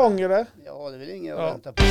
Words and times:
gång 0.00 0.20
eller? 0.20 0.46
Ja, 0.66 0.88
det 0.90 0.96
är 0.96 0.98
väl 0.98 1.10
inget 1.10 1.34
att 1.34 1.40
Ja. 1.40 1.50
vänta 1.50 1.72
på. 1.72 1.82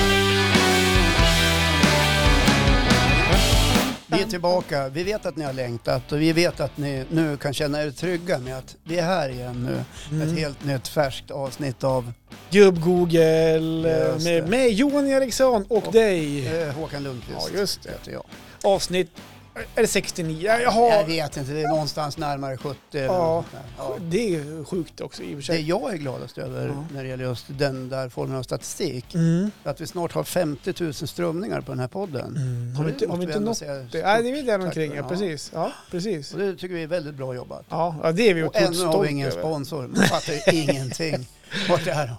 Vi 4.07 4.21
är 4.21 4.26
tillbaka. 4.29 4.89
Vi 4.89 5.04
vet 5.04 5.26
att 5.26 5.36
ni 5.36 5.44
har 5.44 5.54
längtat 5.54 6.12
och 6.12 6.21
vi 6.21 6.33
vet 6.33 6.59
att 6.59 6.78
ni 6.78 7.05
nu 7.09 7.38
kan 7.38 7.54
känna 7.54 7.83
er 7.83 7.91
trygga 7.91 8.39
med 8.39 8.57
att 8.57 8.75
vi 8.83 8.97
är 8.99 9.04
här 9.04 9.29
igen 9.29 9.63
nu. 9.65 9.83
Mm. 10.15 10.28
Ett 10.29 10.39
helt 10.39 10.65
nytt 10.65 10.88
färskt 10.88 11.31
avsnitt 11.31 11.83
av 11.83 12.12
Gubb-Google 12.49 14.08
eh, 14.15 14.24
med 14.24 14.49
mig 14.49 14.74
Johan 14.74 15.08
Eriksson 15.08 15.65
och 15.69 15.87
Och- 15.87 15.94
dig. 15.94 16.48
eh, 16.62 16.74
Håkan 16.76 17.04
Lundqvist. 17.04 17.50
Ja, 17.54 17.60
just 17.60 17.84
det. 17.84 17.89
heter 17.92 18.12
jag. 18.12 18.24
Avsnitt, 18.64 19.12
är 19.76 19.82
det 19.82 19.88
69? 19.88 20.46
Ja, 20.48 20.60
Jaha, 20.60 20.96
Jag 20.96 21.05
vet 21.05 21.38
inte, 21.38 21.52
det 21.52 21.62
är 21.62 21.68
någonstans 21.70 22.18
närmare 22.18 22.57
70 22.57 22.78
eller 22.94 23.06
Ja. 23.06 23.44
ja. 23.78 23.96
det 24.02 24.36
är 24.36 24.64
sjukt 24.66 25.02
också 25.02 25.24
i 25.24 25.26
och 25.26 25.30
för 25.30 25.38
Det 25.38 25.44
sig. 25.44 25.62
jag 25.70 25.94
är 25.94 25.98
gladast 25.98 26.38
över 26.38 26.68
Ja. 26.68 26.86
när 26.94 27.04
det 27.04 27.10
gäller 27.10 27.24
just 27.24 27.46
den 27.48 27.89
där 27.89 28.10
formen 28.10 28.38
av 28.38 28.43
statistik, 28.43 29.16
Mm. 29.16 29.52
att 29.64 29.82
vi 29.82 29.88
snart 29.88 30.11
har 30.14 30.24
50 30.24 30.74
000 30.83 30.93
strömningar 30.93 31.61
på 31.61 31.71
den 31.71 31.80
här 31.80 31.88
podden. 31.88 32.35
Mm. 32.38 32.75
Har 32.75 32.83
vi 32.83 32.91
Det 32.91 32.95
inte, 32.95 33.07
har 33.11 33.17
vi 33.17 33.23
inte 33.23 33.39
nått 33.39 33.59
det? 33.59 33.88
Nej, 34.03 34.23
det 34.23 34.30
är 34.30 34.33
väl 34.35 34.45
där 34.45 34.57
tack 34.57 34.66
omkring, 34.66 34.89
för 34.89 34.97
ja, 34.97 35.03
det. 35.03 35.09
precis. 35.09 35.52
Ja, 35.53 35.71
precis. 35.91 36.33
Och 36.33 36.39
det 36.39 36.55
tycker 36.55 36.75
vi 36.75 36.83
är 36.83 36.88
väldigt 36.88 37.16
bra 37.16 37.35
jobbat. 37.35 37.66
Ja, 37.69 37.95
ja 38.03 38.11
det 38.11 38.30
är 38.30 38.33
vi 38.33 38.44
Och 38.44 38.47
otroligt 38.47 38.67
ännu 38.67 38.77
har 38.85 38.91
stolta 38.91 39.02
vi 39.02 39.09
ingen 39.11 39.31
sponsor. 39.31 39.88
Man 39.88 40.03
fattar 40.03 40.33
ju 40.33 40.61
ingenting. 40.61 41.27
Vart 41.69 41.85
det 41.85 41.91
är 41.91 42.08
då? 42.08 42.13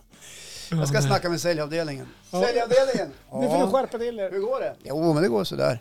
Jag 0.76 0.88
ska 0.88 1.00
snacka 1.02 1.28
med 1.28 1.40
säljavdelningen. 1.40 2.06
Ja. 2.30 2.42
Säljavdelningen! 2.42 3.12
Nu 3.32 3.46
får 3.48 3.66
du 3.66 3.72
skärpa 3.72 3.98
till 3.98 4.18
Hur 4.20 4.34
er. 4.34 4.38
går 4.38 4.60
det? 4.60 4.74
Jo, 4.84 5.12
men 5.12 5.22
det 5.22 5.28
går 5.28 5.44
sådär. 5.44 5.80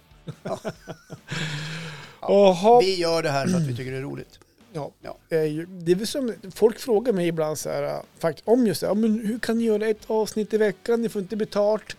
Jaha. 2.21 2.79
Vi 2.79 2.95
gör 2.95 3.23
det 3.23 3.29
här 3.29 3.47
för 3.47 3.57
att 3.57 3.67
vi 3.67 3.75
tycker 3.75 3.91
det 3.91 3.97
är 3.97 4.01
roligt. 4.01 4.39
Ja. 4.73 4.91
Ja. 5.01 5.17
Det 5.29 5.91
är 5.91 5.95
väl 5.95 6.07
som, 6.07 6.33
folk 6.55 6.79
frågar 6.79 7.13
mig 7.13 7.27
ibland 7.27 7.57
så 7.57 7.69
här, 7.69 8.01
om 8.43 8.67
just 8.67 8.81
det, 8.81 8.87
ja, 8.87 8.93
men 8.93 9.19
hur 9.25 9.39
kan 9.39 9.57
ni 9.57 9.63
göra 9.63 9.87
ett 9.87 10.01
avsnitt 10.09 10.53
i 10.53 10.57
veckan, 10.57 11.01
ni 11.01 11.09
får 11.09 11.21
inte 11.21 11.35
betalt. 11.35 11.97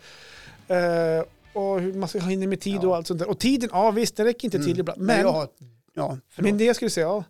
Eh, 0.69 0.79
och 1.53 1.81
hur 1.81 1.93
man 1.95 2.09
ska 2.09 2.19
hinna 2.19 2.47
med 2.47 2.61
tid 2.61 2.79
Ja. 2.83 2.89
och 2.89 2.97
allt 2.97 3.07
sånt 3.07 3.20
där. 3.20 3.29
Och 3.29 3.39
tiden, 3.39 3.69
ja 3.73 3.91
visst, 3.91 4.17
det 4.17 4.25
räcker 4.25 4.45
inte 4.45 4.59
till 4.59 4.67
Mm. 4.67 4.81
ibland. 4.81 5.01
Men 5.01 5.17
Men, 5.17 5.27
har... 5.35 5.48
Ja, 5.95 6.19
men 6.37 6.59
det 6.59 6.65
jag 6.65 6.77
skulle 6.77 6.91
säga, 6.91 7.07
ja, 7.07 7.25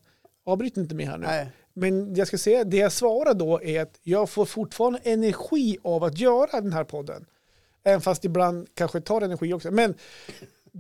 avbryt 0.45 0.77
inte 0.77 0.95
mig 0.95 1.07
här 1.07 1.19
nu. 1.19 1.27
Nej, 1.27 1.49
Men 1.73 2.15
det 2.15 2.19
jag 2.19 2.29
ska 2.29 2.39
säga, 2.39 2.65
det 2.65 2.77
jag 2.77 2.93
svarar 2.93 3.35
då 3.35 3.63
är 3.63 3.83
att 3.83 3.99
jag 4.03 4.31
får 4.31 4.45
fortfarande 4.45 4.99
energi 5.03 5.79
av 5.85 6.05
att 6.05 6.19
göra 6.19 6.61
den 6.61 6.73
här 6.73 6.85
podden. 6.85 7.27
Även 7.85 8.01
fast 8.01 8.25
ibland 8.25 8.69
kanske 8.75 9.01
tar 9.01 9.21
energi 9.21 9.53
också. 9.53 9.71
Men 9.71 9.95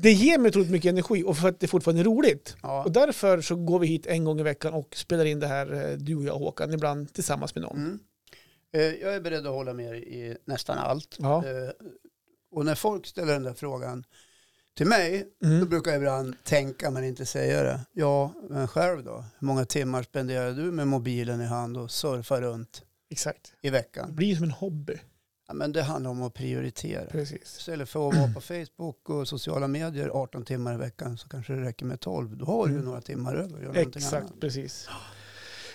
det 0.02 0.12
ger 0.12 0.38
mig 0.38 0.48
otroligt 0.48 0.70
mycket 0.70 0.88
energi 0.91 1.22
och 1.27 1.36
för 1.36 1.48
att 1.48 1.60
det 1.60 1.66
fortfarande 1.68 2.02
är 2.02 2.04
roligt. 2.04 2.56
ja. 2.62 2.84
Och 2.84 2.92
därför 2.92 3.41
så 3.41 3.56
går 3.56 3.78
vi 3.78 3.86
hit 3.86 4.06
en 4.06 4.24
gång 4.24 4.41
i 4.41 4.42
veckan 4.42 4.72
och 4.74 4.96
spelar 4.96 5.24
in 5.24 5.41
det 5.41 5.46
här, 5.46 5.72
eh, 5.91 5.96
du 5.96 6.16
och 6.16 6.24
jag 6.24 6.34
Håkan, 6.38 6.72
ibland 6.74 7.12
tillsammans 7.12 7.54
med 7.54 7.62
någon. 7.62 7.77
Mm. 7.77 7.98
Eh, 8.72 8.82
Jag 8.82 9.14
är 9.14 9.20
beredd 9.20 9.46
att 9.46 9.52
hålla 9.52 9.72
med 9.72 9.96
i 9.96 10.36
nästan 10.44 10.78
allt. 10.78 11.16
Ja. 11.19 11.44
Eh, 11.46 11.70
Och 12.50 12.64
när 12.64 12.74
folk 12.74 13.06
ställer 13.06 13.32
den 13.32 13.42
där 13.42 13.54
frågan 13.54 14.04
till 14.76 14.86
mig, 14.86 15.26
då 15.41 15.46
Mm. 15.46 15.69
brukar 15.69 15.91
jag 15.91 15.98
ibland 15.98 16.34
tänka 16.44 16.91
men 16.91 17.04
inte 17.04 17.26
säga 17.26 17.62
det. 17.62 17.80
Ja, 17.92 18.32
men 18.50 18.69
själv 18.69 19.04
då? 19.04 19.24
Hur 19.38 19.46
många 19.46 19.64
timmar 19.64 20.02
spenderar 20.02 20.52
du 20.52 20.62
med 20.62 20.86
mobilen 20.88 21.41
i 21.41 21.44
hand 21.44 21.76
och 21.76 21.91
surfar 21.91 22.41
runt 22.42 22.82
Exakt. 23.10 23.46
i 23.48 23.66
Det 23.66 23.70
veckan? 23.70 24.14
blir 24.14 24.34
som 24.34 24.44
en 24.44 24.50
hobby. 24.50 24.94
Ja, 25.48 25.54
men 25.54 25.72
det 25.72 25.82
handlar 25.82 26.10
om 26.10 26.22
att 26.22 26.34
prioritera. 26.34 27.04
Precis. 27.04 27.56
Istället 27.58 27.88
för 27.88 28.08
att 28.08 28.14
vara 28.16 28.32
på 28.32 28.41
Facebook 28.41 29.10
och 29.10 29.28
sociala 29.28 29.68
medier 29.68 30.08
18 30.08 30.44
timmar 30.44 30.74
i 30.74 30.77
veckan 30.77 31.18
så 31.18 31.28
kanske 31.28 31.52
det 31.52 31.60
räcker 31.64 31.86
med 31.86 32.00
12. 32.00 32.36
Då 32.36 32.44
har 32.44 32.66
du 32.66 32.72
Mm. 32.72 32.84
några 32.84 33.00
timmar 33.00 33.34
över. 33.34 33.70
att 33.70 33.76
Exakt, 33.76 34.12
annat. 34.14 34.41
precis. 34.41 34.88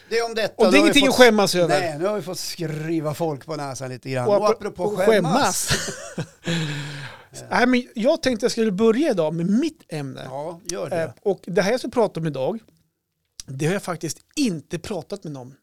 Det 0.10 0.18
är 0.18 0.26
om 0.26 0.36
detta. 0.36 0.66
Och 0.66 0.72
det 0.72 0.78
är 0.78 0.80
ingenting 0.80 1.08
att 1.08 1.16
fått- 1.16 1.26
skämmas 1.26 1.56
över. 1.56 1.80
Nej, 1.80 1.98
nu 2.00 2.06
har 2.06 2.16
vi 2.16 2.22
fått 2.22 2.40
skriva 2.40 3.14
folk 3.14 3.46
på 3.46 3.56
näsan 3.56 3.90
lite 3.90 4.10
grann. 4.10 4.28
Och 4.28 4.36
Och, 4.36 4.42
apro- 4.48 4.52
apropå 4.52 4.84
och 4.84 4.98
skämmas. 4.98 5.70
Nej, 7.50 7.68
men 7.68 7.88
jag 7.96 8.22
tänkte 8.22 8.44
jag 8.44 8.52
skulle 8.52 8.72
börja 8.72 9.10
idag 9.12 9.34
med 9.34 9.50
mitt 9.50 9.84
ämne. 9.90 10.22
Ja, 10.26 10.60
gör 10.66 10.84
Eh, 10.86 10.90
det. 10.90 11.14
och 11.22 11.40
det 11.48 11.62
här 11.62 11.72
jag 11.72 11.80
ska 11.80 11.90
prata 11.90 12.20
om 12.20 12.28
idag, 12.28 12.60
det 13.46 13.66
har 13.66 13.74
jag 13.74 13.84
faktiskt 13.84 14.18
inte 14.36 14.80
pratat 14.80 15.24
med 15.24 15.34
någon 15.34 15.56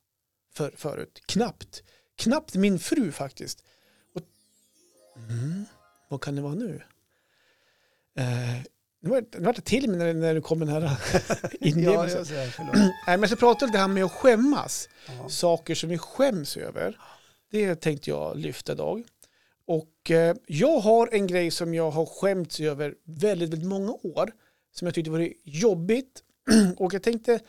för, 0.54 0.72
förut. 0.77 1.22
Knappt. 1.27 1.82
Knappt 2.19 2.54
min 2.54 2.78
fru 2.78 3.12
faktiskt. 3.12 3.65
Mm, 5.16 5.65
vad 6.09 6.21
kan 6.21 6.37
det 6.37 6.43
vara 6.43 6.54
nu? 6.54 6.82
Eh, 8.19 8.25
nu 9.03 9.10
var 9.10 9.21
det, 9.31 9.38
var 9.38 9.53
det 9.53 9.60
till 9.60 9.88
mig 9.91 9.98
när, 9.98 10.15
när 10.15 10.34
det 10.34 10.41
kom 10.41 10.59
den 10.59 10.69
här 10.69 10.81
Ja, 11.43 11.48
inlevelsen. 11.60 12.26
säger 12.26 12.50
förlåt. 12.50 12.75
Nej, 12.76 12.93
men 13.06 13.21
jag 13.21 13.28
ska 13.31 13.37
prata 13.37 13.65
om 13.65 13.71
det 13.71 13.78
här 13.78 13.88
med 13.88 14.04
att 14.04 14.12
skämmas. 14.12 14.88
Ja. 15.19 15.28
Saker 15.28 15.75
som 15.75 15.88
vi 15.91 15.98
skäms 15.98 16.56
över. 16.56 16.98
Det 17.50 17.75
tänkte 17.75 18.10
jag 18.10 18.37
lyfta 18.37 18.72
idag. 18.72 19.03
Och 19.66 20.10
eh, 20.10 20.37
jag 20.47 20.81
har 20.81 21.09
en 21.12 21.27
grej 21.27 21.50
som 21.50 21.75
jag 21.75 21.91
har 21.91 22.06
skämts 22.06 22.60
över 22.60 22.94
väldigt, 23.04 23.48
väldigt 23.48 23.69
många 23.69 23.92
år. 23.92 24.32
Som 24.72 24.87
jag 24.87 24.94
tyckte 24.94 25.10
var 25.10 25.28
jobbigt. 25.44 26.22
Och 26.77 26.94
jag 26.94 27.03
tänkte 27.03 27.41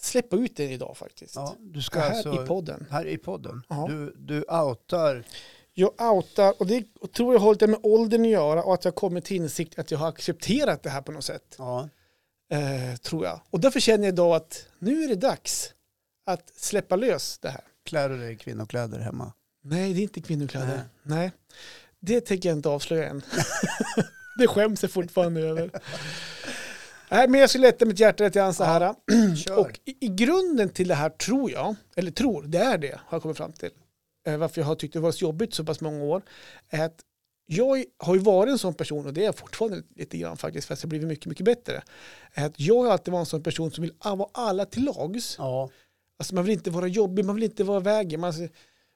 släppa 0.00 0.36
ut 0.36 0.56
det 0.56 0.64
idag 0.72 0.96
faktiskt. 0.96 1.34
Ja, 1.36 1.56
du 1.58 1.82
Så 1.82 1.86
ska 1.86 2.00
här 2.00 2.10
alltså, 2.10 2.44
i 2.44 2.46
podden. 2.46 2.86
här 2.90 3.06
i 3.06 3.18
podden, 3.18 3.62
Ja. 3.68 3.86
du, 3.90 4.14
du 4.18 4.42
outar, 4.42 5.24
Jag 5.80 6.12
outar, 6.12 6.54
och 6.58 6.66
det 6.66 6.84
tror 7.16 7.34
jag 7.34 7.40
har 7.40 7.52
lite 7.52 7.66
med 7.66 7.80
åldern 7.82 8.22
att 8.22 8.28
göra 8.28 8.62
och 8.62 8.74
att 8.74 8.84
jag 8.84 8.94
kommit 8.94 9.24
till 9.24 9.36
insikt 9.36 9.78
att 9.78 9.90
jag 9.90 9.98
har 9.98 10.08
accepterat 10.08 10.82
det 10.82 10.90
här 10.90 11.02
på 11.02 11.12
något 11.12 11.24
sätt. 11.24 11.54
ja, 11.58 11.88
Eh, 12.50 12.96
tror 12.96 13.24
jag. 13.24 13.40
Och 13.50 13.60
därför 13.60 13.80
känner 13.80 14.04
jag 14.04 14.12
idag 14.12 14.36
att 14.36 14.66
nu 14.78 15.04
är 15.04 15.08
det 15.08 15.14
dags 15.14 15.72
att 16.26 16.52
släppa 16.56 16.96
lös 16.96 17.38
det 17.38 17.48
här. 17.48 17.60
klär 17.84 18.08
du 18.08 18.18
dig 18.18 18.32
i 18.32 18.36
kvinnokläder 18.36 18.98
hemma? 18.98 19.32
Nej, 19.64 19.94
det 19.94 20.00
är 20.00 20.02
inte 20.02 20.20
kvinnokläder. 20.20 20.66
Nej. 20.66 21.18
Nej. 21.18 21.32
Det 22.00 22.20
tänker 22.20 22.48
jag 22.48 22.58
inte 22.58 22.68
avslöja 22.68 23.08
än. 23.08 23.22
det 24.38 24.46
skäms 24.46 24.82
jag 24.82 24.92
fortfarande 24.92 25.40
över. 25.40 25.70
Nej, 27.10 27.28
men 27.28 27.40
jag 27.40 27.50
ska 27.50 27.58
lätta 27.58 27.84
mitt 27.84 27.98
hjärta 27.98 28.24
lite 28.24 28.38
grann 28.38 28.54
så 28.54 28.64
här. 28.64 28.94
Och 29.56 29.80
i, 29.84 29.96
i 30.00 30.08
grunden 30.08 30.68
till 30.68 30.88
det 30.88 30.94
här 30.94 31.10
tror 31.10 31.50
jag, 31.50 31.74
eller 31.96 32.10
tror, 32.10 32.42
det 32.42 32.58
är 32.58 32.78
det, 32.78 33.00
har 33.06 33.16
jag 33.16 33.22
kommit 33.22 33.36
fram 33.36 33.52
till. 33.52 33.70
Eh, 34.26 34.36
varför 34.36 34.60
jag 34.60 34.66
har 34.66 34.74
tyckt 34.74 34.94
det 34.94 35.00
var 35.00 35.12
så 35.12 35.24
jobbigt 35.24 35.54
så 35.54 35.64
pass 35.64 35.80
många 35.80 36.04
år. 36.04 36.22
Är 36.68 36.84
att 36.84 37.00
jag 37.46 37.84
har 37.98 38.14
ju 38.14 38.20
varit 38.20 38.50
en 38.50 38.58
sån 38.58 38.74
person, 38.74 39.06
och 39.06 39.12
det 39.12 39.20
är 39.20 39.24
jag 39.24 39.36
fortfarande 39.36 39.82
lite 39.96 40.18
grann 40.18 40.36
faktiskt, 40.36 40.68
fast 40.68 40.82
jag 40.82 40.86
har 40.86 40.90
blivit 40.90 41.08
mycket, 41.08 41.26
mycket 41.26 41.44
bättre. 41.44 41.82
Är 42.32 42.46
att 42.46 42.60
jag 42.60 42.82
har 42.82 42.90
alltid 42.90 43.12
varit 43.12 43.20
en 43.20 43.26
sån 43.26 43.42
person 43.42 43.70
som 43.70 43.82
vill 43.82 43.92
vara 44.04 44.28
alla 44.32 44.64
till 44.64 44.84
lags. 44.84 45.34
ja, 45.38 45.70
Alltså 46.18 46.34
man 46.34 46.44
vill 46.44 46.52
inte 46.52 46.70
vara 46.70 46.86
jobbig, 46.86 47.24
man 47.24 47.34
vill 47.34 47.44
inte 47.44 47.64
vara 47.64 47.80
vägen. 47.80 48.20
Man 48.20 48.32
ska, 48.32 48.48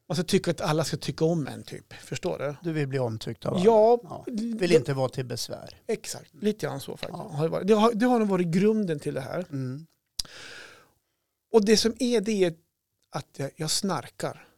man 0.09 0.16
ska 0.16 0.25
tycka 0.25 0.50
att 0.50 0.61
alla 0.61 0.84
ska 0.84 0.97
tycka 0.97 1.25
om 1.25 1.47
en 1.47 1.62
typ. 1.62 1.93
Förstår 1.93 2.38
du? 2.38 2.55
du 2.62 2.72
vill 2.72 2.88
bli 2.88 2.99
omtyckt 2.99 3.47
av 3.47 3.55
alla. 3.55 3.65
Ja, 3.65 4.00
ja. 4.03 4.25
Vill 4.59 4.72
inte 4.72 4.94
vara 4.94 5.09
till 5.09 5.25
besvär. 5.25 5.77
exakt. 5.87 6.34
Lite 6.41 6.66
grann 6.66 6.81
så 6.81 6.97
faktiskt. 6.97 7.22
Ja. 7.31 7.37
Har 7.37 7.44
det, 7.44 7.50
varit. 7.50 7.66
Det, 7.66 7.75
har, 7.75 7.93
det 7.93 8.06
har 8.06 8.19
nog 8.19 8.28
varit 8.28 8.47
grunden 8.47 8.99
till 8.99 9.15
det 9.15 9.21
här. 9.21 9.47
Mm. 9.50 9.87
Och 11.53 11.65
det 11.65 11.77
som 11.77 11.94
är 11.99 12.21
det 12.21 12.44
är 12.44 12.55
att 13.11 13.28
jag, 13.37 13.50
jag 13.56 13.71
snarkar. 13.71 14.49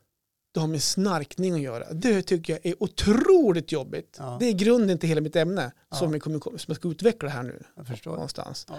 Det 0.55 0.61
har 0.61 0.67
med 0.67 0.83
snarkning 0.83 1.55
att 1.55 1.61
göra. 1.61 1.93
Det 1.93 2.23
tycker 2.23 2.53
jag 2.53 2.67
är 2.67 2.83
otroligt 2.83 3.73
jobbigt. 3.73 4.17
Ja. 4.19 4.37
Det 4.41 4.47
är 4.47 4.53
grunden 4.53 4.99
till 4.99 5.09
hela 5.09 5.21
mitt 5.21 5.37
ämne 5.37 5.73
Ja. 5.91 5.97
som, 5.97 6.13
jag 6.13 6.23
kommer, 6.23 6.39
som 6.41 6.65
jag 6.67 6.77
ska 6.77 6.89
utveckla 6.89 7.29
här 7.29 7.43
nu 7.43 7.63
Jag 7.77 7.87
förstår. 7.87 8.13
någonstans. 8.13 8.67
Ja. 8.69 8.79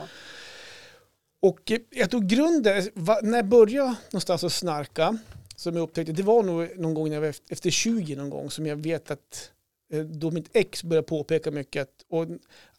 Och 1.42 1.72
eh, 1.72 1.80
jag 1.90 2.12
tog 2.12 2.28
grunden, 2.28 2.84
när 3.22 3.36
jag 3.38 3.46
började 3.48 3.96
någonstans 4.12 4.44
att 4.44 4.54
snarka, 4.54 5.18
som 5.56 5.76
jag 5.76 5.84
upptäckte, 5.84 6.12
det 6.14 6.24
var 6.24 6.44
nog 6.44 6.70
någon 6.80 6.94
gång 6.94 7.08
när 7.10 7.14
jag 7.16 7.22
var 7.22 7.28
efter, 7.28 7.54
efter 7.54 7.70
20 7.70 8.16
någon 8.16 8.30
gång, 8.30 8.50
som 8.52 8.66
jag 8.66 8.76
vet 8.76 9.12
att 9.12 9.52
eh, 9.94 10.00
då 10.04 10.32
mitt 10.32 10.50
ex 10.54 10.84
började 10.84 11.08
påpeka 11.08 11.52
mycket 11.52 11.82
att, 11.82 12.06
och, 12.10 12.26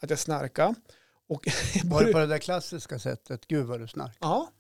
att 0.01 0.11
jag 0.11 0.19
snarkade. 0.19 0.75
Och 1.29 1.49
Var 1.85 2.05
det 2.05 2.13
på 2.13 2.19
det 2.19 2.27
där 2.27 2.39
klassiska 2.39 2.99
sättet, 2.99 3.47
gud 3.49 3.67
vad 3.67 3.81
du 3.81 3.89
snarkar? 3.89 4.17
Ja. 4.21 4.51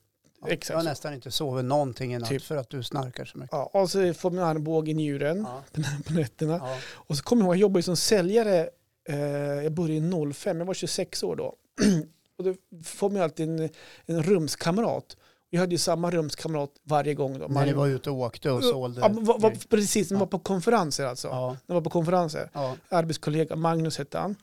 Exakt 0.48 0.68
Jag 0.70 0.76
har 0.76 0.82
så. 0.82 0.88
nästan 0.88 1.14
inte 1.14 1.30
sovit 1.30 1.64
någonting 1.64 2.14
i 2.14 2.18
natt 2.18 2.28
Typ. 2.28 2.42
för 2.42 2.56
att 2.56 2.70
du 2.70 2.82
snarkar 2.82 3.24
så 3.24 3.38
mycket. 3.38 3.52
ja, 3.52 3.70
och 3.72 3.90
så 3.90 4.14
får 4.14 4.30
man 4.30 4.44
armbåge 4.44 4.90
i 4.90 4.94
njuren 4.94 5.46
Ja. 5.74 5.82
på 6.06 6.12
nätterna. 6.12 6.60
Ja. 6.64 6.76
Och 6.92 7.16
så 7.16 7.22
kommer 7.22 7.42
jag 7.42 7.46
ihåg, 7.46 7.54
jag 7.56 7.60
jobbade 7.60 7.82
som 7.82 7.96
säljare, 7.96 8.68
eh, 9.08 9.16
jag 9.64 9.72
började 9.72 10.34
05, 10.34 10.58
jag 10.58 10.66
var 10.66 10.74
26 10.74 11.22
år 11.22 11.36
då. 11.36 11.44
och 12.38 12.44
då 12.44 12.54
får 12.84 13.10
man 13.10 13.22
alltid 13.22 13.48
en, 13.48 13.68
en 14.06 14.22
rumskamrat. 14.22 15.16
Jag 15.50 15.60
hade 15.60 15.72
ju 15.72 15.78
samma 15.78 16.10
rumskamrat 16.10 16.70
varje 16.82 17.14
gång. 17.14 17.38
Då. 17.38 17.46
När 17.46 17.66
ni 17.66 17.72
var 17.72 17.86
ute 17.86 18.10
och 18.10 18.16
åkte 18.16 18.50
och 18.50 18.64
sålde. 18.64 19.00
Ja, 19.00 19.08
var, 19.08 19.38
var, 19.38 19.68
precis, 19.70 20.10
man 20.10 20.20
var 20.20 20.26
på 20.26 20.38
konferenser 20.38 21.04
alltså. 21.06 21.28
Ja. 21.28 21.46
När 21.66 21.74
man 21.74 21.74
var 21.74 21.80
på 21.82 21.90
konferenser. 21.90 22.50
Ja. 22.52 22.76
Arbetskollega, 22.88 23.56
Magnus 23.56 23.98
hette 23.98 24.18
han. 24.18 24.36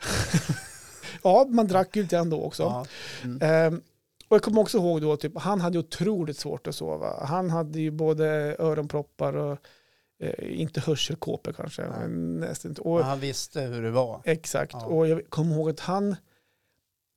ja, 1.22 1.46
man 1.48 1.66
drack 1.66 1.96
ju 1.96 2.02
lite 2.02 2.16
grann 2.16 2.30
då 2.30 2.42
också. 2.42 2.62
Ja. 2.62 2.86
Mm. 3.24 3.38
Ehm, 3.42 3.82
och 4.28 4.34
jag 4.34 4.42
kommer 4.42 4.60
också 4.60 4.78
ihåg 4.78 5.00
då, 5.00 5.16
typ, 5.16 5.38
han 5.38 5.60
hade 5.60 5.78
otroligt 5.78 6.36
svårt 6.36 6.66
att 6.66 6.74
sova. 6.74 7.26
Han 7.26 7.50
hade 7.50 7.80
ju 7.80 7.90
både 7.90 8.56
öronproppar 8.58 9.36
och 9.36 9.58
eh, 10.20 10.60
inte 10.60 10.80
hörselkåpor 10.80 11.52
kanske. 11.52 11.82
Men 11.82 12.40
nästan. 12.40 12.74
Och, 12.78 13.04
han 13.04 13.20
visste 13.20 13.60
hur 13.60 13.82
det 13.82 13.90
var. 13.90 14.20
Exakt. 14.24 14.72
Ja. 14.72 14.86
Och 14.86 15.08
jag 15.08 15.30
kommer 15.30 15.54
ihåg 15.54 15.70
att 15.70 15.80
han, 15.80 16.16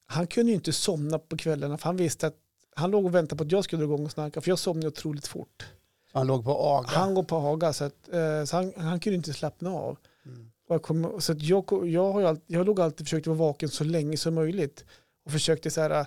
han 0.05 0.27
kunde 0.27 0.51
ju 0.51 0.55
inte 0.55 0.73
somna 0.73 1.19
på 1.19 1.37
kvällarna 1.37 1.77
för 1.77 1.85
han 1.85 1.97
visste 1.97 2.27
att 2.27 2.35
han 2.75 2.91
låg 2.91 3.05
och 3.05 3.15
väntade 3.15 3.37
på 3.37 3.43
att 3.43 3.51
jag 3.51 3.63
skulle 3.63 3.79
dra 3.79 3.85
igång 3.85 4.05
och 4.05 4.11
snarka 4.11 4.41
för 4.41 4.51
jag 4.51 4.59
somnade 4.59 4.87
otroligt 4.87 5.27
fort. 5.27 5.65
Han 6.13 6.27
låg 6.27 6.43
på 6.43 6.51
aga. 6.51 6.87
Han 6.87 7.13
går 7.13 7.23
på 7.23 7.39
Haga 7.39 7.73
så, 7.73 7.83
att, 7.83 8.09
eh, 8.13 8.43
så 8.43 8.55
han, 8.55 8.73
han 8.77 8.99
kunde 8.99 9.15
inte 9.15 9.33
slappna 9.33 9.69
av. 9.69 9.97
Mm. 10.25 10.51
Och 10.67 10.75
jag, 10.75 10.81
kom, 10.81 11.21
så 11.21 11.33
jag, 11.37 11.87
jag, 11.87 12.11
har 12.11 12.19
ju 12.19 12.27
all, 12.27 12.39
jag 12.47 12.65
låg 12.65 12.81
alltid 12.81 13.07
försökt 13.07 13.27
vara 13.27 13.37
vaken 13.37 13.69
så 13.69 13.83
länge 13.83 14.17
som 14.17 14.35
möjligt. 14.35 14.85
Och 15.25 15.31
försökte 15.31 15.71
så 15.71 15.81
här, 15.81 16.05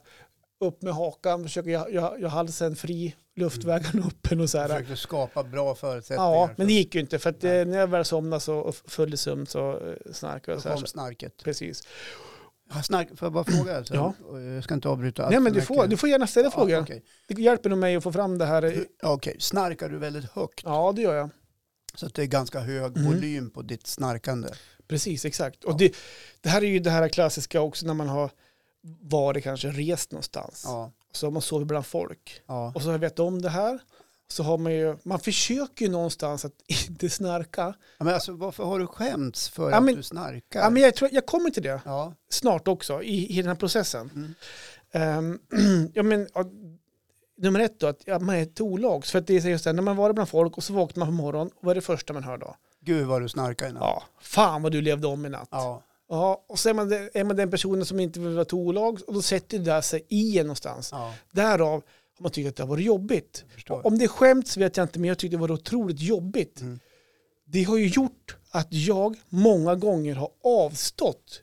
upp 0.63 0.83
med 0.83 0.95
hakan, 0.95 1.43
försöker 1.43 1.71
jag, 1.71 1.93
jag, 1.93 2.21
jag 2.21 2.29
halsen 2.29 2.77
fri, 2.77 3.15
luftvägarna 3.37 4.07
öppen 4.07 4.41
och 4.41 4.51
så 4.51 4.59
här. 4.59 4.69
Försökte 4.69 4.97
skapa 4.97 5.43
bra 5.45 5.75
förutsättningar. 5.75 6.33
Ja, 6.33 6.47
för- 6.49 6.55
men 6.59 6.67
det 6.67 6.73
gick 6.73 6.95
ju 6.95 7.01
inte 7.01 7.19
för 7.19 7.31
att 7.31 7.45
eh, 7.45 7.51
Nej. 7.51 7.65
när 7.65 7.79
jag 7.79 7.87
väl 7.87 8.05
somnade 8.05 8.41
så 8.41 8.57
och 8.59 8.75
föll 8.75 9.15
i 9.15 9.17
sömn 9.17 9.47
så 9.47 9.71
eh, 9.73 10.13
snarkade 10.13 10.53
Då 10.53 10.53
jag 10.57 10.63
så 10.63 10.69
här. 10.69 10.75
kom 10.77 10.81
Så, 10.81 10.87
snarket. 10.91 11.43
precis. 11.45 11.83
Snark, 12.85 13.09
får 13.19 13.27
jag 13.27 13.33
bara 13.33 13.45
fråga? 13.45 13.77
Alltså? 13.77 13.95
Ja. 13.95 14.15
Jag 14.55 14.65
ska 14.65 14.75
inte 14.75 14.89
avbryta 14.89 15.31
Nej 15.31 15.41
men 15.41 15.53
du 15.53 15.61
får, 15.63 15.87
du 15.87 15.97
får 15.97 16.09
gärna 16.09 16.27
ställa 16.27 16.51
frågor. 16.51 16.71
Ja, 16.71 16.81
okej. 16.81 17.03
Det 17.29 17.43
hjälper 17.43 17.71
nog 17.71 17.79
mig 17.79 17.97
att 17.97 18.03
få 18.03 18.13
fram 18.13 18.39
det 18.39 18.47
här. 18.47 18.85
Okej, 19.03 19.37
snarkar 19.39 19.89
du 19.89 19.99
väldigt 19.99 20.25
högt? 20.31 20.61
Ja, 20.65 20.93
det 20.97 21.03
gör 21.03 21.15
jag. 21.15 21.31
Så 21.95 22.07
att 22.07 22.15
det 22.15 22.23
är 22.23 22.27
ganska 22.27 22.61
hög 22.61 22.97
Mm. 22.99 23.05
volym 23.13 23.51
på 23.51 23.63
ditt 23.63 23.87
snarkande? 23.87 24.49
Precis, 24.89 25.25
exakt. 25.25 25.59
Ja. 25.63 25.71
Och 25.73 25.79
det, 25.79 25.93
det 26.41 26.49
här 26.49 26.63
är 26.63 26.67
ju 26.67 26.79
det 26.79 26.91
här 26.91 27.09
klassiska 27.09 27.61
också 27.61 27.87
när 27.87 27.95
man 27.95 28.09
har 28.09 28.31
varit 29.01 29.45
kanske 29.45 29.69
rest 29.69 30.13
någonstans. 30.13 30.63
Ja. 30.67 30.93
Så 31.13 31.27
har 31.27 31.31
man 31.31 31.43
sovit 31.43 31.69
bland 31.69 31.87
folk. 31.87 32.41
ja. 32.47 32.73
Och 32.75 32.83
så 32.83 32.89
har 32.89 32.93
jag 32.93 32.99
vet 32.99 33.19
om 33.19 33.43
det 33.43 33.49
här. 33.49 33.79
Så 34.29 34.43
har 34.43 34.59
man 34.59 34.73
ju, 34.73 34.97
man 35.03 35.21
försöker 35.21 35.85
ju 35.85 35.91
någonstans 35.91 36.45
att 36.45 36.53
inte 36.89 37.11
snarka. 37.11 37.75
Ja, 37.99 38.05
Men 38.05 38.15
alltså, 38.15 38.33
varför 38.33 38.65
har 38.65 38.79
du 38.79 38.87
skämts 38.87 39.49
för 39.49 39.71
Ja, 39.71 39.77
att 39.77 39.85
men- 39.85 39.95
du 39.95 40.03
snarkar? 40.03 40.61
Ja, 40.61 40.71
men 40.71 40.83
jag, 40.83 40.95
tror, 40.97 41.11
jag 41.13 41.27
kommer 41.27 41.51
till 41.51 41.63
det 41.63 41.81
Ja. 41.85 42.15
snart 42.31 42.69
också 42.69 43.03
i, 43.03 43.39
i 43.39 43.43
den 43.43 43.49
här 43.49 43.55
processen. 43.55 44.11
Mm. 44.15 44.35
Ehm, 44.93 45.39
ja, 45.95 46.03
men, 46.03 46.29
nummer 47.37 47.61
ett 47.61 47.81
då, 47.81 47.87
att 47.87 48.23
man 48.23 48.31
är 48.31 48.43
ett 48.43 48.61
olags. 48.61 49.11
För 49.11 49.19
att 49.19 49.27
det 49.27 49.45
är 49.45 49.49
just 49.51 49.65
det, 49.65 49.73
när 49.73 49.83
man 49.83 49.97
varit 49.97 50.15
bland 50.15 50.29
folk 50.29 50.57
och 50.57 50.65
så 50.65 50.73
vaknar 50.73 51.01
man 51.07 51.17
på 51.17 51.23
morgonen, 51.23 51.51
vad 51.61 51.71
är 51.71 51.75
det 51.75 51.81
första 51.81 52.13
man 52.13 52.25
hör 52.25 52.39
då? 52.39 52.57
Gud 52.81 53.07
vad 53.07 53.23
du 53.23 53.29
snarkar 53.29 53.69
i 53.69 53.73
natt. 53.73 53.81
Ja, 53.83 54.03
fan 54.21 54.63
vad 54.63 54.73
du 54.73 54.81
levde 54.81 55.07
om 55.07 55.27
i 55.27 55.29
natt. 55.29 55.49
Ja. 55.51 55.83
Ja, 56.15 56.45
och 56.49 56.59
så 56.59 56.69
är 56.69 56.75
man, 56.75 56.89
det- 56.89 57.11
är 57.15 57.25
man 57.25 57.37
den 57.37 57.51
personen 57.51 57.85
som 57.87 58.01
inte 58.01 58.21
vill 58.21 58.35
vara 58.35 58.45
till 58.45 58.55
olags 58.59 59.03
och 59.03 59.15
då 59.15 59.23
sätter 59.23 59.59
det 59.59 59.65
där 59.65 59.81
sig 59.81 60.07
i 60.09 60.39
en 60.39 60.47
någonstans. 60.47 60.89
ja. 60.93 61.15
Därav 61.33 61.83
har 62.17 62.23
man 62.23 62.33
tyckt 62.33 62.49
att 62.49 62.57
det 62.57 62.63
har 62.63 62.69
varit 62.69 62.85
jobbigt. 62.85 63.45
Om 63.85 63.99
det 63.99 64.05
är 64.05 64.09
skämt 64.09 64.49
så 64.49 64.61
vet 64.61 64.77
jag 64.77 64.85
inte, 64.85 64.99
men 64.99 65.09
jag 65.09 65.19
tyckte 65.19 65.37
det 65.37 65.41
var 65.41 65.51
otroligt 65.53 66.01
jobbigt. 66.01 66.61
Mm. 66.61 66.79
Det 67.45 67.63
har 67.63 67.77
ju 67.77 67.87
gjort 67.89 68.37
att 68.51 68.69
jag 68.71 69.17
många 69.29 69.75
gånger 69.75 70.15
har 70.15 70.31
avstått 70.45 71.43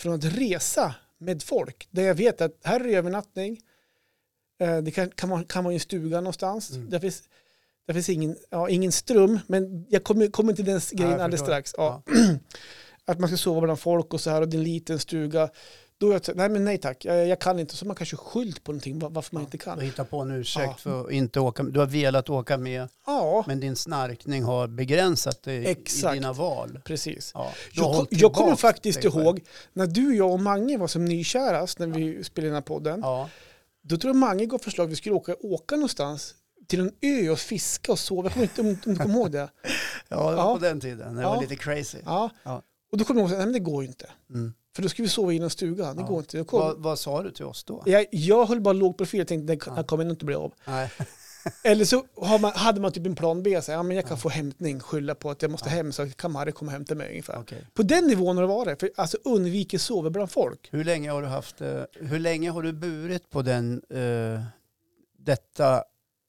från 0.00 0.14
att 0.14 0.24
resa 0.24 0.94
med 1.18 1.42
folk. 1.42 1.88
Där 1.90 2.02
jag 2.02 2.14
vet 2.14 2.40
att 2.40 2.56
här 2.64 2.80
är 2.80 2.84
det 2.84 2.94
övernattning. 2.94 3.60
Eh, 4.60 4.78
Det 4.78 4.90
kan, 4.90 5.10
kan, 5.10 5.30
vara, 5.30 5.44
kan 5.44 5.64
vara 5.64 5.72
i 5.72 5.76
en 5.76 5.80
stuga 5.80 6.16
någonstans. 6.20 6.70
Mm. 6.70 6.90
Där 6.90 6.98
finns, 6.98 7.22
där 7.86 7.94
finns 7.94 8.08
ingen, 8.08 8.36
ja, 8.50 8.68
ingen 8.68 8.92
ström, 8.92 9.38
men 9.46 9.86
jag 9.88 10.04
kommer, 10.04 10.26
kommer 10.26 10.52
till 10.52 10.64
den 10.64 10.80
grejen 10.92 11.10
jag 11.12 11.20
alldeles 11.20 11.40
strax. 11.40 11.74
Ja. 11.76 12.02
Att 13.10 13.20
man 13.20 13.28
ska 13.28 13.36
sova 13.36 13.60
bland 13.60 13.80
folk 13.80 14.14
och 14.14 14.20
så 14.20 14.30
här 14.30 14.40
och 14.40 14.48
det 14.48 14.56
är 14.56 14.58
en 14.58 14.64
liten 14.64 14.98
stuga. 14.98 15.48
Då 15.98 16.12
jag 16.12 16.22
nej 16.34 16.48
men 16.48 16.64
nej 16.64 16.78
tack, 16.78 17.04
jag, 17.04 17.26
jag 17.26 17.40
kan 17.40 17.58
inte. 17.58 17.76
Så 17.76 17.86
man 17.86 17.96
kanske 17.96 18.16
skylt 18.16 18.64
på 18.64 18.72
någonting 18.72 18.98
var- 18.98 19.10
varför 19.10 19.34
man 19.34 19.42
inte 19.42 19.58
kan. 19.58 19.80
hittar 19.80 20.04
på 20.04 20.20
en 20.20 20.30
ursäkt 20.30 20.66
Ja. 20.66 20.74
för 20.78 21.04
att 21.04 21.10
inte 21.12 21.40
åka 21.40 21.62
Du 21.62 21.78
har 21.80 21.86
velat 21.86 22.30
åka 22.30 22.58
med, 22.58 22.88
Ja, 23.06 23.44
men 23.46 23.60
din 23.60 23.76
snarkning 23.76 24.42
har 24.42 24.66
begränsat 24.68 25.42
dig 25.42 25.66
Exakt. 25.66 26.14
i 26.14 26.18
dina 26.18 26.32
val. 26.32 26.80
precis. 26.84 27.30
Ja. 27.34 27.52
Jag, 27.72 28.06
jag 28.10 28.32
kommer 28.32 28.56
faktiskt 28.56 29.04
ihåg 29.04 29.40
när 29.72 29.86
du, 29.86 30.16
jag 30.16 30.30
och 30.32 30.40
Mange 30.40 30.78
var 30.78 30.86
som 30.86 31.04
nykärast 31.04 31.78
när 31.78 31.86
vi 31.86 32.24
spelade 32.24 32.48
den 32.48 32.54
här 32.54 32.62
podden. 32.62 33.00
Ja. 33.02 33.28
Då 33.82 33.96
tror 33.96 34.08
jag 34.08 34.16
Mange 34.16 34.46
gav 34.46 34.58
förslag 34.58 34.84
att 34.84 34.90
vi 34.92 34.96
skulle 34.96 35.14
åka, 35.14 35.34
åka 35.40 35.76
någonstans 35.76 36.34
till 36.68 36.80
en 36.80 36.92
ö 37.02 37.30
och 37.30 37.38
fiska 37.38 37.92
och 37.92 37.98
sova. 37.98 38.22
Jag 38.22 38.32
kommer 38.32 38.44
inte 38.46 38.60
om, 38.60 38.66
om 38.68 38.94
du 38.94 38.96
kommer 38.96 39.14
ihåg 39.14 39.30
det. 39.32 39.38
ja, 40.08 40.30
det 40.30 40.36
var 40.36 40.42
Ja. 40.42 40.54
på 40.54 40.64
den 40.64 40.80
tiden. 40.80 41.16
Det 41.16 41.22
Ja. 41.22 41.34
var 41.34 41.40
lite 41.42 41.56
crazy. 41.56 41.98
Ja. 42.04 42.30
Ja. 42.42 42.62
Och 42.92 42.98
då 42.98 43.04
kom 43.04 43.18
jag 43.18 43.30
ihåg 43.30 43.40
att 43.40 43.52
det 43.52 43.58
går 43.58 43.82
ju 43.82 43.88
inte. 43.88 44.10
Mm. 44.30 44.52
För 44.76 44.82
då 44.82 44.88
ska 44.88 45.02
vi 45.02 45.08
sova 45.08 45.32
i 45.32 45.38
en 45.38 45.50
stuga. 45.50 45.94
Det 45.94 46.00
Ja. 46.00 46.06
går 46.06 46.18
inte. 46.18 46.44
Kom, 46.44 46.60
Vad, 46.60 46.78
vad 46.78 46.98
sa 46.98 47.22
du 47.22 47.30
till 47.30 47.44
oss 47.44 47.64
då? 47.64 47.82
jag, 47.86 48.06
jag 48.10 48.46
höll 48.46 48.60
bara 48.60 48.72
låg 48.72 48.98
profil 48.98 49.20
och 49.20 49.28
tänkte 49.28 49.54
det 49.56 49.62
Ja. 49.66 49.72
här 49.74 49.82
kommer 49.82 50.04
nog 50.04 50.12
inte 50.12 50.24
bli 50.24 50.34
av. 50.34 50.52
Nej. 50.64 50.90
Eller 51.64 51.84
så 51.84 52.04
man, 52.40 52.52
hade 52.54 52.80
man 52.80 52.92
typ 52.92 53.06
en 53.06 53.14
plan 53.14 53.42
B. 53.42 53.62
Så, 53.62 53.72
här, 53.72 53.78
ja, 53.78 53.82
men 53.82 53.96
jag 53.96 54.04
kan 54.06 54.16
Ja. 54.16 54.20
få 54.20 54.28
hämtning, 54.28 54.80
skylla 54.80 55.14
på 55.14 55.30
att 55.30 55.42
jag 55.42 55.50
måste 55.50 55.68
Ja. 55.68 55.74
hem 55.74 55.92
så 55.92 56.10
kan 56.10 56.32
Marre 56.32 56.52
komma 56.52 56.68
och 56.68 56.72
hämta 56.72 56.94
mig 56.94 57.10
ungefär. 57.10 57.38
Okej. 57.40 57.66
På 57.74 57.82
den 57.82 58.04
nivån 58.06 58.36
har 58.36 58.42
det 58.42 58.48
varit. 58.48 58.80
För, 58.80 58.90
alltså 58.96 59.16
undviker 59.24 59.78
sova 59.78 60.10
bland 60.10 60.30
folk. 60.30 60.68
Hur 60.72 60.84
länge 60.84 61.10
har 61.10 61.22
du 61.22 61.28
haft, 61.28 61.60
eh, 61.60 61.82
hur 61.92 62.18
länge 62.18 62.50
har 62.50 62.62
du 62.62 62.72
burit 62.72 63.30
på 63.30 63.42
den, 63.42 63.82
eh, 63.90 64.40
detta 65.18 65.82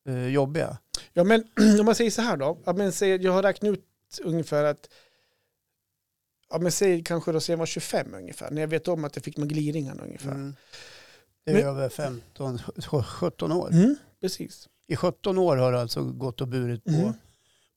eh, 0.08 0.28
jobbiga? 0.28 0.78
Ja, 1.13 1.24
men 1.24 1.44
om 1.80 1.86
man 1.86 1.96
säger 1.96 2.12
så 2.12 2.22
här 2.22 2.38
då. 2.38 2.58
Ja, 2.66 2.74
men, 2.74 2.92
jag 3.22 3.31
har 3.31 3.44
räknat 3.44 3.72
ut 3.74 3.86
ungefär 4.24 4.63
att 4.63 4.90
Ja, 6.51 6.59
men 6.59 6.71
säg 6.71 7.03
kanske 7.03 7.31
då 7.31 7.39
sen 7.39 7.53
jag 7.53 7.57
var 7.57 7.65
25 7.65 8.13
ungefär. 8.13 8.51
När 8.51 8.62
jag 8.62 8.68
vet 8.68 8.88
om 8.88 9.03
att 9.06 9.15
jag 9.15 9.24
fick 9.25 9.38
med 9.38 9.50
gliringarna 9.50 10.03
ungefär. 10.03 10.31
Mm. 10.31 10.56
Det 11.45 11.51
är 11.51 11.56
Men- 11.56 11.63
över 11.65 11.89
15, 11.89 12.59
17 13.03 13.51
år. 13.51 13.71
Mm, 13.71 13.95
precis. 14.21 14.68
I 14.88 14.95
17 14.95 15.38
år 15.38 15.57
har 15.57 15.71
du 15.71 15.77
alltså 15.77 16.03
gått 16.03 16.42
och 16.42 16.48
burit 16.48 16.83
på, 16.83 16.92
Mm. 16.92 17.13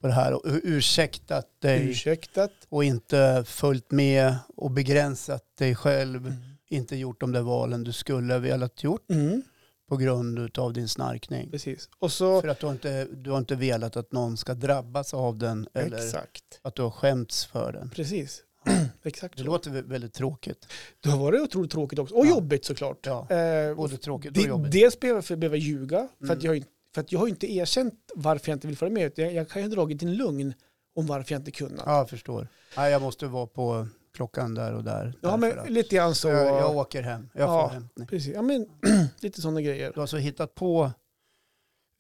på 0.01 0.07
det 0.07 0.13
här 0.13 0.33
och 0.33 0.43
ursäktat 0.45 1.47
dig 1.61 1.91
Ursäktat. 1.91 2.51
och 2.69 2.85
inte 2.85 3.45
följt 3.47 3.91
med 3.91 4.35
och 4.57 4.71
begränsat 4.71 5.43
dig 5.59 5.75
själv. 5.75 6.27
Mm. 6.27 6.39
Inte 6.69 6.97
gjort 6.97 7.21
de 7.21 7.33
där 7.33 7.43
valen 7.43 7.85
du 7.85 7.93
skulle 7.93 8.33
ha 8.33 8.39
velat 8.41 8.83
gjort 8.85 9.11
Mm, 9.11 9.43
på 9.89 9.97
grund 9.97 10.59
av 10.59 10.73
din 10.73 10.89
snarkning. 10.89 11.51
precis. 11.51 11.89
Och 11.99 12.13
så... 12.13 12.41
För 12.41 12.49
att 12.49 12.59
du 12.61 12.67
har, 12.67 12.73
inte, 12.73 13.05
du 13.05 13.31
har 13.31 13.39
inte 13.39 13.55
velat 13.57 13.97
att 13.97 14.13
någon 14.13 14.37
ska 14.37 14.55
drabbas 14.55 15.15
av 15.15 15.39
den 15.39 15.69
eller 15.75 15.97
Exakt. 15.97 16.61
att 16.63 16.75
du 16.75 16.83
har 16.83 16.91
skämts 16.91 17.45
för 17.47 17.73
den. 17.73 17.91
Precis. 17.91 18.43
Exakt 19.03 19.37
Det 19.37 19.43
så. 19.43 19.47
låter 19.47 19.71
vä- 19.71 19.89
väldigt 19.89 20.13
tråkigt. 20.13 20.67
Det 21.01 21.09
har 21.11 21.19
varit 21.19 21.41
otroligt 21.41 21.71
tråkigt 21.73 21.99
också. 21.99 22.15
Och 22.15 22.27
Ja. 22.27 22.31
jobbigt 22.31 22.65
såklart. 22.65 23.07
Ja, 23.07 23.31
Eh, 23.31 23.75
både 23.77 23.97
tråkigt 23.97 24.37
och 24.37 24.43
jobbigt. 24.43 24.73
dels 24.73 25.01
behöver 25.01 25.19
jag, 25.19 25.25
för 25.25 25.37
jag 25.45 25.57
ljuga. 25.57 26.09
För, 26.19 26.25
Mm. 26.25 26.37
att 26.39 26.43
jag, 26.45 26.51
har 26.51 26.57
inte- 26.57 26.69
för 26.95 27.01
att 27.01 27.13
jag 27.13 27.19
har 27.21 27.29
inte 27.29 27.53
erkänt 27.53 27.95
varför 28.15 28.51
jag 28.51 28.57
inte 28.57 28.67
vill 28.67 28.77
följa 28.77 28.95
med. 28.95 29.13
Jag, 29.19 29.33
jag 29.35 29.49
kan 29.49 29.63
ju 29.63 29.69
ha 29.69 29.75
dragit 29.75 30.03
en 30.03 30.15
lugn 30.17 30.55
om 30.95 31.07
varför 31.07 31.33
jag 31.33 31.41
inte 31.41 31.51
kunnat. 31.51 31.83
Ja, 31.87 31.97
jag 31.99 32.11
förstår. 32.11 32.49
Nej, 32.77 32.93
jag 32.93 33.03
måste 33.03 33.27
vara 33.27 33.47
på 33.47 33.89
klockan 34.15 34.55
där 34.55 34.73
och 34.75 34.85
där. 34.85 35.15
Ja, 35.21 35.37
men 35.37 35.59
att 35.59 35.71
lite 35.71 35.97
grann 35.97 36.15
så. 36.15 36.29
jag, 36.29 36.47
jag 36.47 36.77
åker 36.77 37.03
hem. 37.03 37.29
Jag 37.35 37.43
Ja. 37.49 37.69
får 37.69 37.75
hämtning. 37.75 38.07
Precis. 38.07 38.35
Ja, 38.35 38.43
men 38.43 38.67
lite 39.21 39.41
sådana 39.41 39.61
grejer. 39.61 39.89
Du 39.89 39.95
har 39.95 40.03
alltså 40.03 40.17
hittat 40.17 40.55
på 40.55 40.91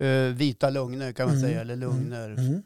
eh, 0.02 0.08
vita 0.34 0.70
lögner 0.70 1.12
kan 1.12 1.26
man 1.26 1.37
Mm. 1.37 1.49
säga, 1.49 1.60
eller 1.60 1.76
lugner 1.76 2.31
Mm. 2.31 2.62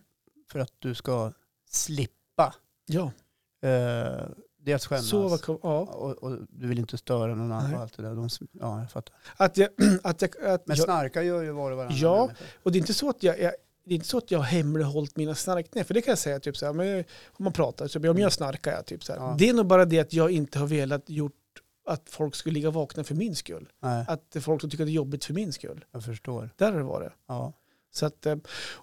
för 0.53 0.59
att 0.59 0.73
du 0.79 0.95
ska 0.95 1.33
slippa 1.71 2.55
Ja, 2.87 3.13
eh, 3.63 4.27
dels 4.61 4.87
skämmas 4.87 5.09
så 5.09 5.29
var, 5.29 5.41
ja. 5.63 5.81
och, 5.81 6.23
och 6.23 6.39
du 6.51 6.67
vill 6.69 6.79
inte 6.79 6.99
störa 6.99 7.35
någon 7.35 7.53
annan 7.53 7.75
och 7.75 7.81
allt 7.81 7.97
det 7.97 8.03
där. 8.03 8.15
De, 8.15 8.29
ja, 8.53 8.81
jag 8.81 8.91
fattar. 8.91 9.15
Att 9.37 9.57
jag, 9.57 9.69
att 10.03 10.23
jag, 10.23 10.31
att 10.45 10.67
Men 10.67 10.77
jag, 10.77 10.85
snarka 10.85 11.23
gör 11.23 11.43
ju 11.43 11.51
var 11.51 11.71
och 11.71 11.77
varannan 11.77 11.97
Ja. 11.99 12.17
människa. 12.27 12.45
och 12.63 12.73
det 12.73 12.79
är 12.79 12.81
inte 12.81 12.95
så 12.95 13.11
att 13.11 13.23
jag, 13.23 13.41
jag 13.41 13.53
det 13.85 13.95
är 13.95 13.97
inte 13.97 14.09
så 14.09 14.19
att 14.19 14.31
jag 14.31 14.39
har 14.39 14.45
hemlighållit 14.47 15.17
mina 15.17 15.35
snarkningar, 15.35 15.85
för 15.85 15.95
det 15.95 16.03
kan 16.03 16.13
jag 16.13 16.19
säga 16.19 16.41
typ 16.41 16.57
så 16.57 16.67
här, 16.67 16.73
men 16.73 17.05
om 17.27 17.45
man 17.45 17.53
pratar, 17.53 17.89
så, 17.89 18.11
om 18.11 18.19
jag 18.19 18.33
snarkar 18.33 18.73
jag 18.73 18.87
typ 18.87 19.05
så. 19.05 19.13
Ja. 19.13 19.37
Det 19.39 19.49
är 19.49 19.53
nog 19.53 19.67
bara 19.67 19.85
det 19.85 19.99
att 19.99 20.13
jag 20.13 20.31
inte 20.31 20.59
har 20.59 20.67
velat 20.67 21.11
gjort 21.11 21.33
att 21.87 22.03
folk 22.11 22.35
skulle 22.35 22.53
ligga 22.55 22.71
vakna 22.71 23.05
för 23.05 23.15
min 23.15 23.37
skull. 23.37 23.69
Nej, 23.83 24.05
Att 24.09 24.37
folk 24.41 24.63
tycker 24.63 24.77
att 24.85 24.87
det 24.87 24.91
är 24.91 24.95
jobbigt 24.95 25.25
för 25.25 25.35
min 25.35 25.53
skull. 25.53 25.85
jag 25.93 26.05
förstår. 26.05 26.51
Där 26.57 26.73
har 26.73 26.79
det 26.79 26.85
varit. 26.85 27.13
Ja. 27.29 27.53
Så 27.91 28.07
att, 28.07 28.27
eh, 28.27 28.37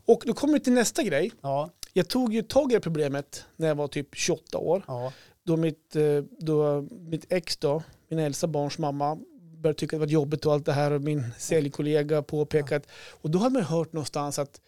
och 0.05 0.24
då 0.25 0.34
kommer 0.34 0.53
vi 0.53 0.60
till 0.60 0.74
nästa 0.74 1.03
grej. 1.03 1.32
Ja, 1.41 1.70
Jag 1.98 2.08
tog 2.08 2.34
ju 2.34 2.42
tag 2.42 2.72
i 2.72 2.75
det 2.75 2.82
problemet 2.82 3.46
när 3.56 3.68
jag 3.68 3.75
var 3.75 3.88
typ 3.88 4.08
28 4.16 4.58
år. 4.58 4.84
ja. 4.88 5.14
Då 5.44 5.58
mitt, 5.58 5.96
eh, 5.96 6.24
då 6.40 6.82
mitt 6.92 7.25
ex 7.30 7.58
då, 7.58 7.84
min 8.10 8.20
äldsta 8.20 8.48
barns 8.48 8.78
mamma, 8.78 9.18
började 9.62 9.80
tycka 9.80 9.96
att 9.96 10.00
det 10.00 10.06
var 10.06 10.12
jobbigt 10.12 10.46
och 10.46 10.54
allt 10.54 10.66
det 10.66 10.74
här 10.74 10.92
och 10.92 11.02
min 11.02 11.24
säljkollega 11.38 12.22
påpekat. 12.24 12.88
Och 13.22 13.30
då 13.32 13.40
hade 13.40 13.54
man 13.54 13.62
hört 13.64 13.94
någonstans 13.94 14.40
att, 14.40 14.62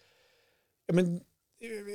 ja 0.88 0.94
men, 0.94 1.22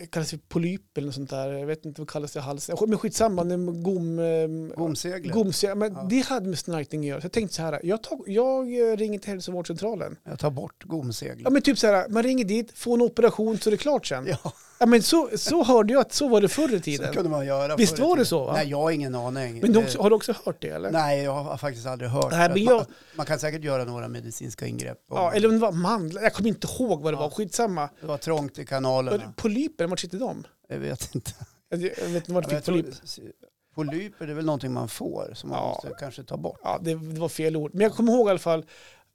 det 0.00 0.06
kallas 0.10 0.30
för 0.30 0.38
polyp 0.38 0.98
eller 0.98 1.06
något 1.06 1.14
sånt 1.14 1.30
där, 1.30 1.52
jag 1.52 1.66
vet 1.66 1.84
inte 1.84 2.00
vad 2.00 2.08
det 2.08 2.12
kallas 2.12 2.32
det 2.32 2.38
i 2.38 2.42
halsen. 2.42 2.76
Men 2.88 2.98
skitsamma, 2.98 3.44
gom... 3.72 4.18
eh, 4.18 4.48
Gomseglet. 4.76 5.32
Gomse, 5.32 5.74
men 5.74 5.92
Ja. 5.94 6.06
det 6.10 6.20
hade 6.26 6.48
med 6.48 6.58
snarkning 6.58 7.00
att 7.00 7.06
göra. 7.06 7.20
Så 7.20 7.24
jag 7.24 7.32
tänkte 7.32 7.56
så 7.56 7.62
här, 7.62 7.80
jag, 7.82 8.02
tog, 8.02 8.28
jag 8.28 8.90
eh, 8.92 8.96
ringer 8.96 9.18
till 9.18 9.30
hälsovårdscentralen. 9.30 10.16
Jag 10.24 10.38
tar 10.38 10.50
bort 10.50 10.84
gomseglet. 10.84 11.40
Ja 11.44 11.50
men 11.50 11.62
typ 11.62 11.78
så 11.78 11.86
här, 11.86 12.08
man 12.08 12.22
ringer 12.22 12.44
dit, 12.44 12.72
får 12.78 12.94
en 12.94 13.02
operation 13.02 13.58
så 13.58 13.68
är 13.68 13.70
det 13.70 13.76
klart 13.76 14.06
sen. 14.06 14.26
Ja, 14.28 14.52
Ja, 14.82 14.86
men 14.86 15.02
så, 15.02 15.28
så 15.36 15.64
hörde 15.64 15.92
jag 15.92 16.00
att 16.00 16.12
så 16.12 16.28
var 16.28 16.40
det 16.40 16.48
förr 16.48 16.68
i 16.74 16.76
så 16.78 16.82
tiden. 16.82 17.12
kunde 17.14 17.30
man 17.30 17.46
göra 17.46 17.76
Visst 17.76 17.98
var 17.98 18.16
det 18.16 18.24
så, 18.24 18.44
va? 18.44 18.52
Nej, 18.52 18.68
jag 18.68 18.76
har 18.78 18.90
ingen 18.90 19.14
aning. 19.14 19.60
Men 19.60 19.72
du 19.72 19.78
också, 19.78 20.02
har 20.02 20.10
du 20.10 20.16
också 20.16 20.34
hört 20.44 20.56
det 20.62 20.68
eller? 20.68 20.90
Nej, 20.90 21.22
jag 21.22 21.32
har 21.34 21.56
faktiskt 21.56 21.86
aldrig 21.86 22.10
hört. 22.10 22.30
Nej, 22.30 22.48
men 22.54 22.64
man, 22.64 22.74
jag- 22.74 22.86
man 23.16 23.26
kan 23.26 23.38
säkert 23.38 23.64
göra 23.64 23.84
några 23.84 24.08
medicinska 24.08 24.66
ingrepp. 24.66 24.98
om- 25.08 25.16
Ja, 25.16 25.32
eller 25.32 25.48
om 25.48 25.54
det 25.54 25.60
var 25.60 25.72
mandlar, 25.72 26.22
jag 26.22 26.32
kommer 26.34 26.48
inte 26.48 26.66
ihåg 26.66 27.02
vad 27.02 27.12
det 27.12 27.16
Ja. 27.16 27.20
var, 27.22 27.30
skitsamma. 27.30 27.88
Det 28.00 28.06
var 28.06 28.18
trångt 28.18 28.58
i 28.58 28.66
kanalerna. 28.66 29.32
Polyper, 29.36 29.86
vart 29.86 30.00
sitter 30.00 30.18
de? 30.18 30.44
Jag 30.68 30.78
vet 30.78 31.14
inte. 31.14 31.30
Jag 31.68 31.78
vet 31.78 32.14
inte 32.14 32.32
vart 32.32 32.48
du 32.48 32.60
fick 32.60 33.24
polyper 33.74 34.26
det 34.26 34.32
är 34.32 34.34
väl 34.34 34.44
någonting 34.44 34.72
man 34.72 34.88
får 34.88 35.30
som 35.34 35.50
man 35.50 35.58
Ja. 35.58 35.68
måste 35.68 35.96
kanske 36.00 36.22
ta 36.24 36.36
bort. 36.36 36.60
Ja, 36.64 36.78
det, 36.82 36.94
det 36.94 37.20
var 37.20 37.28
fel 37.28 37.56
ord. 37.56 37.70
Men 37.74 37.80
jag 37.82 37.94
kommer 37.94 38.12
ihåg 38.12 38.26
i 38.26 38.30
alla 38.30 38.38
fall, 38.38 38.64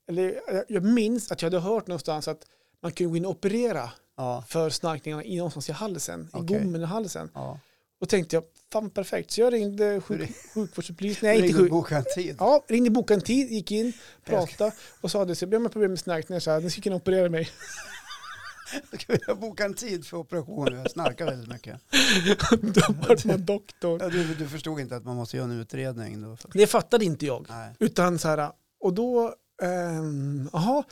eller 0.09 0.39
jag, 0.53 0.63
jag 0.67 0.83
minns 0.83 1.31
att 1.31 1.41
jag 1.41 1.51
hade 1.51 1.59
hört 1.63 1.87
någonstans 1.87 2.27
att 2.27 2.39
man 2.81 2.91
kunde 2.91 3.09
gå 3.11 3.17
in 3.17 3.25
och 3.25 3.31
operera 3.31 3.89
Ja, 4.17 4.43
för 4.47 4.69
snarkningarna 4.69 5.23
i 5.23 5.37
någonstans 5.37 5.69
i 5.69 5.71
halsen, 5.71 6.21
i 6.23 6.27
Okej. 6.33 6.59
gommen 6.59 6.81
i 6.81 6.85
halsen. 6.85 7.29
ja. 7.33 7.59
Och 7.99 8.09
tänkte 8.09 8.35
jag, 8.35 8.43
fan 8.73 8.89
perfekt. 8.89 9.31
Så 9.31 9.41
jag 9.41 9.53
ringde 9.53 10.01
sjuk, 10.01 10.19
Hur- 10.19 10.53
sjukvårdsupplysning. 10.53 11.31
Nej, 11.31 11.47
inte 11.47 11.59
sjuk. 11.59 11.71
boka 11.71 11.97
en 11.97 12.03
tid. 12.15 12.35
Ja, 12.39 12.63
ringde 12.67 12.89
bokade 12.89 13.17
en 13.17 13.21
tid, 13.25 13.51
gick 13.51 13.71
in, 13.71 13.93
pratade 14.25 14.71
och 15.01 15.11
sa 15.11 15.21
att 15.23 15.41
jag 15.41 15.59
har 15.59 15.69
problem 15.69 15.91
med 15.91 15.99
snarkningar 15.99 16.39
så 16.39 16.51
här, 16.51 16.61
ni 16.61 16.69
ska 16.69 16.81
kunna 16.81 16.95
operera 16.95 17.29
mig. 17.29 17.49
Jag 19.27 19.39
boka 19.39 19.65
en 19.65 19.73
tid 19.73 20.05
för 20.05 20.17
operation? 20.17 20.67
Jag 20.75 20.91
snarkar 20.91 21.25
väldigt 21.25 21.49
mycket. 21.49 21.79
Då 22.61 22.81
var 22.93 23.27
man 23.27 23.45
doktor. 23.45 23.99
Ja, 24.01 24.09
du, 24.09 24.35
du 24.35 24.47
förstod 24.47 24.79
inte 24.79 24.95
att 24.95 25.05
man 25.05 25.15
måste 25.15 25.37
göra 25.37 25.45
en 25.51 25.59
utredning 25.59 26.21
då? 26.21 26.37
Det 26.53 26.67
fattade 26.67 27.05
inte 27.05 27.25
jag. 27.25 27.45
Nej. 27.49 27.75
Utan 27.79 28.19
så 28.19 28.27
här, 28.27 28.51
och 28.79 28.93
då, 28.93 29.33
ehm, 29.63 30.49
jaha, 30.53 30.83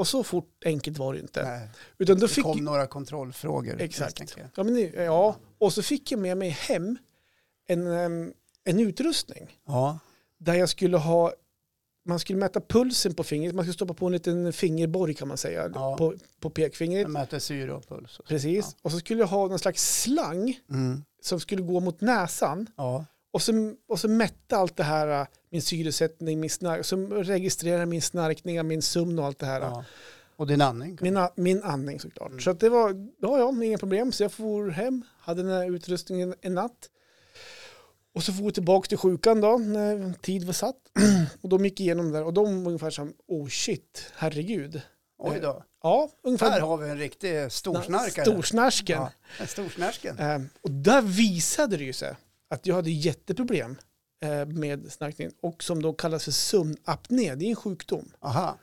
och 0.00 0.06
så 0.06 0.24
fort 0.24 0.62
enkelt 0.64 0.98
var 0.98 1.12
det 1.14 1.20
inte. 1.20 1.44
Nej. 1.44 1.68
Utan 1.98 2.18
då 2.18 2.26
Det 2.26 2.32
fick, 2.32 2.44
kom 2.44 2.64
några 2.64 2.86
kontrollfrågor. 2.86 3.80
exakt. 3.80 4.36
Ja, 4.56 4.62
men, 4.64 4.92
ja, 4.94 5.36
och 5.58 5.72
så 5.72 5.82
fick 5.82 6.12
jag 6.12 6.20
med 6.20 6.36
mig 6.36 6.48
hem 6.48 6.98
en, 7.66 7.86
en 8.64 8.80
utrustning 8.80 9.58
Ja, 9.66 9.98
där 10.38 10.54
jag 10.54 10.68
skulle 10.68 10.96
ha, 10.96 11.32
man 12.04 12.18
skulle 12.18 12.38
mäta 12.38 12.60
pulsen 12.60 13.14
på 13.14 13.24
fingret, 13.24 13.54
man 13.54 13.64
skulle 13.64 13.74
stoppa 13.74 13.94
på 13.94 14.06
en 14.06 14.12
liten 14.12 14.52
fingerborg 14.52 15.14
kan 15.14 15.28
man 15.28 15.36
säga, 15.36 15.70
Ja. 15.74 15.96
på, 15.96 16.14
på 16.40 16.50
pekfingret. 16.50 17.08
mäter 17.10 17.38
syre 17.38 17.72
och 17.72 17.88
puls. 17.88 18.20
Precis, 18.28 18.66
Ja. 18.66 18.78
och 18.82 18.92
så 18.92 18.98
skulle 18.98 19.20
jag 19.20 19.26
ha 19.26 19.46
någon 19.48 19.58
slags 19.58 20.02
slang 20.02 20.58
Mm. 20.70 21.04
som 21.22 21.40
skulle 21.40 21.62
gå 21.62 21.80
mot 21.80 22.00
näsan. 22.00 22.66
Ja, 22.76 23.04
Och 23.32 23.42
så, 23.42 23.74
och 23.88 24.00
så 24.00 24.08
mätte 24.08 24.56
allt 24.56 24.76
det 24.76 24.82
här, 24.82 25.20
äh, 25.20 25.26
min 25.50 25.62
syresättning, 25.62 26.40
min 26.40 26.50
snark, 26.50 26.86
som 26.86 27.12
registrerar 27.12 27.86
min 27.86 28.02
snarkning, 28.02 28.66
min 28.66 28.82
sömn 28.82 29.18
och 29.18 29.24
allt 29.24 29.38
det 29.38 29.46
här. 29.46 29.60
ja. 29.60 29.84
Och 30.40 30.46
din 30.46 30.60
andning? 30.60 30.98
Min, 31.00 31.18
min 31.34 31.62
andning 31.62 32.00
såklart. 32.00 32.28
Mm. 32.28 32.40
Så 32.40 32.52
det 32.52 32.68
var, 32.68 33.08
ja, 33.20 33.38
ja, 33.38 33.64
inga 33.64 33.78
problem. 33.78 34.12
Så 34.12 34.22
jag 34.22 34.32
for 34.32 34.68
hem, 34.68 35.02
hade 35.18 35.42
den 35.42 35.52
här 35.52 35.74
utrustningen 35.74 36.34
en 36.40 36.54
natt. 36.54 36.90
Och 38.14 38.22
så 38.22 38.32
for 38.32 38.44
jag 38.44 38.54
tillbaka 38.54 38.88
till 38.88 38.98
sjukan 38.98 39.40
då, 39.40 39.58
när 39.58 40.12
tid 40.12 40.44
var 40.44 40.52
satt. 40.52 40.76
Och 41.40 41.48
de 41.48 41.64
gick 41.64 41.80
igenom 41.80 42.12
det 42.12 42.18
där 42.18 42.24
och 42.24 42.32
de 42.32 42.64
var 42.64 42.70
ungefär 42.70 42.90
som, 42.90 43.14
oh 43.26 43.48
shit, 43.48 44.12
herregud. 44.16 44.82
Oj 45.18 45.40
då. 45.42 45.64
Ja, 45.82 46.10
ungefär. 46.22 46.50
Här 46.50 46.60
har 46.60 46.76
vi 46.76 46.88
en 46.88 46.98
riktig 46.98 47.52
storsnarkare. 47.52 48.24
Storsnarsken. 48.24 49.00
Ja, 49.00 49.12
en 49.40 49.46
storsnarsken. 49.46 50.18
Ehm, 50.18 50.48
och 50.62 50.70
där 50.70 51.02
visade 51.02 51.76
det 51.76 51.84
ju 51.84 51.92
sig 51.92 52.16
att 52.50 52.66
jag 52.66 52.74
hade 52.74 52.90
jätteproblem 52.90 53.76
eh, 54.22 54.46
med 54.46 54.92
snarkningen 54.92 55.32
och 55.42 55.62
som 55.62 55.82
då 55.82 55.92
kallas 55.92 56.24
för 56.24 56.32
sömnapné. 56.32 57.34
Det 57.34 57.44
är 57.44 57.48
en 57.50 57.56
sjukdom 57.56 58.12
Aha. 58.20 58.58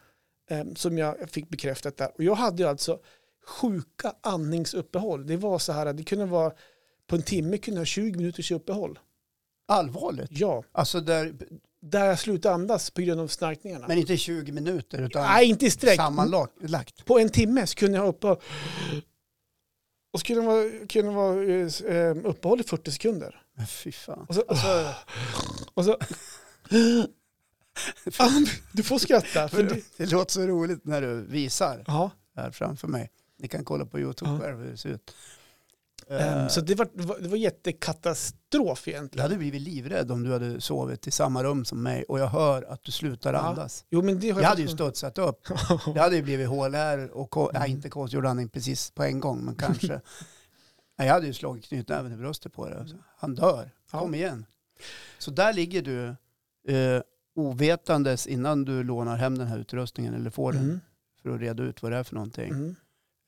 ehm, 0.49 0.75
som 0.75 0.97
jag 0.97 1.29
fick 1.29 1.49
bekräftat 1.49 1.97
där. 1.97 2.11
Och 2.15 2.23
jag 2.23 2.35
hade 2.35 2.63
ju 2.63 2.69
alltså 2.69 2.99
sjuka 3.45 4.13
andningsuppehåll. 4.21 5.27
Det 5.27 5.37
var 5.37 5.59
så 5.59 5.71
här 5.73 5.85
att 5.85 5.97
det 5.97 6.03
kunde 6.03 6.25
vara 6.25 6.53
på 7.07 7.15
en 7.15 7.21
timme 7.23 7.57
kunde 7.57 7.77
jag 7.77 7.81
ha 7.81 7.85
20 7.85 8.17
minuters 8.17 8.51
uppehåll. 8.51 8.99
Allvarligt. 9.67 10.27
Ja, 10.31 10.63
Alltså 10.71 11.01
där, 11.01 11.33
där 11.81 12.05
jag 12.05 12.19
slutade 12.19 12.55
andas 12.55 12.91
på 12.91 13.01
grund 13.01 13.21
av 13.21 13.27
snarkningarna. 13.27 13.87
men 13.87 13.97
inte 13.97 14.17
20 14.17 14.51
minuter 14.51 15.01
utan 15.01 15.23
Nej, 15.23 15.49
inte 15.49 15.71
sträck. 15.71 15.95
sammanlagt. 15.95 17.05
På 17.05 17.19
en 17.19 17.29
timme 17.29 17.67
så 17.67 17.75
kunde 17.75 17.97
jag 17.97 18.03
ha 18.03 18.09
uppehåll. 18.09 18.37
Och 20.13 20.19
så 20.19 20.25
kunde 20.25 20.41
det 20.41 20.47
vara, 20.47 20.87
kunde 20.87 21.11
vara 21.11 21.43
eh, 21.95 22.17
uppehåll 22.25 22.59
i 22.59 22.63
40 22.63 22.91
sekunder. 22.91 23.41
Men 23.57 23.67
fy 23.67 23.91
fan. 23.91 24.25
Och 24.29 24.35
så, 24.35 24.41
och 24.41 24.57
så, 24.57 24.93
och 25.73 25.85
så 25.85 25.97
du 28.71 28.83
får 28.83 28.99
skratta. 28.99 29.47
För 29.49 29.63
det, 29.63 29.81
Det 29.97 30.11
låter 30.11 30.31
så 30.31 30.41
roligt 30.41 30.85
när 30.85 31.01
du 31.01 31.21
visar 31.21 31.83
ja, 31.87 32.11
här 32.35 32.51
framför 32.51 32.87
mig. 32.87 33.11
Ni 33.39 33.47
kan 33.47 33.65
kolla 33.65 33.85
på 33.85 33.99
YouTube 33.99 34.31
Ja. 34.31 34.39
själv 34.39 34.57
hur 34.59 34.71
det 34.71 34.77
ser 34.77 34.89
ut. 34.89 35.15
Eh, 36.09 36.47
så 36.47 36.61
det 36.61 36.75
var, 36.75 36.89
det 36.93 37.03
var- 37.03 37.19
det 37.19 37.27
var 37.29 37.37
jättekatastrof 37.37 38.87
jag 38.87 38.93
egentligen. 38.95 39.23
hade 39.23 39.37
blivit 39.37 39.61
livrädd 39.61 40.11
om 40.11 40.23
du 40.23 40.33
hade 40.33 40.61
sovit 40.61 41.07
i 41.07 41.11
samma 41.11 41.43
rum 41.43 41.65
som 41.65 41.83
mig 41.83 42.03
och 42.03 42.19
jag 42.19 42.27
hör 42.27 42.63
att 42.63 42.83
du 42.83 42.91
slutar 42.91 43.33
Ja. 43.33 43.39
andas. 43.39 43.85
Jo, 43.89 44.01
men 44.01 44.19
det 44.19 44.29
har 44.29 44.41
Jag 44.41 44.49
hade 44.49 44.61
ju 44.61 44.67
studsat 44.67 45.17
upp. 45.17 45.47
Det 45.93 45.99
hade 45.99 46.15
ju 46.15 46.21
blivit 46.21 46.47
HLR 46.47 47.07
och 47.11 47.37
Mm. 47.37 47.61
nej, 47.61 47.71
inte 47.71 47.89
konstgjord 47.89 48.25
andning 48.25 48.49
precis 48.49 48.91
på 48.91 49.03
en 49.03 49.19
gång, 49.19 49.45
men 49.45 49.55
kanske. 49.55 50.01
Jag 51.05 51.13
hade 51.13 51.27
ju 51.27 51.33
slagit 51.33 51.65
knytnäven 51.65 52.13
i 52.13 52.17
bröstet 52.17 52.53
på 52.53 52.69
det. 52.69 52.87
Han 53.17 53.35
dör. 53.35 53.71
Ja. 53.91 53.99
Kom 53.99 54.15
igen. 54.15 54.45
Så 55.17 55.31
där 55.31 55.53
ligger 55.53 55.81
du 55.81 56.15
eh, 56.73 57.01
ovetandes 57.35 58.27
innan 58.27 58.65
du 58.65 58.83
lånar 58.83 59.15
hem 59.15 59.37
den 59.37 59.47
här 59.47 59.59
utrustningen 59.59 60.13
eller 60.13 60.29
får 60.29 60.51
den 60.53 60.63
mm, 60.63 60.79
för 61.21 61.29
att 61.29 61.39
reda 61.39 61.63
ut 61.63 61.81
vad 61.81 61.91
det 61.91 61.97
är 61.97 62.03
för 62.03 62.15
någonting. 62.15 62.49
mm. 62.49 62.75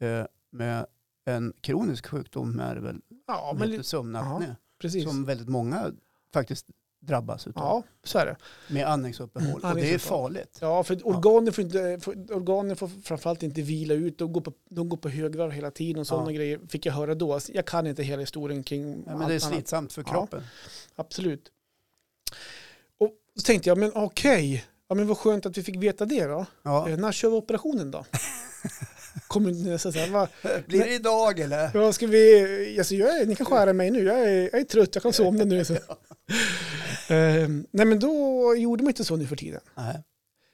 Eh, 0.02 0.26
med 0.50 0.86
en 1.26 1.54
kronisk 1.62 2.08
sjukdom 2.08 2.60
är 2.60 2.76
det 2.76 2.82
väl, 2.82 3.02
ja 3.28 3.56
men 3.60 3.84
sömnapné, 3.84 4.56
precis. 4.82 5.04
som 5.04 5.26
väldigt 5.26 5.50
många 5.50 5.92
faktiskt 6.34 6.70
drabbas 7.00 7.48
utav. 7.48 7.64
Ja, 7.64 7.84
så 8.04 8.20
är 8.20 8.26
det. 8.26 8.36
Med 8.68 8.88
andningsuppehåll. 8.88 9.62
Mm, 9.64 9.72
och 9.72 9.76
det 9.76 9.94
är 9.94 9.98
farligt. 9.98 10.58
Ja, 10.62 10.84
för 10.84 11.08
organen 11.08 11.54
får, 11.54 11.64
inte, 11.64 12.00
får, 12.02 12.34
organen 12.34 12.76
får 12.76 12.88
framförallt 13.04 13.44
inte 13.44 13.62
vila 13.62 13.94
ut. 13.94 14.18
De 14.18 14.34
går 14.34 14.42
på, 14.42 14.54
de 14.70 14.90
går 14.90 14.98
på 14.98 15.10
högvarv 15.10 15.52
hela 15.52 15.72
tiden 15.72 16.00
och 16.00 16.08
sådana 16.08 16.32
Ja. 16.32 16.36
grejer 16.38 16.60
fick 16.70 16.86
jag 16.86 16.94
höra 16.94 17.16
då. 17.16 17.34
Alltså, 17.34 17.52
Jag 17.54 17.66
kan 17.66 17.88
inte 17.88 18.04
hela 18.04 18.20
historien 18.20 18.64
kring 18.64 19.04
Ja, 19.08 19.18
men 19.18 19.28
det 19.28 19.34
är 19.36 19.40
slitsamt 19.40 19.94
för 19.94 20.02
Ja. 20.08 20.12
kroppen. 20.12 20.44
Absolut. 20.96 21.52
Och 23.00 23.12
så 23.36 23.42
tänkte 23.42 23.70
jag, 23.70 23.78
men 23.78 23.92
okej, 23.96 24.66
ja, 24.90 24.96
men 24.96 25.08
vad 25.08 25.18
skönt 25.18 25.46
att 25.46 25.58
vi 25.58 25.64
fick 25.64 25.76
veta 25.84 26.06
det 26.06 26.26
då. 26.26 26.46
Ja. 26.64 26.90
Eh, 26.90 26.98
när 26.98 27.12
kör 27.12 27.30
vi 27.30 27.36
operationen 27.36 27.92
då? 27.92 28.06
Kommer 29.28 29.78
så 29.78 29.92
här, 29.92 30.10
vad, 30.10 30.28
Blir 30.68 30.80
det 30.80 30.94
idag 30.94 31.40
eller? 31.40 31.72
vad 31.74 31.96
ska 31.96 32.08
vi, 32.08 32.76
alltså 32.80 32.96
jag 32.96 33.20
är, 33.22 33.26
ni 33.26 33.36
kan 33.36 33.46
skära 33.46 33.74
mig 33.74 33.92
nu, 33.92 34.04
jag 34.04 34.20
är, 34.20 34.42
jag 34.52 34.54
är 34.62 34.64
trött, 34.64 34.96
jag 34.96 35.02
kan 35.04 35.14
somna 35.14 35.44
nu. 35.44 35.66
Så. 35.66 35.74
Eh, 37.10 37.50
nej 37.72 37.86
men 37.86 38.00
då 38.00 38.56
gjorde 38.56 38.84
man 38.84 38.90
inte 38.90 39.06
så 39.06 39.16
nu 39.16 39.28
för 39.28 39.36
tiden. 39.36 39.62
Nej, 39.78 40.04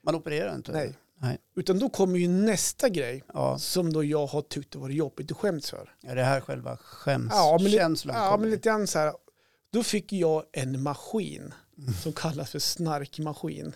man 0.03 0.15
opererar 0.15 0.55
inte. 0.55 0.71
Nej. 0.71 0.97
Nej. 1.21 1.37
Utan 1.55 1.79
då 1.79 1.89
kommer 1.89 2.19
ju 2.19 2.27
nästa 2.27 2.89
grej 2.89 3.23
Ja, 3.33 3.57
som 3.57 3.93
då 3.93 4.03
jag 4.03 4.27
har 4.27 4.41
tyckt 4.41 4.71
det 4.71 4.79
varit 4.79 4.95
jobbigt 4.95 5.31
och 5.31 5.37
skämts 5.37 5.69
för. 5.69 5.95
är 6.03 6.15
det 6.15 6.23
här 6.23 6.41
själva 6.41 6.69
Ja, 6.71 6.77
skämskänslan 6.77 8.15
Ja, 8.15 8.31
kommer? 8.31 8.37
men 8.41 8.49
lite 8.51 8.69
grann 8.69 8.87
så 8.87 8.99
här. 8.99 9.13
Då 9.71 9.83
fick 9.83 10.13
jag 10.13 10.43
en 10.51 10.83
maskin 10.83 11.53
Mm. 11.77 11.93
som 11.93 12.13
kallas 12.13 12.51
för 12.51 12.59
snarkmaskin. 12.59 13.75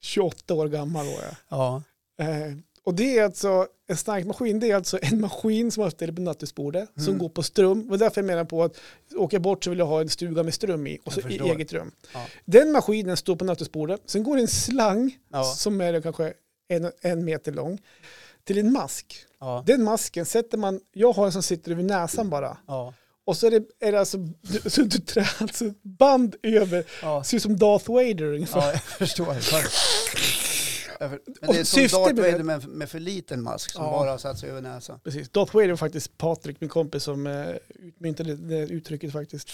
28 0.00 0.54
år 0.54 0.68
gammal 0.68 1.06
var 1.06 1.12
jag. 1.22 1.34
Ja, 1.48 1.82
Eh, 2.20 2.54
och 2.88 2.94
det 2.94 3.18
är 3.18 3.24
alltså, 3.24 3.66
en 3.88 3.96
snarkmaskin 3.96 4.60
det 4.60 4.70
är 4.70 4.76
alltså 4.76 4.98
en 5.02 5.20
maskin 5.20 5.70
som 5.70 5.80
man 5.82 5.90
ställer 5.90 6.12
på 6.12 6.22
nattduksbordet 6.22 6.88
som 6.94 7.04
Mm. 7.04 7.18
går 7.18 7.28
på 7.28 7.42
ström. 7.42 7.90
Och 7.90 7.98
därför 7.98 8.20
jag 8.20 8.26
menar 8.26 8.44
på 8.44 8.64
att 8.64 8.76
åka 9.16 9.34
jag 9.34 9.42
bort 9.42 9.64
så 9.64 9.70
vill 9.70 9.78
jag 9.78 9.86
ha 9.86 10.00
en 10.00 10.08
stuga 10.08 10.42
med 10.42 10.54
ström 10.54 10.86
i 10.86 10.98
och 11.04 11.12
så 11.12 11.20
i 11.28 11.38
eget 11.38 11.72
rum. 11.72 11.90
Ja. 12.14 12.26
Den 12.44 12.72
maskinen 12.72 13.16
står 13.16 13.36
på 13.36 13.44
nattduksbordet. 13.44 14.00
Sen 14.06 14.22
går 14.22 14.36
det 14.36 14.42
en 14.42 14.48
slang 14.48 15.18
ja, 15.32 15.44
som 15.44 15.80
är 15.80 16.00
kanske 16.00 16.32
en, 16.68 16.92
en 17.00 17.24
meter 17.24 17.52
lång 17.52 17.78
till 18.44 18.58
en 18.58 18.72
mask. 18.72 19.16
ja, 19.40 19.62
Den 19.66 19.84
masken 19.84 20.26
sätter 20.26 20.58
man, 20.58 20.80
jag 20.92 21.12
har 21.12 21.26
en 21.26 21.32
som 21.32 21.42
sitter 21.42 21.72
över 21.72 21.82
näsan 21.82 22.30
bara. 22.30 22.56
Och 23.26 23.36
så 23.36 23.46
är 23.46 23.50
det, 23.50 23.62
är 23.86 23.92
det 23.92 24.00
alltså, 24.00 24.18
så 24.66 24.82
du 24.82 24.98
trär 24.98 25.30
alltså 25.38 25.64
band 25.82 26.36
över, 26.42 26.84
ja. 27.02 27.24
ser 27.24 27.36
ut 27.36 27.42
som 27.42 27.56
Darth 27.56 27.90
Vader 27.90 28.24
ungefär. 28.24 28.60
ja 28.60 28.72
jag 28.72 28.82
förstår. 28.82 29.34
För- 30.98 31.20
Men 31.40 31.52
det 31.52 31.58
är 31.60 31.64
som 31.64 31.82
Darth 31.82 32.14
Vader 32.14 32.42
med, 32.42 32.68
med 32.68 32.90
för 32.90 33.00
liten 33.00 33.42
mask 33.42 33.70
som 33.72 33.84
Ja. 33.84 33.90
bara 33.90 34.10
har 34.10 34.18
satt 34.18 34.38
sig 34.38 34.50
över 34.50 34.60
näsan. 34.60 35.00
Precis. 35.04 35.28
Darth 35.28 35.54
Vader 35.54 35.68
var 35.68 35.76
faktiskt 35.76 36.18
Patrik, 36.18 36.60
min 36.60 36.70
kompis, 36.70 37.02
som 37.02 37.26
eh, 37.26 37.46
utmyntade 37.78 38.36
det 38.36 38.58
uttrycket 38.58 39.12
faktiskt. 39.12 39.50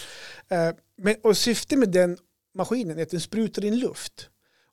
Eh, 0.49 0.69
men, 0.97 1.15
och 1.23 1.37
syftet 1.37 1.79
med 1.79 1.89
den 1.89 2.17
maskinen 2.55 2.97
är 2.99 3.03
att 3.03 3.09
den 3.09 3.19
sprutar 3.21 3.65
in 3.65 3.79
luft 3.79 4.29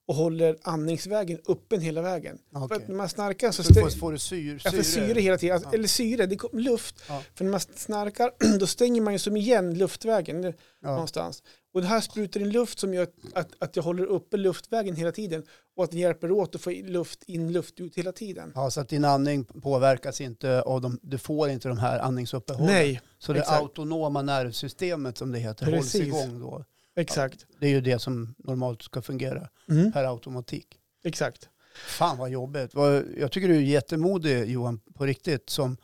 och 0.07 0.15
håller 0.15 0.57
andningsvägen 0.63 1.39
öppen 1.49 1.81
hela 1.81 2.03
vägen. 2.03 2.39
För 2.53 2.63
Okej. 2.65 2.77
att 2.77 2.89
när 2.89 2.95
man 2.97 3.09
snarkar 3.09 3.51
så, 3.51 3.63
Så 3.63 3.73
stä- 3.73 3.99
får, 3.99 4.13
du 4.13 4.19
syre. 4.19 4.59
jag 4.65 4.75
får 4.75 4.83
syre 4.83 5.21
hela 5.21 5.39
tiden, 5.39 5.55
alltså, 5.55 5.69
Ja. 5.69 5.75
eller 5.75 5.89
syre, 5.89 6.27
det 6.27 6.37
kom, 6.37 6.59
luft. 6.59 6.95
Ja. 7.09 7.23
För 7.35 7.45
när 7.45 7.51
man 7.51 7.61
snarkar 7.61 8.31
då 8.59 8.67
stänger 8.67 9.01
man 9.01 9.13
ju 9.13 9.19
som 9.19 9.37
igen 9.37 9.79
luftvägen 9.79 10.43
Ja. 10.45 10.53
någonstans. 10.91 11.43
Och 11.75 11.81
det 11.81 11.87
här 11.87 12.01
sprutar 12.01 12.41
in 12.41 12.51
luft 12.51 12.79
som 12.79 12.95
gör 12.95 13.07
att, 13.35 13.49
att 13.59 13.77
jag 13.77 13.83
håller 13.83 14.05
uppe 14.05 14.37
luftvägen 14.37 14.97
hela 14.97 15.13
tiden 15.13 15.43
och 15.77 15.85
att 15.85 15.91
den 15.91 16.01
hjälper 16.01 16.31
åt 16.31 16.55
att 16.55 16.61
få 16.61 16.71
luft 16.71 17.23
in, 17.27 17.53
luft 17.53 17.81
ut 17.81 17.95
hela 17.99 18.13
tiden. 18.13 18.53
ja, 18.55 18.71
så 18.71 18.81
att 18.81 18.89
din 18.89 19.05
andning 19.05 19.45
påverkas 19.45 20.21
inte 20.21 20.63
av 20.63 20.81
de, 20.81 20.99
du 21.03 21.19
får 21.19 21.49
inte 21.49 21.69
de 21.69 21.79
här 21.79 21.99
andningsuppehållen. 21.99 22.67
Nej, 22.75 23.01
Så 23.19 23.33
det 23.33 23.39
exakt. 23.39 23.61
autonoma 23.61 24.23
nervsystemet 24.23 25.19
som 25.19 25.33
det 25.33 25.39
heter 25.39 25.67
hålls 25.67 25.93
Precis. 25.93 26.01
igång 26.07 26.41
då. 26.41 26.65
exakt. 26.97 27.47
Det 27.61 27.67
är 27.67 27.71
ju 27.71 27.81
det 27.81 27.99
som 27.99 28.35
normalt 28.39 28.83
ska 28.83 29.03
fungera 29.03 29.49
Mm, 29.71 29.93
per 29.93 30.05
automatik. 30.05 30.79
exakt. 31.05 31.49
Fan 31.87 32.19
vad 32.19 32.31
jobbigt. 32.31 32.71
Jag 33.19 33.33
tycker 33.33 33.49
du 33.49 33.57
är 33.57 33.61
jättemodig 33.61 34.51
Johan, 34.51 34.81
på 34.95 35.05
riktigt, 35.07 35.51
som 35.51 35.77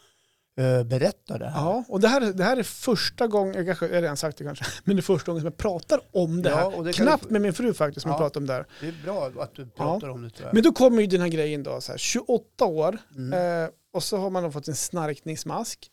eh, 0.59 0.85
berättar 0.85 1.38
det 1.38 1.49
här. 1.49 1.61
Ja, 1.61 1.85
och 1.88 2.00
det 2.00 2.09
här, 2.09 2.21
det 2.21 2.45
här 2.45 2.57
är 2.57 2.62
första 2.62 3.27
gången, 3.27 3.55
jag 3.55 3.67
kanske 3.67 3.87
jag 3.87 3.95
har 3.95 4.03
redan 4.03 4.17
sagt 4.17 4.38
det 4.38 4.45
kanske, 4.45 4.65
men 4.85 4.97
det 4.97 5.00
är 5.00 5.03
första 5.03 5.31
gången 5.33 5.41
som 5.41 5.47
jag 5.47 5.57
pratar 5.57 6.00
om 6.12 6.43
det 6.43 6.50
Ja, 6.50 6.71
här. 6.77 6.85
det 6.85 6.93
Knappt 6.93 7.25
du- 7.29 7.33
med 7.33 7.43
min 7.43 7.53
fru 7.53 7.75
faktiskt 7.75 8.03
som 8.03 8.09
Ja. 8.11 8.15
jag 8.15 8.21
pratar 8.21 8.41
om 8.41 8.47
det 8.47 8.53
här. 8.53 8.67
Det 8.81 8.88
är 8.88 8.95
bra 9.05 9.31
att 9.43 9.55
du 9.55 9.67
pratar 9.67 10.09
om 10.09 10.23
det 10.23 10.31
tyvärr. 10.31 10.53
Men 10.53 10.62
då 10.62 10.73
kommer 10.73 11.00
ju 11.00 11.07
den 11.07 11.21
här 11.21 11.29
grejen 11.29 11.62
då, 11.62 11.81
så 11.81 11.93
här, 11.93 11.99
28 11.99 12.65
år, 12.65 12.99
Mm. 13.17 13.62
eh, 13.65 13.71
och 13.93 14.03
så 14.03 14.17
har 14.17 14.31
man 14.31 14.43
då 14.43 14.50
fått 14.50 14.69
en 14.69 14.75
snarkningsmask. 14.77 15.91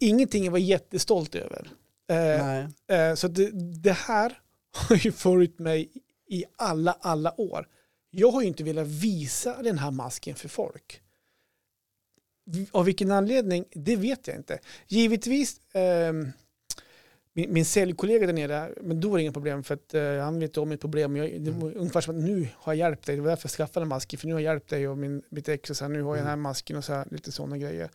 Ingenting 0.00 0.44
jag 0.44 0.52
var 0.52 0.58
jättestolt 0.58 1.34
över. 1.34 1.70
Eh, 2.10 2.16
Nej. 2.46 2.68
eh, 3.10 3.14
så 3.14 3.28
det, 3.28 3.50
det 3.82 3.92
här 3.92 4.38
har 4.88 4.96
ju 4.96 5.12
följt 5.12 5.58
mig 5.58 5.90
i 6.28 6.44
alla, 6.58 6.96
alla 7.00 7.40
år. 7.40 7.66
Jag 8.10 8.30
har 8.30 8.40
ju 8.42 8.46
inte 8.48 8.64
velat 8.64 8.86
visa 8.86 9.62
den 9.62 9.78
här 9.78 9.90
masken 9.90 10.34
för 10.34 10.48
folk. 10.48 11.00
Av 12.70 12.84
vilken 12.84 13.10
anledning, 13.10 13.64
det 13.72 13.96
vet 13.96 14.26
jag 14.26 14.36
inte. 14.36 14.58
Givetvis, 14.88 15.60
ehm, 15.72 16.28
min, 17.32 17.52
min 17.52 17.64
säljkollega 17.64 18.26
där 18.26 18.32
nere, 18.32 18.74
men 18.80 19.00
då 19.00 19.08
var 19.08 19.16
det 19.16 19.22
inga 19.22 19.32
problem 19.32 19.64
för 19.64 19.74
att 19.74 19.94
eh, 19.94 20.16
han 20.16 20.40
vet 20.40 20.56
om 20.56 20.68
mitt 20.68 20.80
problem. 20.80 21.16
Jag, 21.16 21.40
det 21.40 21.50
var 21.50 21.76
ungefär 21.76 22.00
som 22.00 22.18
att 22.18 22.24
nu 22.24 22.48
har 22.54 22.72
jag 22.72 22.78
hjälpt 22.78 23.06
dig, 23.06 23.16
det 23.16 23.22
var 23.22 23.28
därför 23.28 23.46
jag 23.46 23.52
skaffade 23.52 23.86
masken, 23.86 24.18
för 24.18 24.26
nu 24.26 24.32
har 24.32 24.40
jag 24.40 24.52
hjälpt 24.52 24.70
dig 24.70 24.88
och 24.88 24.98
min, 24.98 25.22
mitt 25.28 25.48
ex 25.48 25.70
och 25.70 25.76
så 25.76 25.84
här, 25.84 25.92
nu 25.92 26.02
har 26.02 26.16
jag 26.16 26.24
den 26.24 26.28
här 26.28 26.36
masken 26.36 26.76
och 26.76 26.84
så 26.84 26.92
här, 26.92 27.06
lite 27.10 27.32
sådana 27.32 27.58
grejer. 27.58 27.90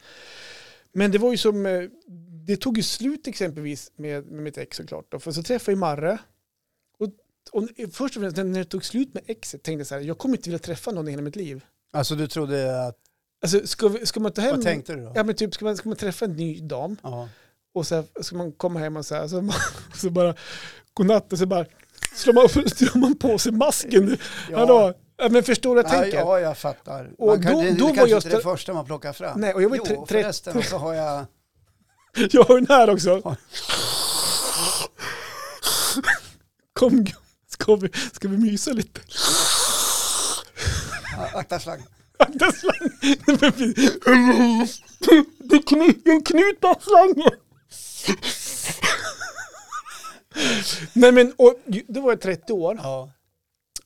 Men 0.92 1.12
det 1.12 1.18
var 1.18 1.32
ju 1.32 1.38
som, 1.38 1.66
eh, 1.66 1.84
det 2.46 2.58
tog 2.58 2.78
ju 2.78 2.84
slut 2.84 3.28
exempelvis 3.28 3.92
med, 3.96 4.26
med 4.26 4.44
mitt 4.44 4.58
ex 4.58 4.78
såklart. 4.78 5.06
Då, 5.10 5.20
för 5.20 5.32
så 5.32 5.44
träffade 5.44 5.72
jag 5.72 5.80
Marre. 5.80 6.18
Och, 6.98 7.08
och 7.52 7.70
först 7.92 8.18
och 8.18 8.22
främst 8.22 8.38
när 8.38 8.60
det 8.60 8.66
tog 8.66 8.86
slut 8.86 9.14
med 9.14 9.24
exet 9.28 9.64
tänkte 9.64 9.80
jag 9.80 9.88
så 9.88 9.96
här, 9.96 10.02
jag 10.02 10.18
kommer 10.18 10.38
inte 10.38 10.50
vilja 10.50 10.60
träffa 10.60 10.92
någon 10.92 11.08
i 11.08 11.12
hela 11.12 11.24
mitt 11.24 11.36
liv. 11.36 11.66
Alltså 11.94 12.16
du 12.16 12.28
trodde 12.28 12.88
att, 12.88 12.98
Alltså 13.44 13.68
ska, 13.68 13.88
vi, 13.88 14.06
ska 14.06 14.20
man 14.20 14.32
ta 14.34 14.42
hem, 14.42 14.52
vad 14.56 14.62
tänkte 14.64 14.96
du 14.96 15.02
då? 15.04 15.12
ja 15.16 15.24
men 15.24 15.36
typ 15.36 15.54
ska 15.54 15.66
man, 15.66 15.78
ska 15.78 15.90
man 15.90 15.98
träffa 15.98 16.26
en 16.26 16.32
ny 16.34 16.60
dam 16.60 16.98
Ja. 17.04 17.30
och 17.74 17.88
så 17.88 17.96
här, 17.96 18.06
ska 18.22 18.36
man 18.36 18.52
komma 18.52 18.80
hem 18.80 18.98
och 18.98 19.06
så 19.06 19.16
här, 19.16 19.28
så, 19.28 19.42
man, 19.42 19.56
så 19.96 20.10
bara 20.10 20.36
godnatt 20.94 21.34
och 21.34 21.40
så 21.40 21.46
bara 21.46 21.66
slår 22.16 22.34
man, 22.34 22.50
slår 22.70 22.98
man 23.00 23.16
på 23.18 23.38
sig 23.38 23.52
masken. 23.52 24.18
Ja. 24.52 24.58
Hallå? 24.60 24.94
Ja, 25.18 25.30
men 25.30 25.44
förstår 25.44 25.76
du 25.76 25.82
vad 25.84 25.92
jag 25.92 25.98
Ja, 25.98 26.02
tänker? 26.02 26.18
ja, 26.20 26.40
jag 26.40 26.58
fattar. 26.58 27.12
Och 27.18 27.28
Man 27.28 27.42
kan, 27.44 27.54
då- 27.54 27.62
det 27.62 27.72
då 27.74 27.86
var 27.88 27.94
kanske 27.96 28.12
jag 28.12 28.18
inte 28.18 28.30
det 28.30 28.38
sta- 28.38 28.44
första 28.44 28.74
man 28.74 28.86
plockar 28.86 29.14
fram. 29.14 29.40
Nej, 29.40 29.54
och 29.54 29.62
jag 29.64 29.70
var 29.70 29.78
jo, 29.90 30.06
förresten 30.10 30.64
så 30.64 30.78
har 30.78 30.94
jag... 30.94 31.26
Jag 32.32 32.44
har 32.44 32.56
den 32.56 32.68
här 32.70 32.90
också. 32.90 33.36
Kom, 36.74 37.06
ska 37.48 37.76
vi, 37.76 37.90
ska 38.14 38.28
vi 38.28 38.38
mysa 38.38 38.72
lite? 38.72 39.00
Akta 41.34 41.60
slang. 41.60 41.84
Akta 42.20 42.52
slang. 42.52 42.90
Nej, 43.02 43.38
men 43.42 43.52
vi- 43.58 43.74
Det 45.40 45.58
kny- 45.58 46.02
en 46.10 46.22
knut 46.24 46.60
på 46.62 46.76
slangen. 46.82 47.32
Nej 50.94 51.12
men, 51.12 51.34
och, 51.38 51.56
då 51.88 52.02
var 52.02 52.12
jag 52.12 52.22
30 52.22 52.54
år 52.54 52.80
Ja. 52.84 53.12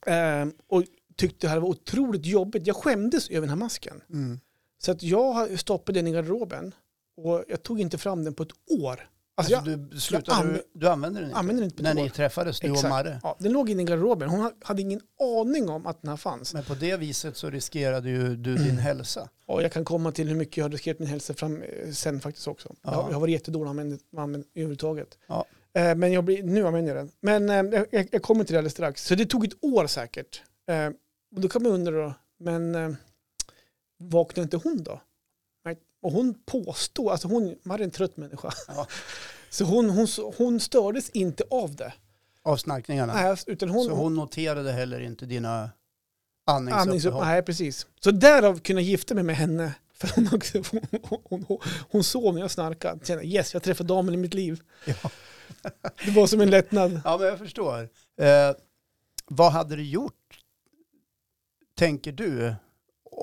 ehm, 0.05 0.53
och 0.67 0.83
tyckte 1.17 1.47
det 1.47 1.51
här 1.51 1.59
var 1.59 1.69
otroligt 1.69 2.25
jobbigt. 2.25 2.67
Jag 2.67 2.75
skämdes 2.75 3.29
över 3.29 3.41
den 3.41 3.49
här 3.49 3.55
masken. 3.55 4.01
Mm. 4.13 4.39
Så 4.77 4.91
att 4.91 5.03
jag 5.03 5.31
har 5.33 5.57
stoppat 5.57 5.95
den 5.95 6.07
i 6.07 6.11
garderoben 6.11 6.73
och 7.17 7.43
jag 7.47 7.63
tog 7.63 7.81
inte 7.81 7.97
fram 7.97 8.23
den 8.23 8.33
på 8.33 8.43
ett 8.43 8.51
år. 8.81 9.09
Alltså, 9.39 9.55
Alltså, 9.55 9.71
jag 9.71 9.79
du, 9.79 9.99
slutade, 9.99 10.37
anv- 10.41 10.53
du, 10.53 10.79
du 10.79 10.87
använder 10.89 11.21
den 11.21 11.29
inte? 11.29 11.39
använder 11.39 11.61
den 11.61 11.67
inte 11.71 11.77
på 11.77 11.83
När 11.83 11.93
ni 11.93 12.09
träffades, 12.09 12.59
du 12.59 12.71
och. 12.71 12.83
Marre? 12.89 13.19
Ja, 13.23 13.37
den 13.39 13.51
låg 13.51 13.69
inne 13.69 13.81
i 13.81 13.85
garderoben. 13.85 14.29
Hon 14.29 14.51
hade 14.63 14.81
ingen 14.81 15.01
aning 15.41 15.69
om 15.69 15.87
att 15.87 16.01
den 16.01 16.09
här 16.09 16.17
fanns. 16.17 16.53
Men 16.53 16.63
på 16.63 16.73
det 16.73 16.97
viset 16.97 17.37
så 17.37 17.49
riskerade 17.49 18.09
ju 18.09 18.35
du 18.35 18.55
din 18.55 18.77
hälsa. 18.77 19.29
Och 19.45 19.63
jag 19.63 19.71
kan 19.71 19.85
komma 19.85 20.11
till 20.11 20.27
hur 20.27 20.35
mycket 20.35 20.57
jag 20.57 20.65
har 20.65 20.69
riskerat 20.69 20.99
min 20.99 21.07
hälsa 21.07 21.33
fram 21.33 21.61
eh, 21.61 21.91
sen 21.91 22.19
faktiskt 22.19 22.47
också. 22.47 22.75
Jag, 22.81 22.93
Ja. 22.93 23.05
jag 23.07 23.13
har 23.13 23.19
varit 23.21 23.31
jättedålig 23.31 23.65
med 23.75 23.85
använd- 23.85 23.99
med 24.11 24.23
använd- 24.23 24.45
överhuvudtaget. 24.55 25.17
Ja. 25.27 25.45
Eh, 25.73 25.95
men 25.95 26.11
jag 26.13 26.23
blir, 26.23 26.43
nu 26.43 26.67
använder 26.67 26.95
jag 26.95 27.05
den. 27.05 27.11
Men 27.47 27.73
eh, 27.73 27.83
jag, 27.91 28.07
jag 28.11 28.21
kommer 28.21 28.43
till 28.43 28.53
det 28.53 28.59
alldeles 28.59 28.73
strax. 28.73 29.05
Så 29.05 29.15
det 29.15 29.25
tog 29.25 29.45
ett 29.45 29.63
år 29.63 29.87
säkert. 29.87 30.41
Eh, 30.69 30.87
och 31.35 31.41
då 31.41 31.49
kan 31.49 31.63
man 31.63 31.71
undra 31.71 31.91
då, 31.91 32.13
men 32.39 32.75
eh, 32.75 32.91
vaknade 33.97 34.41
inte 34.43 34.57
hon 34.57 34.83
då? 34.83 35.01
Och 36.01 36.11
hon 36.11 36.35
påstår, 36.45 37.11
alltså 37.11 37.27
hon, 37.27 37.55
man 37.63 37.79
är 37.79 37.83
en 37.83 37.91
trött 37.91 38.17
människa. 38.17 38.53
Ja. 38.67 38.87
Så 39.49 39.63
hon, 39.63 39.89
hon, 39.89 40.07
hon 40.37 40.59
stördes 40.59 41.09
inte 41.09 41.43
av 41.49 41.75
det. 41.75 41.93
Av 42.43 42.57
snarkningarna. 42.57 43.13
Nej, 43.13 43.37
utan 43.47 43.69
hon, 43.69 43.85
så 43.85 43.91
hon 43.91 44.15
noterade 44.15 44.71
heller 44.71 44.99
inte 44.99 45.25
dina 45.25 45.69
Andningsupp, 46.45 46.81
andningsuppehåll? 46.81 47.25
nej, 47.25 47.43
precis. 47.43 47.87
Så 47.99 48.11
därav 48.11 48.59
kunna 48.59 48.81
gifta 48.81 49.15
mig 49.15 49.23
med 49.23 49.35
henne. 49.35 49.73
För 49.93 50.09
hon, 50.15 50.29
också, 50.33 50.57
hon, 50.71 50.81
hon, 51.23 51.45
hon, 51.47 51.59
hon 51.89 52.03
såg 52.03 52.33
när 52.33 52.41
jag 52.41 52.51
snarkade. 52.51 53.05
Kände, 53.05 53.25
yes, 53.25 53.53
jag 53.53 53.63
träffade 53.63 53.87
damen 53.87 54.13
i 54.13 54.17
mitt 54.17 54.33
liv. 54.33 54.61
Ja. 54.85 55.11
Det 56.05 56.11
var 56.11 56.27
som 56.27 56.41
en 56.41 56.49
lättnad. 56.49 57.01
Ja, 57.05 57.17
men 57.17 57.27
jag 57.27 57.39
förstår. 57.39 57.89
Eh, 58.21 58.55
vad 59.27 59.51
hade 59.51 59.75
du 59.75 59.83
gjort, 59.83 60.39
tänker 61.75 62.11
du, 62.11 62.55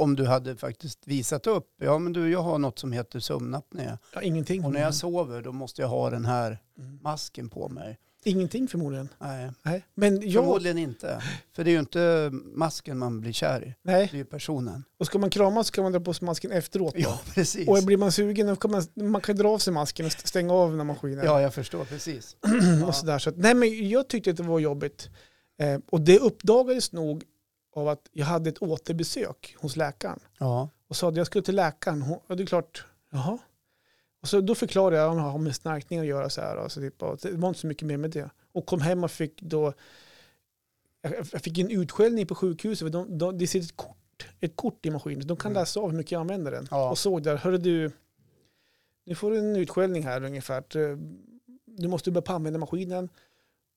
om 0.02 0.16
du 0.16 0.26
hade 0.26 0.56
faktiskt 0.56 0.98
visat 1.06 1.46
upp? 1.46 1.66
Ja, 1.80 1.98
men 1.98 2.12
du, 2.12 2.30
jag 2.30 2.42
har 2.42 2.58
något 2.58 2.78
som 2.78 2.92
heter 2.92 3.20
sömnapné. 3.20 3.98
Ja, 4.14 4.22
ingenting. 4.22 4.64
Och 4.64 4.72
när 4.72 4.80
jag 4.80 4.94
sover, 4.94 5.42
då 5.42 5.52
måste 5.52 5.82
jag 5.82 5.88
ha 5.88 6.10
den 6.10 6.24
här 6.24 6.58
Mm. 6.78 6.98
masken 7.02 7.48
på 7.48 7.68
mig. 7.68 7.98
Ingenting 8.24 8.68
förmodligen. 8.68 9.08
Nej, 9.18 9.50
Nej. 9.62 9.84
Men 9.94 10.30
jag, 10.30 10.44
förmodligen 10.44 10.78
inte. 10.78 11.22
För 11.56 11.64
det 11.64 11.70
är 11.70 11.72
ju 11.72 11.78
inte 11.78 12.30
masken 12.54 12.98
man 12.98 13.20
blir 13.20 13.32
kär 13.32 13.64
i. 13.64 13.74
nej. 13.82 14.08
Det 14.10 14.16
är 14.16 14.18
ju 14.18 14.24
personen. 14.24 14.84
Och 14.98 15.06
ska 15.06 15.18
man 15.18 15.30
kramas 15.30 15.66
så 15.66 15.72
kan 15.72 15.82
man 15.84 15.92
dra 15.92 16.00
på 16.00 16.14
sig 16.14 16.26
masken 16.26 16.52
efteråt. 16.52 16.94
Ja, 16.96 17.20
precis. 17.34 17.68
Och 17.68 17.82
blir 17.82 17.96
man 17.96 18.12
sugen 18.12 18.56
kan 18.56 18.70
man, 18.70 18.82
man 19.10 19.20
kan 19.20 19.36
dra 19.36 19.48
av 19.48 19.58
sig 19.58 19.72
masken 19.72 20.06
och 20.06 20.12
stänga 20.12 20.52
av 20.52 20.70
den 20.70 20.78
här 20.80 20.84
maskinen. 20.86 21.24
Ja, 21.24 21.40
jag 21.40 21.54
förstår 21.54 21.84
precis. 21.84 22.36
och 22.86 22.94
sådär. 22.94 23.18
Så 23.18 23.30
att, 23.30 23.36
nej, 23.36 23.54
men 23.54 23.88
jag 23.88 24.08
tyckte 24.08 24.30
att 24.30 24.36
det 24.36 24.42
var 24.42 24.58
jobbigt. 24.58 25.08
Eh, 25.60 25.78
och 25.90 26.00
det 26.00 26.18
uppdagades 26.18 26.92
nog 26.92 27.24
av 27.76 27.88
att 27.88 28.08
jag 28.12 28.26
hade 28.26 28.50
ett 28.50 28.62
återbesök 28.62 29.56
hos 29.58 29.76
läkaren. 29.76 30.18
Ja, 30.38 30.68
och 30.88 30.96
sa 30.96 31.08
att 31.08 31.16
jag 31.16 31.26
skulle 31.26 31.42
till 31.42 31.56
läkaren. 31.56 32.04
Och 32.26 32.36
det 32.36 32.42
är 32.42 32.46
klart, 32.46 32.86
jaha. 33.10 33.38
Och 34.22 34.28
så 34.28 34.40
då 34.40 34.54
förklarade 34.54 34.96
jag 34.96 35.10
att 35.10 35.16
det 35.16 35.20
har 35.22 35.38
med 35.38 35.56
snarkning 35.56 35.98
att 36.00 36.06
göra. 36.06 36.30
Så 36.30 36.40
här, 36.40 36.56
och 36.56 36.72
så 36.72 36.80
typ, 36.80 37.02
och 37.02 37.18
det 37.22 37.32
var 37.32 37.48
inte 37.48 37.60
så 37.60 37.66
mycket 37.66 37.86
mer 37.86 37.96
med 37.96 38.10
det. 38.10 38.30
Och 38.52 38.66
kom 38.66 38.80
hem 38.80 39.04
och 39.04 39.10
fick 39.10 39.42
då, 39.42 39.72
jag 41.02 41.14
jag 41.32 41.42
fick 41.42 41.58
en 41.58 41.70
utskällning 41.70 42.26
på 42.26 42.34
sjukhuset. 42.34 42.92
De, 42.92 43.18
de, 43.18 43.38
det 43.38 43.46
sitter 43.46 43.66
ett 43.66 43.76
kort, 43.76 44.28
ett 44.40 44.56
kort 44.56 44.86
i 44.86 44.90
maskinen. 44.90 45.26
De 45.26 45.36
kan 45.36 45.50
Mm. 45.50 45.60
läsa 45.60 45.80
av 45.80 45.90
hur 45.90 45.96
mycket 45.96 46.12
jag 46.12 46.20
använder 46.20 46.50
den. 46.50 46.68
Ja. 46.70 46.90
Och 46.90 46.98
såg 46.98 47.22
där, 47.22 47.36
hörru 47.36 47.58
du, 47.58 47.90
nu 49.04 49.14
får 49.14 49.30
du 49.30 49.38
en 49.38 49.56
utskällning 49.56 50.02
här 50.02 50.24
ungefär. 50.24 50.64
Du 51.64 51.88
måste 51.88 52.10
börja 52.10 52.34
använda 52.34 52.58
maskinen. 52.58 53.08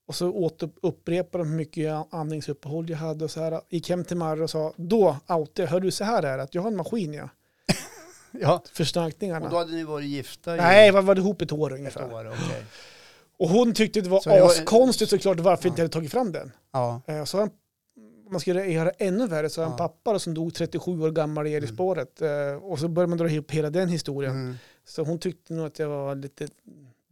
Och 0.10 0.16
så 0.16 0.32
åter, 0.32 0.70
upprepade 0.82 1.44
de 1.44 1.50
hur 1.50 1.56
mycket 1.58 2.06
andningsuppehåll 2.14 2.90
jag 2.90 2.98
hade 2.98 3.24
och 3.26 3.32
så 3.32 3.40
här. 3.40 3.62
Gick 3.70 3.90
hem 3.90 4.04
till 4.06 4.18
Marre 4.18 4.44
och 4.44 4.50
sa, 4.50 4.74
då 4.76 5.18
outade 5.28 5.62
jag, 5.62 5.68
hör 5.68 5.80
du 5.80 5.92
så 5.92 6.04
här 6.04 6.24
är 6.24 6.38
att 6.38 6.56
jag 6.56 6.62
har 6.62 6.72
en 6.72 6.76
maskin 6.78 7.14
ja. 7.14 7.30
ja. 8.32 8.64
För 8.74 8.84
snarkningarna. 8.84 9.46
Och 9.46 9.52
då 9.52 9.58
hade 9.58 9.72
ni 9.72 9.84
varit 9.84 10.06
gifta 10.08 10.54
i 10.56 10.58
Nej, 10.58 10.92
vad 10.92 11.04
var 11.06 11.16
det 11.16 11.22
ihop 11.22 11.42
ett 11.42 11.52
år 11.52 11.74
ett 11.74 11.80
ungefär. 11.80 12.14
år? 12.14 12.28
Okej. 12.28 12.64
Och 13.40 13.50
hon 13.50 13.74
tyckte 13.74 14.02
det 14.02 14.10
var 14.10 14.20
Så 14.20 14.30
det 14.30 14.40
var- 14.42 14.48
askonstigt 14.48 15.10
såklart 15.12 15.40
varför 15.40 15.66
Ja. 15.66 15.70
inte 15.70 15.82
jag 15.82 15.84
hade 15.84 15.94
tagit 15.94 16.12
fram 16.12 16.32
den. 16.32 16.52
Ja, 16.74 17.02
Eh, 17.08 17.24
Så 17.24 17.38
han, 17.40 17.50
om 18.26 18.32
man 18.32 18.40
ska 18.40 18.54
göra- 18.66 18.92
ännu 18.98 19.28
värre 19.28 19.50
så 19.50 19.62
har 19.62 19.66
en 19.66 19.72
Ja. 19.72 19.78
pappa 19.78 20.20
som 20.20 20.34
dog 20.34 20.54
37 20.54 21.02
år 21.02 21.12
gammal 21.12 21.48
i 21.48 21.52
Eriksspåret. 21.54 22.22
Eh, 22.22 22.30
Och 22.62 22.80
så 22.80 22.88
började 22.88 23.10
man 23.10 23.18
dra 23.18 23.30
ihop 23.30 23.52
hela 23.52 23.70
den 23.70 23.90
historien. 23.90 24.32
mm. 24.32 24.56
Så 24.88 25.04
hon 25.04 25.20
tyckte 25.20 25.54
nog 25.54 25.66
att 25.66 25.80
jag 25.80 25.90
var 25.90 26.16
lite 26.16 26.48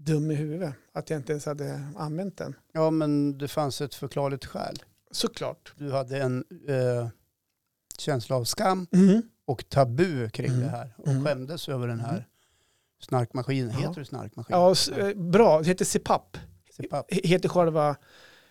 dum 0.07 0.31
i 0.31 0.35
huvudet. 0.35 0.73
Att 0.93 1.09
jag 1.09 1.19
inte 1.19 1.31
ens 1.31 1.45
hade 1.45 1.81
använt 1.97 2.37
den. 2.37 2.55
ja, 2.71 2.91
men 2.91 3.37
det 3.37 3.47
fanns 3.47 3.81
ett 3.81 3.95
förklarligt 3.95 4.45
skäl. 4.45 4.75
Såklart. 5.11 5.73
Du 5.77 5.91
hade 5.91 6.17
en 6.21 6.43
eh, 6.67 7.07
känsla 7.97 8.35
av 8.35 8.43
skam 8.43 8.87
Mm. 8.93 9.21
och 9.45 9.69
tabu 9.69 10.29
kring 10.29 10.47
Mm. 10.51 10.59
det 10.61 10.67
här 10.69 10.93
och 10.97 11.07
Mm. 11.07 11.25
skämdes 11.25 11.69
över 11.69 11.87
den 11.87 11.99
här 11.99 12.11
Mm. 12.11 12.23
snarkmaskinen. 12.99 13.71
Ja. 13.71 13.77
Heter 13.87 13.99
det 13.99 14.05
snarkmaskin? 14.05 14.55
Ja, 14.55 14.75
eh, 14.97 15.13
bra. 15.17 15.59
Det 15.59 15.67
heter 15.67 15.85
CPAP. 15.85 16.37
CPAP. 16.77 17.11
He- 17.11 17.27
Heter 17.27 17.49
själva... 17.49 17.95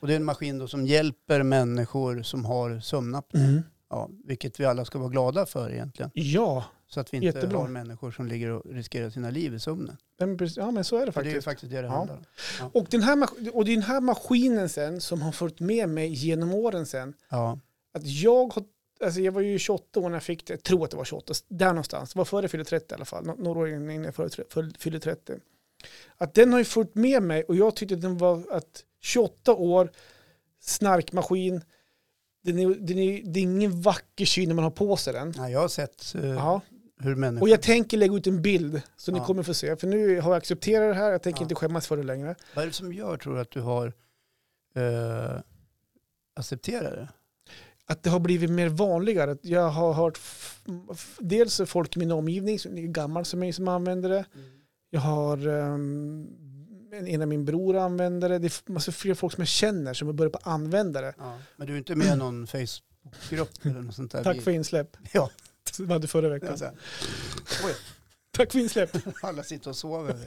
Och 0.00 0.06
det 0.06 0.12
är 0.12 0.16
en 0.16 0.24
maskin 0.24 0.58
då 0.58 0.68
som 0.68 0.86
hjälper 0.86 1.42
människor 1.42 2.22
som 2.22 2.44
har 2.44 2.80
sömnapné. 2.80 3.40
Mm. 3.44 3.62
Ja, 3.90 4.08
vilket 4.24 4.60
vi 4.60 4.64
alla 4.64 4.84
ska 4.84 4.98
vara 4.98 5.08
glada 5.08 5.46
för 5.46 5.70
egentligen. 5.72 6.10
Ja, 6.14 6.64
Så 6.88 7.00
att 7.00 7.12
vi 7.12 7.16
inte 7.16 7.26
Jättebra. 7.26 7.58
har 7.58 7.68
människor 7.68 8.10
som 8.10 8.26
ligger 8.26 8.50
och 8.50 8.62
riskerar 8.74 9.10
sina 9.10 9.30
liv 9.30 9.54
i 9.54 9.60
sömnen. 9.60 9.96
men, 10.18 10.38
ja 10.56 10.70
men 10.70 10.84
så 10.84 10.96
är 10.96 11.06
det 11.06 11.12
För 11.12 11.22
det 11.22 11.28
är 11.28 11.30
faktiskt. 11.30 11.44
faktiskt 11.44 11.72
det 11.72 11.80
det 11.82 11.86
Ja. 11.86 11.92
handlar 11.92 12.16
om. 12.16 12.24
Och 12.74 12.86
den, 12.90 13.02
här, 13.02 13.28
och 13.56 13.64
den 13.64 13.82
här 13.82 14.00
maskinen 14.00 14.68
sen 14.68 15.00
som 15.00 15.22
har 15.22 15.32
följt 15.32 15.60
med 15.60 15.88
mig 15.88 16.08
genom 16.12 16.54
åren 16.54 16.86
sen. 16.86 17.14
Ja, 17.28 17.58
Att 17.94 18.06
jag, 18.06 18.52
har, 18.54 18.64
alltså 19.04 19.20
jag 19.20 19.32
var 19.32 19.40
ju 19.40 19.58
28 19.58 20.00
år 20.00 20.08
när 20.08 20.16
jag 20.16 20.22
fick 20.22 20.46
det, 20.46 20.52
jag 20.52 20.62
tror 20.62 20.84
att 20.84 20.90
det 20.90 20.96
var 20.96 21.04
28, 21.04 21.34
där 21.48 21.68
någonstans. 21.68 22.12
Det 22.12 22.18
var 22.18 22.24
före 22.24 22.42
jag 22.42 22.50
fyllde 22.50 22.64
30 22.64 22.86
i 22.90 22.94
alla 22.94 23.04
fall, 23.04 23.24
nå- 23.26 23.36
några 23.38 23.60
år 23.60 23.68
innan 23.68 24.04
jag 24.04 24.14
fyllde 24.78 25.00
30. 25.00 25.32
Att 26.16 26.34
den 26.34 26.52
har 26.52 26.58
ju 26.58 26.64
följt 26.64 26.94
med 26.94 27.22
mig 27.22 27.42
och 27.44 27.56
jag 27.56 27.76
tyckte 27.76 27.94
att 27.94 28.00
den 28.02 28.18
var 28.18 28.42
att 28.50 28.84
28 29.02 29.54
år, 29.54 29.90
snarkmaskin, 30.60 31.62
den 32.44 32.58
är, 32.58 32.74
den 32.74 32.98
är, 32.98 33.22
det 33.24 33.40
är 33.40 33.42
ingen 33.42 33.80
vacker 33.82 34.24
syn 34.24 34.48
när 34.48 34.54
man 34.54 34.64
har 34.64 34.70
på 34.70 34.96
sig 34.96 35.12
den. 35.12 35.34
Nej, 35.36 35.52
jag 35.52 35.60
har 35.60 35.68
sett 35.68 36.14
Ja. 36.14 36.60
Hur 37.00 37.14
människor... 37.14 37.42
Och 37.42 37.48
jag 37.48 37.62
tänker 37.62 37.96
lägga 37.96 38.14
ut 38.16 38.26
en 38.26 38.42
bild 38.42 38.82
så 38.96 39.12
ni 39.12 39.18
Ja. 39.18 39.24
kommer 39.24 39.42
få 39.42 39.54
se. 39.54 39.76
För 39.76 39.86
nu 39.86 40.20
har 40.20 40.30
jag 40.30 40.38
accepterat 40.38 40.90
det 40.94 40.94
här, 41.00 41.12
jag 41.12 41.22
tänker 41.22 41.40
Ja. 41.40 41.44
inte 41.44 41.54
skämmas 41.54 41.86
för 41.86 41.96
det 41.96 42.02
längre. 42.02 42.34
Vad 42.54 42.62
är 42.62 42.66
det 42.66 42.72
som 42.74 42.92
gör, 42.92 43.16
tror 43.16 43.34
du, 43.34 43.40
att 43.40 43.50
du 43.50 43.60
har 43.60 43.92
eh, 44.74 45.40
accepterat 46.36 46.92
det? 46.92 47.08
att 47.88 48.02
det 48.02 48.10
har 48.10 48.20
blivit 48.20 48.50
mer 48.50 48.68
vanligare. 48.68 49.36
Jag 49.42 49.68
har 49.68 49.92
hört 49.92 50.18
dels 51.18 51.60
folk 51.66 51.96
i 51.96 51.98
min 51.98 52.12
omgivning, 52.12 52.58
som 52.58 52.78
är 52.78 52.82
gammal 52.82 53.24
som 53.24 53.40
mig, 53.40 53.52
som 53.52 53.68
använder 53.68 54.08
det. 54.08 54.24
Jag 54.90 55.00
har 55.00 55.46
um, 55.46 56.28
en, 56.92 57.22
av 57.22 57.28
min 57.28 57.44
bror 57.44 57.76
använder 57.76 58.28
det. 58.28 58.38
Det 58.38 58.46
är 58.46 58.72
massa 58.72 58.92
fler 58.92 59.14
folk 59.14 59.32
som 59.34 59.40
jag 59.40 59.48
känner 59.48 59.94
som 59.94 60.08
har 60.08 60.12
börjat 60.12 60.32
på 60.32 60.38
använda 60.50 61.00
det. 61.00 61.14
Ja. 61.18 61.38
Men 61.56 61.66
du 61.66 61.72
är 61.72 61.78
inte 61.78 61.94
med 61.94 62.06
i 62.06 62.16
någon 62.16 62.46
Facebookgrupp 62.46 63.50
eller 63.62 63.80
något 63.80 63.94
sånt 63.94 64.12
där? 64.12 64.24
Tack 64.24 64.40
för 64.40 64.50
insläpp. 64.50 64.96
Ja. 65.12 65.30
Som 65.72 65.86
vi 65.86 65.92
hade 65.92 66.06
förra 66.08 66.28
Det 66.28 66.34
veckan. 66.34 66.58
så 66.58 66.64
här, 66.64 66.74
Tack 68.36 68.52
för 68.52 68.58
insläpp. 68.58 68.90
Alla 69.22 69.42
sitter 69.42 69.70
och 69.70 69.76
sover. 69.76 70.16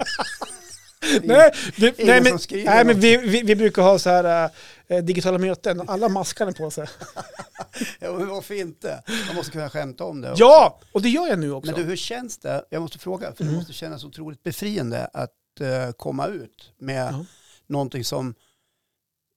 nej, 1.23 1.51
vi, 1.77 1.93
nej, 1.97 2.21
men, 2.21 2.39
nej, 2.51 2.85
men 2.85 2.99
vi, 2.99 3.17
vi, 3.17 3.41
vi 3.43 3.55
brukar 3.55 3.81
ha 3.81 3.99
så 3.99 4.09
här 4.09 4.49
äh, 4.87 4.97
digitala 5.03 5.37
möten 5.37 5.79
och 5.79 5.89
alla 5.93 6.09
maskarna 6.09 6.51
på 6.51 6.71
sig. 6.71 6.87
Ja, 7.99 8.11
men 8.13 8.27
varför 8.27 8.53
inte? 8.55 9.03
Man 9.27 9.35
måste 9.35 9.51
kunna 9.51 9.69
skämta 9.69 10.03
om 10.03 10.21
det. 10.21 10.31
också. 10.31 10.43
Ja, 10.43 10.79
och 10.91 11.01
det 11.01 11.09
gör 11.09 11.27
jag 11.27 11.39
nu 11.39 11.51
också. 11.51 11.71
Men 11.71 11.81
du, 11.81 11.87
hur 11.87 11.95
känns 11.95 12.37
det? 12.37 12.65
Jag 12.69 12.81
måste 12.81 12.99
fråga, 12.99 13.27
för 13.27 13.37
det 13.43 13.43
Mm. 13.43 13.55
måste 13.55 13.73
kännas 13.73 14.03
otroligt 14.03 14.43
befriande 14.43 15.05
att 15.13 15.31
eh, 15.59 15.91
komma 15.97 16.27
ut 16.27 16.71
med 16.79 17.13
Ja. 17.13 17.25
någonting 17.67 18.03
som, 18.05 18.33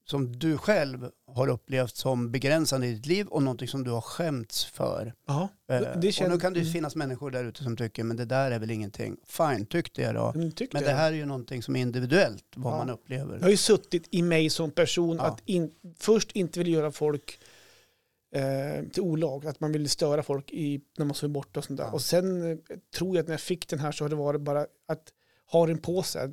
som 0.04 0.38
du 0.38 0.58
själv 0.58 1.10
har 1.26 1.48
upplevt 1.48 1.96
som 1.96 2.30
begränsande 2.30 2.86
i 2.86 2.92
ditt 2.94 3.06
liv 3.06 3.26
och 3.26 3.42
någonting 3.42 3.68
som 3.68 3.84
du 3.84 3.90
har 3.90 4.00
skämts 4.00 4.64
för. 4.64 5.14
ja, 5.26 5.48
Eh, 5.68 5.80
det, 5.80 5.98
det 6.00 6.08
och 6.08 6.14
känns... 6.14 6.30
nu 6.30 6.38
kan 6.40 6.52
det 6.52 6.58
ju 6.58 6.62
mm. 6.64 6.72
finnas 6.72 6.96
människor 6.96 7.30
där 7.30 7.44
ute 7.44 7.62
som 7.64 7.76
tycker, 7.76 8.04
men 8.04 8.16
det 8.16 8.24
där 8.24 8.50
är 8.50 8.58
väl 8.58 8.70
ingenting. 8.70 9.16
Fine, 9.26 9.66
tyck 9.66 9.94
det 9.94 10.12
då. 10.12 10.32
Mm, 10.34 10.52
tyckte 10.52 10.76
Men 10.76 10.84
det 10.84 10.90
jag. 10.90 10.96
här 10.96 11.12
är 11.12 11.16
ju 11.16 11.24
någonting 11.26 11.62
som 11.62 11.76
är 11.76 11.80
individuellt, 11.80 12.44
vad 12.56 12.72
Ja. 12.72 12.78
man 12.78 12.90
upplever. 12.90 13.34
Jag 13.34 13.42
har 13.42 13.50
ju 13.50 13.56
suttit 13.56 14.08
i 14.10 14.22
mig 14.22 14.50
som 14.50 14.70
person 14.70 15.16
Ja. 15.16 15.22
att 15.22 15.42
in, 15.44 15.70
först 15.98 16.32
inte 16.32 16.58
vilja 16.58 16.74
göra 16.74 16.92
folk 16.92 17.38
eh, 18.34 18.84
till 18.92 19.02
olag, 19.02 19.46
att 19.46 19.60
man 19.60 19.72
vill 19.72 19.88
störa 19.90 20.22
folk 20.22 20.50
i, 20.52 20.80
när 20.98 21.04
man 21.06 21.14
sover 21.14 21.32
borta 21.34 21.60
och 21.60 21.64
sånt 21.64 21.76
där. 21.78 21.84
Ja. 21.84 21.92
Och 21.92 22.02
sen 22.02 22.50
eh, 22.52 22.58
tror 22.96 23.16
jag 23.16 23.22
att 23.22 23.28
när 23.28 23.34
jag 23.34 23.40
fick 23.40 23.68
den 23.68 23.78
här 23.78 23.92
så 23.92 24.04
har 24.04 24.08
det 24.08 24.16
varit 24.16 24.40
bara 24.40 24.60
att 24.88 25.12
ha 25.52 25.66
den 25.66 25.78
på 25.78 26.02
sig. 26.02 26.28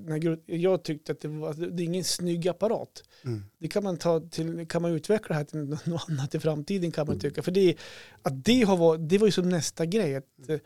Jag 0.45 0.83
tyckte 0.83 1.11
att 1.11 1.21
det, 1.21 1.27
var, 1.27 1.53
det 1.53 1.83
är 1.83 1.85
ingen 1.85 2.03
snygg 2.03 2.47
apparat. 2.47 3.03
Mm. 3.25 3.43
Det 3.59 3.67
kan 3.67 3.83
man, 3.83 3.97
ta 3.97 4.19
till, 4.19 4.67
kan 4.67 4.81
man 4.81 4.91
utveckla 4.91 5.35
här 5.35 5.43
till 5.43 5.59
något 5.85 6.05
annat 6.09 6.35
i 6.35 6.39
framtiden 6.39 6.91
kan 6.91 7.07
man 7.07 7.13
Mm. 7.13 7.19
tycka. 7.21 7.41
För 7.41 7.51
det, 7.51 7.75
att 8.21 8.45
det, 8.45 8.61
har 8.61 8.77
varit, 8.77 9.09
det 9.09 9.17
var 9.17 9.27
ju 9.27 9.31
som 9.31 9.49
nästa 9.49 9.85
grej. 9.85 10.15
Att, 10.15 10.49
eh, 10.49 10.57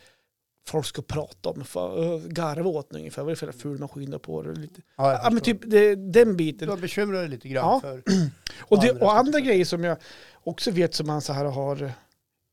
Folk 0.68 0.86
ska 0.86 1.02
prata 1.02 1.50
om, 1.50 1.60
uh, 1.60 2.28
garva 2.28 2.70
åt 2.70 2.90
den 2.90 3.00
ungefär. 3.00 3.22
Vad 3.24 3.32
är 3.32 3.36
det 3.36 3.40
för 3.40 3.52
ful 3.52 3.80
maskin 3.80 4.20
på 4.20 4.42
det? 4.42 4.54
Lite. 4.54 4.82
Ja, 4.96 5.20
Ja 5.24 5.30
men 5.30 5.42
typ 5.42 5.58
det, 5.62 5.96
den 5.96 6.38
biten. 6.38 6.68
Du 6.68 6.72
har 6.72 6.78
bekymrat 6.82 7.22
dig 7.22 7.30
lite 7.30 7.48
grann 7.48 7.66
Ja. 7.66 7.80
för... 7.80 8.02
Och, 8.60 8.82
det, 8.82 8.90
andra 8.90 9.06
och 9.06 9.14
andra 9.18 9.40
grejer 9.40 9.66
som 9.66 9.84
jag 9.84 9.98
också 10.44 10.72
vet 10.72 10.94
som 10.96 11.08
man 11.08 11.22
så 11.22 11.34
här 11.34 11.46
har, 11.46 11.84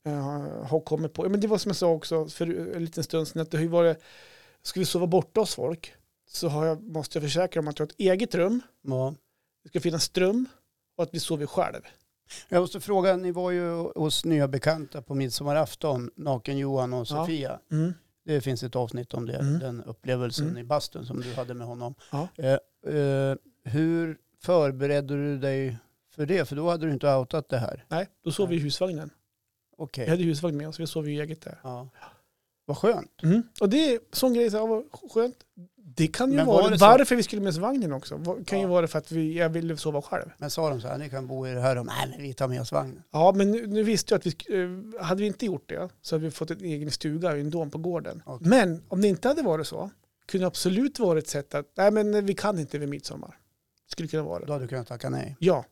eh, 0.05 0.13
har 0.67 0.79
kommit 0.79 1.13
på. 1.13 1.29
Men 1.29 1.39
det 1.39 1.47
var 1.47 1.57
som 1.57 1.69
jag 1.69 1.75
sa 1.75 1.87
också 1.87 2.27
för 2.27 2.75
en 2.75 2.85
liten 2.85 3.03
stund 3.03 3.27
sedan 3.27 3.41
att 3.41 3.51
det 3.51 3.57
har 3.57 3.61
ju 3.63 3.67
varit, 3.69 3.97
ska 4.63 4.79
vi 4.79 4.85
sova 4.85 5.07
borta 5.07 5.39
hos 5.39 5.55
folk 5.55 5.93
så 6.27 6.45
jag, 6.47 6.83
måste 6.83 7.17
jag 7.17 7.23
försäkra 7.23 7.59
om 7.59 7.67
att 7.67 7.79
jag 7.79 7.85
har 7.85 7.89
ett 7.91 7.99
eget 7.99 8.35
rum, 8.35 8.61
Ja. 8.81 9.13
det 9.63 9.69
ska 9.69 9.79
finnas 9.79 10.03
ström 10.03 10.45
och 10.97 11.03
att 11.03 11.13
vi 11.13 11.19
sover 11.19 11.45
själv. 11.45 11.81
Jag 12.49 12.61
måste 12.61 12.79
fråga, 12.79 13.15
ni 13.17 13.31
var 13.31 13.51
ju 13.51 13.69
hos 13.95 14.25
nya 14.25 14.47
bekanta 14.47 15.01
på 15.01 15.15
midsommarafton, 15.15 16.11
Naken-Johan 16.15 16.93
och 16.93 16.99
Ja. 16.99 17.05
Sofia. 17.05 17.59
Mm. 17.71 17.93
Det 18.25 18.41
finns 18.41 18.63
ett 18.63 18.75
avsnitt 18.75 19.13
om 19.13 19.25
det, 19.25 19.35
Mm. 19.37 19.59
den 19.59 19.83
upplevelsen 19.83 20.45
Mm. 20.47 20.57
i 20.57 20.63
bastun 20.63 21.05
som 21.05 21.21
du 21.21 21.33
hade 21.33 21.53
med 21.53 21.67
honom. 21.67 21.95
Ja. 22.11 22.27
Eh, 22.37 22.93
eh, 22.95 23.35
hur 23.63 24.17
förberedde 24.41 25.13
du 25.15 25.37
dig 25.37 25.77
för 26.15 26.25
det? 26.25 26.45
För 26.45 26.55
då 26.55 26.69
hade 26.69 26.85
du 26.85 26.91
inte 26.93 27.15
outat 27.15 27.49
det 27.49 27.57
här. 27.57 27.85
Nej, 27.87 28.07
då 28.23 28.31
sov 28.31 28.49
vi 28.49 28.55
i 28.55 28.57
Nej. 28.57 28.63
husvagnen. 28.63 29.09
Okej. 29.77 30.05
Vi 30.05 30.11
hade 30.11 30.23
husvagn 30.23 30.57
med 30.57 30.67
oss, 30.67 30.79
vi 30.79 30.87
sov 30.87 31.09
ju 31.09 31.21
eget 31.21 31.41
där. 31.41 31.59
Ja. 31.63 31.89
Vad 32.71 32.77
skönt. 32.77 33.23
Mm. 33.23 33.43
Och 33.61 33.69
det 33.69 33.93
är 33.93 33.99
sån 34.11 34.33
grej, 34.33 34.51
så 34.51 34.57
här, 34.59 34.67
vad 34.67 34.83
skönt. 35.11 35.35
Det 35.95 36.07
kan 36.07 36.31
ju 36.31 36.37
Men 36.37 36.45
var 36.45 36.53
vara 36.61 36.69
det 36.71 36.79
så- 36.79 36.85
varför 36.85 37.15
vi 37.15 37.23
skulle 37.23 37.41
med 37.41 37.49
oss 37.49 37.57
vagnen 37.57 37.93
också. 37.93 38.15
Vad- 38.17 38.47
kan 38.47 38.59
ju 38.59 38.65
Ja. 38.65 38.69
vara 38.69 38.87
för 38.87 38.99
att 38.99 39.11
vi, 39.11 39.37
jag 39.37 39.49
ville 39.49 39.77
sova 39.77 40.01
själv. 40.01 40.29
Men 40.37 40.49
sa 40.49 40.69
de 40.69 40.81
så 40.81 40.87
här, 40.87 40.97
ni 40.97 41.09
kan 41.09 41.27
bo 41.27 41.47
i 41.47 41.53
det 41.53 41.59
här 41.61 41.75
rummet? 41.75 41.93
Nej, 41.97 42.09
men 42.09 42.21
vi 42.21 42.33
tar 42.33 42.47
med 42.47 42.61
oss 42.61 42.71
vagnen. 42.71 43.03
Ja, 43.11 43.31
men 43.35 43.51
nu, 43.51 43.67
nu 43.67 43.83
visste 43.83 44.13
jag 44.13 44.19
att 44.19 44.25
vi, 44.25 44.61
eh, 44.63 45.03
hade 45.03 45.21
vi 45.21 45.27
inte 45.27 45.45
gjort 45.45 45.69
det 45.69 45.89
så 46.01 46.15
hade 46.15 46.25
vi 46.25 46.31
fått 46.31 46.51
en 46.51 46.63
egen 46.63 46.91
stuga 46.91 47.35
dom 47.43 47.69
på 47.69 47.77
gården. 47.77 48.23
Okej. 48.25 48.47
Men 48.47 48.81
om 48.87 49.01
det 49.01 49.07
inte 49.07 49.27
hade 49.27 49.41
varit 49.41 49.67
så, 49.67 49.89
kunde 50.25 50.47
absolut 50.47 50.99
vara 50.99 51.19
ett 51.19 51.27
sätt 51.27 51.55
att, 51.55 51.65
nej 51.77 51.91
men 51.91 52.25
vi 52.25 52.33
kan 52.33 52.59
inte 52.59 52.77
vid 52.77 52.89
midsommar. 52.89 53.37
Skulle 53.87 54.07
kunna 54.07 54.23
vara 54.23 54.39
Då 54.39 54.45
det. 54.45 54.51
hade 54.53 54.63
du 54.65 54.67
kunnat 54.69 54.87
tacka 54.87 55.09
nej. 55.09 55.35
Ja, 55.39 55.65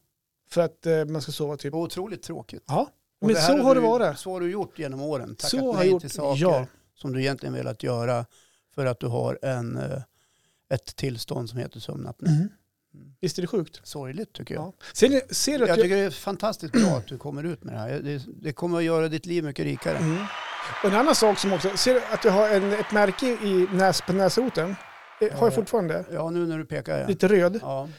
för 0.49 0.62
att 0.62 0.85
eh, 0.85 1.05
man 1.05 1.21
ska 1.21 1.31
sova 1.31 1.51
Det 1.55 1.57
typ, 1.62 1.73
var 1.73 1.81
otroligt 1.81 2.23
tråkigt. 2.23 2.63
ja. 2.67 2.89
Men 3.21 3.29
det 3.33 3.41
så 3.41 3.57
har 3.57 3.75
det 3.75 3.81
varit. 3.81 4.19
Så 4.19 4.31
har 4.33 4.39
du 4.39 4.51
gjort 4.51 4.79
genom 4.79 5.01
åren. 5.01 5.35
Tackat 5.35 5.49
Så 5.49 5.57
har 5.57 5.73
nej 5.73 5.85
jag 5.85 5.91
gjort, 5.91 6.01
till 6.01 6.09
saker 6.12 6.41
ja. 6.41 6.65
Som 6.99 7.13
du 7.13 7.19
egentligen 7.19 7.53
velat 7.53 7.83
göra 7.83 8.25
för 8.75 8.85
att 8.85 8.99
du 8.99 9.07
har 9.07 9.39
en, 9.41 9.77
eh, 9.77 10.01
ett 10.73 10.95
tillstånd 10.95 11.49
som 11.49 11.59
heter 11.59 11.79
sömnapné. 11.79 12.29
Mm. 12.29 12.49
Visst 13.21 13.38
är 13.38 13.41
det 13.41 13.47
sjukt? 13.47 13.81
Sorgligt 13.83 14.33
tycker 14.33 14.55
jag. 14.55 14.63
Ja. 14.63 14.73
Ser, 14.93 15.09
ni, 15.09 15.21
ser 15.29 15.57
du 15.57 15.63
att 15.63 15.69
Jag 15.69 15.77
jag, 15.77 15.83
tycker 15.83 15.95
det 15.95 16.01
är 16.03 16.09
fantastiskt 16.09 16.73
bra 16.73 16.97
att 16.97 17.07
du 17.07 17.17
kommer 17.17 17.43
ut 17.43 17.63
med 17.63 17.73
det 17.73 17.79
här. 17.79 17.99
Det, 17.99 18.21
det 18.41 18.53
kommer 18.53 18.77
att 18.77 18.83
göra 18.83 19.07
ditt 19.07 19.25
liv 19.25 19.43
mycket 19.43 19.65
rikare. 19.65 19.97
Mm. 19.97 20.25
En 20.83 20.93
annan 20.95 21.15
sak 21.15 21.39
som 21.39 21.53
också, 21.53 21.77
ser 21.77 21.93
du 21.93 22.01
att 22.05 22.25
jag 22.25 22.31
har 22.31 22.49
en, 22.49 22.73
ett 22.73 22.91
märke 22.91 23.25
i 23.25 23.67
näs, 23.73 24.01
på 24.01 24.13
näsroten? 24.13 24.69
Eh, 24.69 24.75
Har 25.19 25.38
jag 25.45 25.47
Ja. 25.47 25.51
fortfarande? 25.51 26.05
Ja, 26.12 26.29
nu 26.29 26.45
när 26.47 26.57
du 26.57 26.65
pekar 26.65 26.99
ja. 26.99 27.07
Lite 27.07 27.27
röd. 27.27 27.59
Ja, 27.62 27.89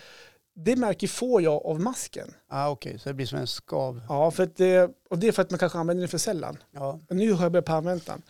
Det 0.55 0.77
märket 0.77 1.11
får 1.11 1.43
jag 1.43 1.67
av 1.67 1.81
masken. 1.81 2.35
ah, 2.49 2.69
okej, 2.69 2.99
så 2.99 3.09
det 3.09 3.15
blir 3.15 3.27
som 3.27 3.39
en 3.39 3.47
skav. 3.47 4.01
Ja, 4.09 4.31
för 4.31 4.51
det, 4.57 4.91
och 5.11 5.19
det 5.19 5.29
är 5.29 5.33
för 5.33 5.43
att 5.43 5.51
man 5.51 5.59
kanske 5.59 5.79
använder 5.79 6.01
den 6.03 6.09
för 6.09 6.19
sällan. 6.19 6.57
Ja, 6.71 7.01
Men 7.09 7.19
nu 7.19 7.33
har 7.33 7.43
jag 7.43 7.53
börjat 7.53 7.69
använda 7.69 8.05
den. 8.07 8.23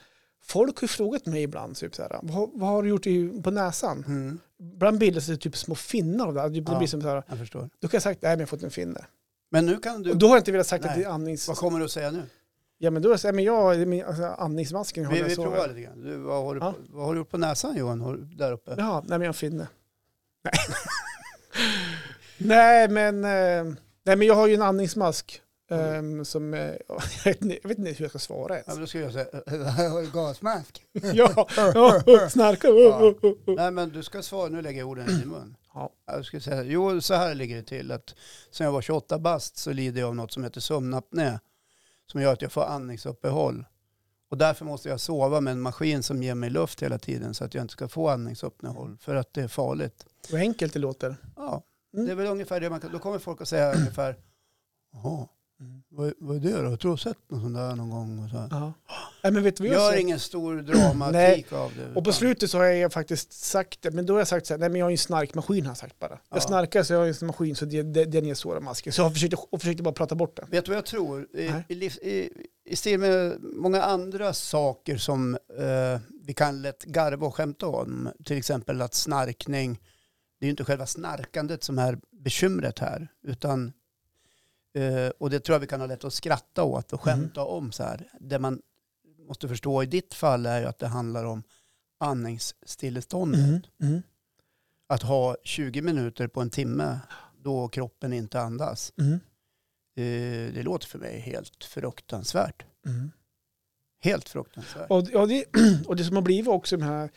Folk 0.51 0.77
har 0.81 0.85
ju 0.85 0.89
frågat 0.89 1.27
mig 1.27 1.43
ibland, 1.43 1.77
typ 1.77 1.95
så 1.95 2.03
här, 2.03 2.19
vad, 2.23 2.51
vad 2.55 2.69
har 2.71 2.83
du 2.83 2.89
gjort 2.89 3.07
i, 3.07 3.43
på 3.43 3.51
näsan? 3.51 4.05
mm, 4.07 4.39
Ibland 4.75 4.99
bildas 4.99 5.27
det 5.27 5.37
typ 5.37 5.57
små 5.57 5.75
finnar 5.75 6.27
av 6.27 6.35
det. 6.35 6.49
Det 6.61 6.73
Ja. 6.73 6.79
blir 6.79 6.89
som 6.89 7.03
så 7.03 7.09
här, 7.09 7.23
jag 7.29 7.39
förstår. 7.39 7.61
då 7.81 7.89
kan 7.89 7.97
jag 7.97 8.03
sagt, 8.03 8.23
nej 8.23 8.31
men 8.33 8.39
jag 8.39 8.47
har 8.47 8.49
fått 8.51 8.63
en 8.63 8.71
finne. 8.71 9.05
Men 9.51 9.67
nu 9.67 9.77
kan 9.77 10.03
du... 10.03 10.11
Och 10.11 10.17
då 10.17 10.27
har 10.27 10.35
jag 10.35 10.41
inte 10.41 10.53
velat 10.53 10.67
sagt 10.67 10.85
att 10.85 10.91
Nej. 10.91 10.99
det 11.01 11.05
är 11.05 11.13
andnings... 11.13 11.49
Vad 11.49 11.57
kommer 11.57 11.79
du 11.79 11.85
att 11.85 11.91
säga 11.91 12.11
nu? 12.11 12.23
Ja 12.79 12.91
men 12.91 13.03
då 13.03 13.09
har 13.09 13.13
jag 13.13 13.21
sagt, 13.21 13.35
men 13.35 13.45
jag, 13.45 13.89
min, 13.89 14.05
alltså, 14.05 14.25
andningsmasken 14.25 15.05
har 15.05 15.13
Vi, 15.13 15.23
vi 15.23 15.35
provar 15.37 15.69
lite 15.69 15.81
grann. 15.81 16.01
Du, 16.03 16.17
vad, 16.17 16.43
har 16.45 16.55
du, 16.55 16.61
Ja. 16.61 16.75
vad 16.91 17.07
har 17.07 17.15
du 17.15 17.21
gjort 17.21 17.31
på 17.31 17.39
näsan 17.39 17.77
Johan, 17.77 18.01
har 18.01 18.17
där 18.17 18.53
uppe? 18.53 18.75
Jaha, 18.79 19.01
nej 19.01 19.09
men 19.09 19.21
jag 19.21 19.27
har 19.27 19.27
en 19.29 19.35
finne. 19.35 19.69
Nej. 20.45 20.53
nej 22.39 22.89
men, 22.89 23.25
eh, 23.25 23.75
nej 24.05 24.17
men 24.17 24.23
jag 24.23 24.35
har 24.35 24.47
ju 24.47 24.55
en 24.55 24.63
andningsmask. 24.63 25.43
Ehm, 25.71 26.25
som, 26.25 26.55
eh, 26.55 26.61
jag, 26.89 27.03
vet, 27.25 27.43
inte- 27.43 27.59
jag 27.63 27.69
vet 27.69 27.79
inte 27.79 27.91
hur 27.91 28.01
jag 28.05 28.11
ska 28.11 28.19
svara 28.19 28.55
ens. 28.55 28.67
Ja, 28.67 28.73
men 28.75 28.81
då 28.81 28.87
skulle 28.87 29.05
jag 29.05 29.13
säga, 29.13 30.03
gasmask. 30.13 30.83
ja, 30.93 31.47
ja, 32.07 32.29
snarka. 32.31 32.69
Oh. 32.71 33.15
Nej 33.47 33.71
men 33.71 33.89
du 33.89 34.03
ska 34.03 34.23
svara, 34.23 34.49
nu 34.49 34.63
lägger 34.63 34.79
jag 34.81 34.89
orden 34.89 35.09
i 35.11 35.13
din 35.13 35.29
mun. 35.29 35.57
Ja. 35.75 35.91
Jag 36.07 36.25
ska 36.25 36.41
säga, 36.41 36.63
jo 36.63 37.01
så 37.01 37.15
här 37.15 37.35
ligger 37.35 37.57
det 37.57 37.63
till 37.63 37.93
att 37.93 38.15
sen 38.51 38.65
jag 38.65 38.73
var 38.73 38.83
28 38.83 39.19
bast 39.19 39.57
så 39.57 39.73
lider 39.73 40.01
jag 40.01 40.09
av 40.09 40.15
något 40.17 40.33
som 40.33 40.45
heter 40.45 40.61
sömnapné. 40.61 41.39
Som 42.07 42.23
gör 42.23 42.33
att 42.33 42.43
jag 42.43 42.53
får 42.53 42.65
andningsuppehåll. 42.65 43.65
Och 44.31 44.39
därför 44.39 44.65
måste 44.65 44.89
jag 44.89 45.01
sova 45.01 45.41
med 45.41 45.53
en 45.53 45.61
maskin 45.61 46.03
som 46.03 46.23
ger 46.23 46.35
mig 46.35 46.51
luft 46.51 46.83
hela 46.83 46.99
tiden 46.99 47.35
så 47.35 47.45
att 47.45 47.55
jag 47.55 47.65
inte 47.65 47.73
ska 47.73 47.89
få 47.89 48.09
andningsuppehåll. 48.09 48.97
För 49.01 49.15
att 49.15 49.35
det 49.35 49.43
är 49.43 49.49
farligt. 49.49 50.07
Vad 50.33 50.41
enkelt 50.41 50.73
det 50.73 50.79
låter. 50.79 51.17
Ja, 51.37 51.63
Mm. 51.95 52.07
det 52.07 52.13
är 52.13 52.17
väl 52.17 52.27
ungefär 52.27 52.61
det 52.61 52.71
man 52.71 52.81
kan, 52.81 52.93
då 52.93 52.99
kommer 52.99 53.19
folk 53.19 53.41
att 53.41 53.49
säga 53.49 53.73
ungefär, 53.75 54.17
jaha, 54.93 55.27
vad, 55.89 56.13
vad 56.19 56.37
är 56.37 56.41
det 56.41 56.63
då? 56.63 56.77
Tror 56.77 56.91
har 56.93 56.97
sett 56.97 57.31
något 57.31 57.43
sånt 57.43 57.55
där 57.55 57.77
någon 57.77 57.91
gång. 57.91 58.25
Och 58.25 58.31
så. 58.31 58.49
Ja. 58.51 58.73
Nej, 59.23 59.33
men 59.33 59.43
vet 59.43 59.57
du 59.57 59.67
Gör 59.67 59.91
säger? 59.91 60.03
ingen 60.03 60.19
stor 60.19 60.57
dramatik 60.57 61.53
av 61.53 61.73
det. 61.77 61.95
Och 61.95 62.05
på 62.05 62.13
slutet 62.13 62.51
så 62.51 62.59
har 62.59 62.65
jag 62.65 62.93
faktiskt 62.93 63.33
sagt 63.33 63.83
det, 63.83 63.91
men 63.91 64.07
då 64.07 64.15
har 64.15 64.21
jag 64.21 64.29
sagt 64.29 64.47
så 64.47 64.55
här, 64.55 64.59
nej 64.59 64.69
men 64.69 64.79
jag 64.79 64.87
har 64.87 64.91
ju 64.91 64.95
en 64.95 64.99
snarkmaskin 64.99 65.65
har 65.65 65.71
jag 65.71 65.77
sagt 65.79 65.99
bara. 65.99 66.13
Ja. 66.13 66.19
Jag 66.29 66.43
snarkar 66.43 66.83
så 66.83 66.93
jag 66.93 67.01
har 67.01 67.07
en 67.07 67.27
maskin 67.27 67.57
så 67.57 67.65
det, 67.65 67.83
det, 67.83 68.05
den 68.05 68.25
ger 68.25 68.35
såra 68.35 68.61
masken. 68.61 68.93
Så 68.93 69.01
jag 69.01 69.05
har 69.05 69.11
försökt, 69.11 69.35
och 69.51 69.61
försökte 69.61 69.83
bara 69.83 69.95
prata 69.95 70.15
bort 70.15 70.37
det. 70.37 70.47
Vet 70.51 70.65
du 70.65 70.71
vad 70.71 70.77
jag 70.77 70.87
tror? 70.87 71.29
I, 71.35 71.51
Nej. 71.51 71.65
i, 71.69 71.75
liv, 71.75 71.93
i, 72.03 72.31
i 72.65 72.77
stil 72.77 73.01
med 73.01 73.37
många 73.43 73.83
andra 73.83 74.33
saker 74.33 74.97
som 74.97 75.35
eh, 75.59 76.01
vi 76.23 76.35
kan 76.35 76.63
lätt 76.63 76.85
garva 76.85 77.27
och 77.27 77.35
skämta 77.35 77.67
om, 77.67 78.09
till 78.25 78.37
exempel 78.37 78.83
att 78.83 78.95
snarkning, 78.95 79.81
det 80.41 80.45
är 80.45 80.47
ju 80.47 80.51
inte 80.51 80.65
själva 80.65 80.87
snarkandet 80.87 81.65
som 81.65 81.79
är 81.79 81.99
bekymret 82.13 82.79
här, 82.79 83.09
utan 83.23 83.73
eh, 84.75 85.09
och 85.19 85.31
det 85.31 85.41
tror 85.41 85.55
jag 85.55 85.61
vi 85.61 85.67
kan 85.67 85.81
ha 85.81 85.87
lätt 85.87 86.05
att 86.05 86.15
skratta 86.15 86.65
åt 86.65 86.93
och 86.93 87.01
skämta 87.01 87.45
om 87.45 87.73
så 87.73 87.83
här. 87.83 88.09
Det 88.21 88.39
man 88.39 88.63
måste 89.29 89.49
förstå 89.49 89.83
i 89.83 89.87
ditt 89.87 90.15
fall 90.15 90.47
är 90.47 90.61
ju 90.61 90.67
att 90.67 90.79
det 90.79 90.87
handlar 90.87 91.25
om 91.25 91.43
andningsstilleståndet. 91.99 93.65
Mm. 93.83 94.03
Att 94.87 95.03
ha 95.03 95.37
20 95.45 95.83
minuter 95.83 96.27
på 96.27 96.41
en 96.41 96.51
timme 96.51 97.01
då 97.43 97.69
kroppen 97.69 98.13
inte 98.13 98.41
andas. 98.41 98.93
Mm. 98.99 99.13
Eh, 99.97 100.55
det 100.55 100.63
låter 100.63 100.87
för 100.87 100.99
mig 100.99 101.21
helt 101.21 101.65
fruktansvärt. 101.65 102.65
Mm. 102.87 103.11
Helt 104.01 104.29
fruktansvärt. 104.29 104.91
Och, 104.91 105.09
ja, 105.13 105.27
det, 105.27 105.45
och 105.87 105.97
det 105.97 106.05
som 106.05 106.17
har 106.17 106.23
blivit 106.23 106.49
också 106.49 106.77
de 106.77 106.85
här 106.85 107.11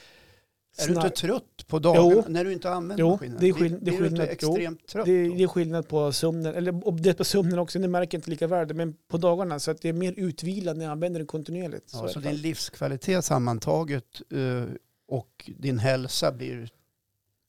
Är 0.77 0.88
du 0.88 0.93
inte 0.93 1.09
trött 1.09 1.67
på 1.67 1.79
dagen 1.79 2.23
när 2.27 2.45
du 2.45 2.53
inte 2.53 2.69
använder 2.71 3.03
Jo, 3.03 3.09
maskinen? 3.12 3.38
det 3.39 3.47
är 3.49 3.53
skill- 3.53 3.77
det 3.81 3.91
är 3.91 3.97
skillnad. 3.97 4.27
Extremt 4.29 4.88
trött 4.88 5.05
Det, 5.05 5.27
då? 5.29 5.36
det 5.36 5.43
är 5.43 5.47
skillnad 5.47 5.88
på 5.88 6.12
sömnen, 6.12 6.55
eller 6.55 6.99
det 7.01 7.13
på 7.13 7.23
sömnen 7.23 7.59
också, 7.59 7.79
det 7.79 7.88
märker 7.88 8.17
jag 8.17 8.19
inte 8.19 8.29
lika 8.29 8.47
väl, 8.47 8.73
men 8.73 8.95
på 9.07 9.17
dagarna. 9.17 9.59
Så 9.59 9.71
att 9.71 9.81
det 9.81 9.89
är 9.89 9.93
mer 9.93 10.13
utvilad 10.17 10.77
när 10.77 10.86
jag 10.86 10.91
använder 10.91 11.19
den 11.19 11.27
kontinuerligt. 11.27 11.89
Ja, 11.93 12.03
är 12.03 12.07
så 12.07 12.19
det. 12.19 12.29
din 12.29 12.38
livskvalitet 12.41 13.25
sammantaget 13.25 14.21
eh, 14.31 14.73
och 15.07 15.49
din 15.57 15.79
hälsa 15.79 16.31
blir 16.31 16.69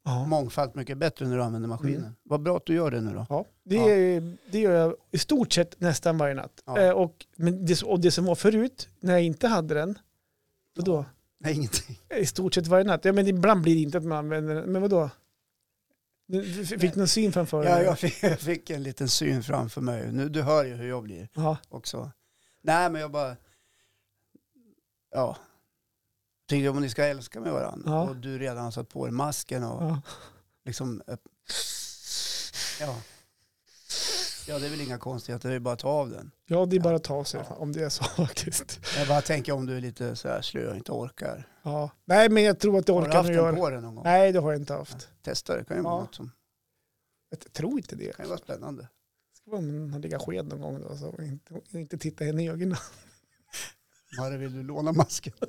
ja. 0.04 0.26
mångfalt 0.26 0.74
mycket 0.74 0.98
bättre 0.98 1.28
när 1.28 1.36
du 1.36 1.42
använder 1.42 1.68
maskinen. 1.68 2.00
Mm. 2.00 2.12
Vad 2.22 2.42
bra 2.42 2.56
att 2.56 2.66
du 2.66 2.74
gör 2.74 2.90
det 2.90 3.00
nu 3.00 3.10
då. 3.14 3.26
Ja, 3.28 3.44
det, 3.64 3.74
Ja. 3.76 3.88
är- 3.90 4.36
det 4.50 4.58
gör 4.60 4.72
jag 4.74 4.94
i 5.10 5.18
stort 5.18 5.52
sett 5.52 5.80
nästan 5.80 6.18
varje 6.18 6.34
natt. 6.34 6.62
Ja. 6.66 6.78
Eh, 6.80 6.90
och, 6.90 7.26
men 7.36 7.66
det, 7.66 7.82
och 7.82 8.00
det 8.00 8.10
som 8.10 8.24
var 8.24 8.34
förut, 8.34 8.88
när 9.00 9.12
jag 9.12 9.22
inte 9.22 9.48
hade 9.48 9.74
den, 9.74 9.98
vadå? 10.76 11.04
Nej, 11.44 11.54
ingenting. 11.54 12.00
I 12.16 12.26
stort 12.26 12.54
sett 12.54 12.66
varje 12.66 12.84
natt. 12.84 13.04
Ja, 13.04 13.12
men 13.12 13.26
ibland 13.28 13.62
blir 13.62 13.74
det 13.74 13.80
inte 13.80 13.98
att 13.98 14.04
man 14.04 14.18
använder 14.18 14.54
den. 14.54 14.72
Men 14.72 14.82
vadå? 14.82 15.10
Du 16.26 16.66
fick 16.66 16.80
du 16.94 16.98
någon 16.98 17.08
syn 17.08 17.32
framför 17.32 17.64
Ja, 17.64 17.74
dig? 17.76 17.84
jag 17.84 17.98
fick, 17.98 18.22
jag 18.22 18.40
fick 18.40 18.70
en 18.70 18.82
liten 18.82 19.08
syn 19.08 19.42
framför 19.42 19.80
mig. 19.80 20.12
Nu, 20.12 20.28
du 20.28 20.42
hör 20.42 20.64
ju 20.64 20.74
hur 20.74 20.88
jag 20.88 21.02
blir 21.02 21.28
Ja. 21.34 21.56
också. 21.68 22.10
Nej, 22.62 22.90
men 22.90 23.00
jag 23.00 23.10
bara... 23.10 23.36
Ja. 25.10 25.36
Tänkte 26.48 26.68
om 26.68 26.80
ni 26.80 26.90
ska 26.90 27.04
älska 27.04 27.40
med 27.40 27.52
varandra 27.52 27.90
Ja. 27.90 28.08
och 28.08 28.16
du 28.16 28.38
redan 28.38 28.64
har 28.64 28.70
satt 28.70 28.88
på 28.88 29.04
dig 29.06 29.12
masken 29.12 29.64
och 29.64 29.82
Ja. 29.82 30.00
liksom... 30.64 31.02
Ja. 32.80 32.96
Ja, 34.48 34.58
det 34.58 34.66
är 34.66 34.70
väl 34.70 34.80
inga 34.80 34.98
konstigheter, 34.98 35.48
det 35.48 35.54
är 35.54 35.58
bara 35.60 35.74
att 35.74 35.78
ta 35.78 35.88
av 35.88 36.10
den. 36.10 36.30
ja, 36.46 36.66
det 36.66 36.76
är 36.76 36.80
bara 36.80 36.96
att 36.96 37.04
ta 37.04 37.24
sig 37.24 37.40
Ja. 37.48 37.54
om 37.54 37.72
det 37.72 37.82
är 37.84 37.88
så 37.88 38.04
faktiskt. 38.16 38.80
Jag 38.98 39.08
bara 39.08 39.20
tänker 39.20 39.52
om 39.52 39.66
du 39.66 39.76
är 39.76 39.80
lite 39.80 40.16
så 40.16 40.28
här 40.28 40.42
slö 40.42 40.70
och 40.70 40.76
inte 40.76 40.92
orkar. 40.92 41.48
Ja. 41.62 41.90
Nej, 42.04 42.28
men 42.28 42.42
jag 42.42 42.58
tror 42.60 42.78
att 42.78 42.88
jag 42.88 42.94
Har 42.94 43.02
du 43.02 43.08
orkar 43.08 43.18
haft 43.18 43.28
den 43.28 43.56
på 43.56 43.70
dig 43.70 43.80
någon 43.80 43.94
gång? 43.94 44.04
Nej, 44.04 44.32
det 44.32 44.38
har 44.40 44.52
jag 44.52 44.60
inte 44.60 44.72
haft. 44.74 45.08
Testa, 45.22 45.56
det 45.56 45.64
kan 45.64 45.76
ju 45.76 45.82
vara 45.82 45.94
Ja. 45.94 46.00
något 46.00 46.14
som 46.14 46.30
Jag 47.30 47.52
tror 47.52 47.72
inte 47.78 47.96
det. 47.96 48.16
kan 48.16 48.24
ju 48.24 48.28
vara 48.28 48.38
spännande. 48.38 48.82
Det 48.82 49.36
ska 49.38 49.50
man 49.50 50.00
legat 50.00 50.22
sked 50.22 50.46
någon 50.46 50.60
gång 50.60 50.80
då, 50.80 50.96
så 50.96 51.22
inte, 51.22 51.60
inte 51.70 51.98
titta 51.98 52.24
henne 52.24 52.44
i 52.44 52.48
ögonen. 52.48 52.76
Mare, 54.18 54.36
vill 54.38 54.52
du 54.52 54.62
låna 54.62 54.92
masken? 54.92 55.32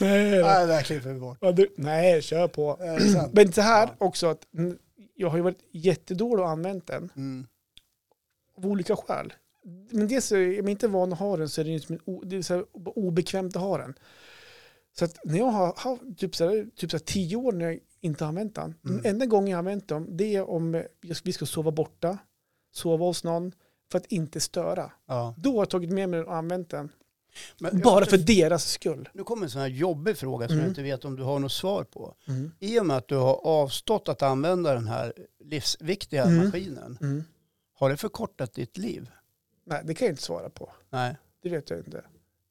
Nej, 0.00 0.42
Nej, 0.42 0.66
det 0.66 0.74
här 0.74 0.82
klipper 0.82 1.12
vi 1.12 1.20
bort. 1.20 1.38
ja, 1.40 1.52
du, 1.52 1.68
nej, 1.76 2.22
kör 2.22 2.48
på. 2.48 2.76
Det? 2.76 3.30
Men 3.32 3.52
så 3.52 3.60
här 3.60 3.86
Ja. 3.86 3.94
också, 4.06 4.26
att 4.26 4.38
jag 5.14 5.28
har 5.28 5.36
ju 5.36 5.42
varit 5.42 5.64
jättedålig 5.70 6.44
och 6.44 6.50
använt 6.50 6.86
den 6.86 7.10
Mm. 7.16 7.46
av 8.56 8.66
olika 8.66 8.96
skäl. 8.96 9.32
Men 9.90 10.08
dels 10.08 10.32
är 10.32 10.38
jag 10.38 10.68
inte 10.68 10.88
van 10.88 11.12
att 11.12 11.18
ha 11.18 11.36
den 11.36 11.48
så 11.48 11.60
är 11.60 11.64
det, 11.64 11.70
liksom 11.70 11.98
o, 12.04 12.22
det 12.24 12.50
är 12.50 12.64
obekvämt 12.98 13.56
att 13.56 13.62
ha 13.62 13.78
den. 13.78 13.94
Så 14.98 15.04
att 15.04 15.18
när 15.24 15.38
jag 15.38 15.44
har 15.44 15.74
haft 15.76 16.18
typ, 16.18 16.36
så 16.36 16.44
här, 16.44 16.66
typ 16.76 16.90
så 16.90 16.96
här 16.96 17.04
tio 17.04 17.36
år 17.36 17.52
när 17.52 17.64
jag 17.64 17.78
inte 18.00 18.24
har 18.24 18.28
använt 18.28 18.54
den. 18.54 18.74
Mm. 18.84 18.96
Den 18.96 19.06
enda 19.06 19.26
gången 19.26 19.48
jag 19.48 19.56
har 19.56 19.58
använt 19.58 19.88
dem 19.88 20.16
det 20.16 20.36
är 20.36 20.50
om 20.50 20.74
jag 21.00 21.16
vi 21.24 21.32
ska 21.32 21.46
sova 21.46 21.70
borta, 21.70 22.18
sova 22.72 23.04
hos 23.06 23.24
någon 23.24 23.52
för 23.90 23.98
att 23.98 24.06
inte 24.06 24.40
störa. 24.40 24.92
Ja. 25.06 25.34
Då 25.38 25.50
har 25.50 25.58
jag 25.58 25.70
tagit 25.70 25.90
med 25.90 26.08
mig 26.08 26.18
den 26.20 26.28
och 26.28 26.36
använt 26.36 26.70
den. 26.70 26.92
Men 27.58 27.80
Bara 27.80 28.06
för 28.06 28.18
deras 28.18 28.70
skull. 28.70 29.08
Nu 29.12 29.24
kommer 29.24 29.44
en 29.44 29.50
sån 29.50 29.60
här 29.60 29.68
jobbig 29.68 30.16
fråga 30.16 30.46
som 30.48 30.54
Mm. 30.54 30.64
jag 30.64 30.70
inte 30.70 30.82
vet 30.82 31.04
om 31.04 31.16
du 31.16 31.22
har 31.22 31.38
något 31.38 31.52
svar 31.52 31.84
på. 31.84 32.14
I 32.58 32.80
och 32.80 32.86
med 32.86 32.96
att 32.96 33.08
du 33.08 33.16
har 33.16 33.46
avstått 33.46 34.08
att 34.08 34.22
använda 34.22 34.74
den 34.74 34.86
här 34.88 35.12
livsviktiga 35.44 36.24
Mm. 36.24 36.44
maskinen, 36.44 36.98
Mm. 37.00 37.24
har 37.74 37.90
det 37.90 37.96
förkortat 37.96 38.52
ditt 38.54 38.76
liv? 38.76 39.10
Nej, 39.64 39.82
det 39.84 39.94
kan 39.94 40.06
jag 40.06 40.12
inte 40.12 40.22
svara 40.22 40.50
på. 40.50 40.72
Nej. 40.90 41.16
Det 41.42 41.48
vet 41.48 41.70
jag 41.70 41.78
inte. 41.78 42.04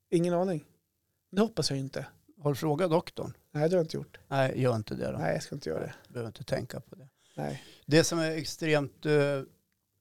Ingen 0.09 0.33
aning. 0.33 0.63
Det 1.31 1.41
hoppas 1.41 1.69
jag 1.69 1.79
inte. 1.79 2.05
Har 2.41 2.49
du 2.51 2.55
frågat 2.55 2.91
doktorn? 2.91 3.33
Nej, 3.51 3.69
det 3.69 3.75
har 3.75 3.79
jag 3.79 3.83
inte 3.85 3.97
gjort. 3.97 4.19
Nej, 4.27 4.61
gör 4.61 4.75
inte 4.75 4.95
det 4.95 5.11
då. 5.11 5.17
Nej, 5.17 5.33
jag 5.33 5.43
ska 5.43 5.55
inte 5.55 5.69
göra 5.69 5.79
det. 5.79 5.93
Du 6.07 6.13
behöver 6.13 6.27
inte 6.29 6.43
tänka 6.43 6.79
på 6.79 6.95
det. 6.95 7.07
Nej. 7.35 7.63
Det 7.85 8.03
som 8.03 8.19
är 8.19 8.31
extremt 8.31 9.05
eh, 9.05 9.41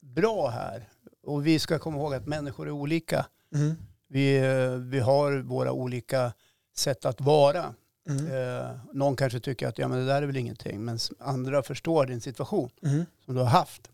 bra 0.01 0.49
här, 0.49 0.88
och 1.23 1.47
vi 1.47 1.59
ska 1.59 1.79
komma 1.79 1.97
ihåg 1.99 2.14
att 2.14 2.27
människor 2.27 2.66
är 2.66 2.71
olika. 2.71 3.27
Mm. 3.55 3.75
Vi, 4.12 4.40
vi 4.79 4.99
har 5.01 5.38
våra 5.42 5.73
olika 5.73 6.33
sätt 6.77 7.05
att 7.05 7.20
vara. 7.20 7.75
Mm. 8.09 8.27
Eh, 8.27 8.77
någon 8.92 9.16
kanske 9.16 9.40
tycker 9.40 9.68
att 9.68 9.79
ja, 9.79 9.88
men 9.88 9.99
det 9.99 10.07
där 10.07 10.23
är 10.23 10.27
väl 10.27 10.37
ingenting, 10.37 10.85
men 10.85 10.99
andra 11.18 11.62
förstår 11.62 12.07
din 12.07 12.20
situation 12.20 12.70
Mm. 12.83 13.05
som 13.25 13.35
du 13.35 13.40
har 13.40 13.49
haft. 13.49 13.90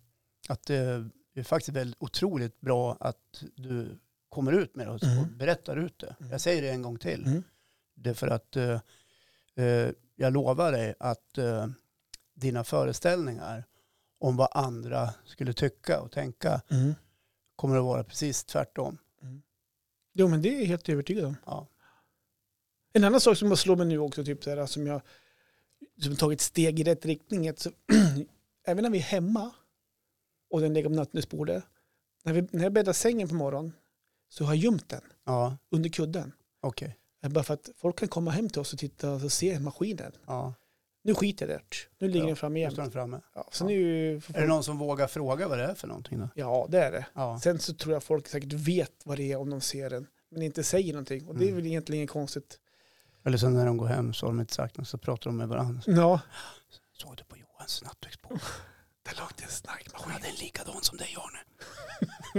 Att 0.48 0.70
eh, 0.70 0.76
det 1.35 1.40
är 1.40 1.42
faktiskt 1.42 1.76
väldigt 1.76 2.02
otroligt 2.02 2.61
bra 2.61 2.96
att 3.00 3.42
du 3.57 3.98
kommer 4.29 4.52
ut 4.52 4.76
med 4.76 4.87
det 4.87 4.92
och 4.92 5.02
Mm. 5.05 5.18
och 5.18 5.26
berättar 5.26 5.76
ut 5.76 5.98
det. 5.98 6.16
Mm. 6.20 6.33
Jag 6.33 6.40
säger 6.40 6.62
det 6.62 6.70
en 6.70 6.83
gång 6.83 6.98
till. 6.98 7.26
Mm. 7.26 7.42
Det 7.94 8.11
är 8.11 8.14
för 8.14 8.29
att 8.29 8.57
eh, 8.57 8.81
eh, 9.57 9.90
jag 10.16 10.33
lovar 10.33 10.72
dig 10.72 10.94
att 11.00 11.38
eh, 11.38 11.66
dina 12.35 12.64
föreställningar 12.64 13.64
om 14.20 14.37
vad 14.37 14.48
andra 14.52 15.11
skulle 15.24 15.52
tycka 15.52 16.00
och 16.00 16.12
tänka 16.12 16.61
Mm. 16.70 16.94
kommer 17.57 17.76
att 17.76 17.85
vara 17.85 18.05
precis 18.05 18.44
tvärtom. 18.44 18.98
Jo, 20.18 20.29
men 20.29 20.42
det 20.42 20.48
är 20.57 20.59
jag 20.61 20.66
helt 20.66 20.88
övertygad 20.88 21.24
om. 21.24 21.37
Ja. 21.46 21.66
En 22.92 23.05
annan 23.05 23.20
sak 23.20 23.37
som 23.38 23.48
bara 23.48 23.57
slår 23.57 23.76
mig 23.76 23.87
nu 23.87 23.98
också, 23.98 24.24
typ 24.24 24.44
så 24.44 24.50
här, 24.50 24.66
som 24.66 24.87
jag 24.87 25.00
som 26.02 26.12
har 26.12 26.16
tagit 26.16 26.40
steg 26.40 26.81
i 26.81 26.85
rätt 26.85 27.07
riktning, 27.07 27.57
så, 27.57 27.70
även 28.66 28.83
när 28.83 28.90
vi 28.90 28.98
är 28.98 29.02
hemma 29.02 29.50
och 30.50 30.61
den 30.61 30.74
ligger 30.74 30.88
på 30.88 30.94
nattduksbordet, 30.94 31.64
när, 32.24 32.33
vi, 32.33 32.48
när 32.50 32.62
jag 32.62 32.72
bäddar 32.72 32.92
sängen 32.92 33.29
på 33.29 33.35
morgonen 33.35 33.72
så 34.29 34.44
har 34.44 34.55
jag 34.55 34.62
gömt 34.64 34.88
den 34.88 35.02
Ja, 35.24 35.57
under 35.70 35.90
kudden. 35.90 36.33
okej. 36.61 36.96
Eh, 37.22 37.31
Bara 37.31 37.44
för 37.44 37.55
att 37.55 37.70
folk 37.76 37.98
kan 37.98 38.09
komma 38.09 38.31
hem 38.31 38.48
till 38.50 38.61
oss 38.61 38.72
och 38.72 38.79
titta 38.79 39.11
och 39.12 39.33
se 39.33 39.61
maskinen. 39.61 40.12
Ja, 40.26 40.55
Nu 41.07 41.14
skiter 41.14 41.47
jag 41.49 41.55
i 41.55 41.59
det. 41.59 41.64
Nu 41.99 42.09
ligger 42.09 42.21
Ja, 42.21 42.27
den 42.27 42.37
framme 42.37 42.71
står 42.71 42.83
den 42.83 42.90
framme. 42.92 43.21
Ja, 43.35 43.49
så 43.53 43.64
nu, 43.66 44.14
Är 44.16 44.40
det 44.40 44.47
någon 44.47 44.64
som 44.64 44.79
vågar 44.79 45.07
fråga 45.07 45.49
vad 45.49 45.59
det 45.59 45.64
är 45.64 45.75
för 45.75 45.88
någonting 45.88 46.19
då? 46.21 46.29
Ja, 46.35 46.66
det 46.71 46.79
är 46.79 46.92
det. 46.92 47.07
Ja, 47.14 47.40
Sen 47.42 47.59
så 47.59 47.75
tror 47.75 47.92
jag 47.92 48.03
folk 48.05 48.29
säkert 48.29 48.53
vet 48.53 48.92
vad 49.05 49.16
det 49.19 49.33
är 49.33 49.37
om 49.37 49.51
de 49.51 49.61
ser 49.61 49.90
den, 49.90 50.07
men 50.31 50.42
inte 50.42 50.64
säger 50.64 50.92
någonting. 50.92 51.27
Och 51.27 51.35
det 51.38 51.45
är 51.45 51.49
Mm. 51.49 51.57
väl 51.57 51.66
egentligen 51.66 52.01
inget 52.01 52.11
konstigt. 52.11 52.59
eller 53.25 53.38
sen 53.38 53.55
när 53.55 53.66
de 53.66 53.77
går 53.77 53.87
hem 53.87 54.14
så 54.14 54.27
har 54.27 54.31
de 54.33 54.40
inte 54.40 54.55
sagt 54.55 54.79
något 54.79 54.88
så 54.88 54.99
pratar 54.99 55.31
de 55.31 55.37
med 55.37 55.49
varandra. 55.49 55.83
Ja, 55.87 56.21
Såg 56.92 57.16
du 57.16 57.25
på 57.25 57.37
Johans 57.37 57.83
nattduksbord? 57.85 58.38
det 59.03 59.19
låg 59.21 59.29
en 59.42 59.49
stark 59.49 59.87
Han 59.92 60.11
hade 60.12 60.27
en 60.27 60.35
likadan 60.35 60.75
som 60.83 60.99
dig 60.99 61.16
Arne. 61.19 61.38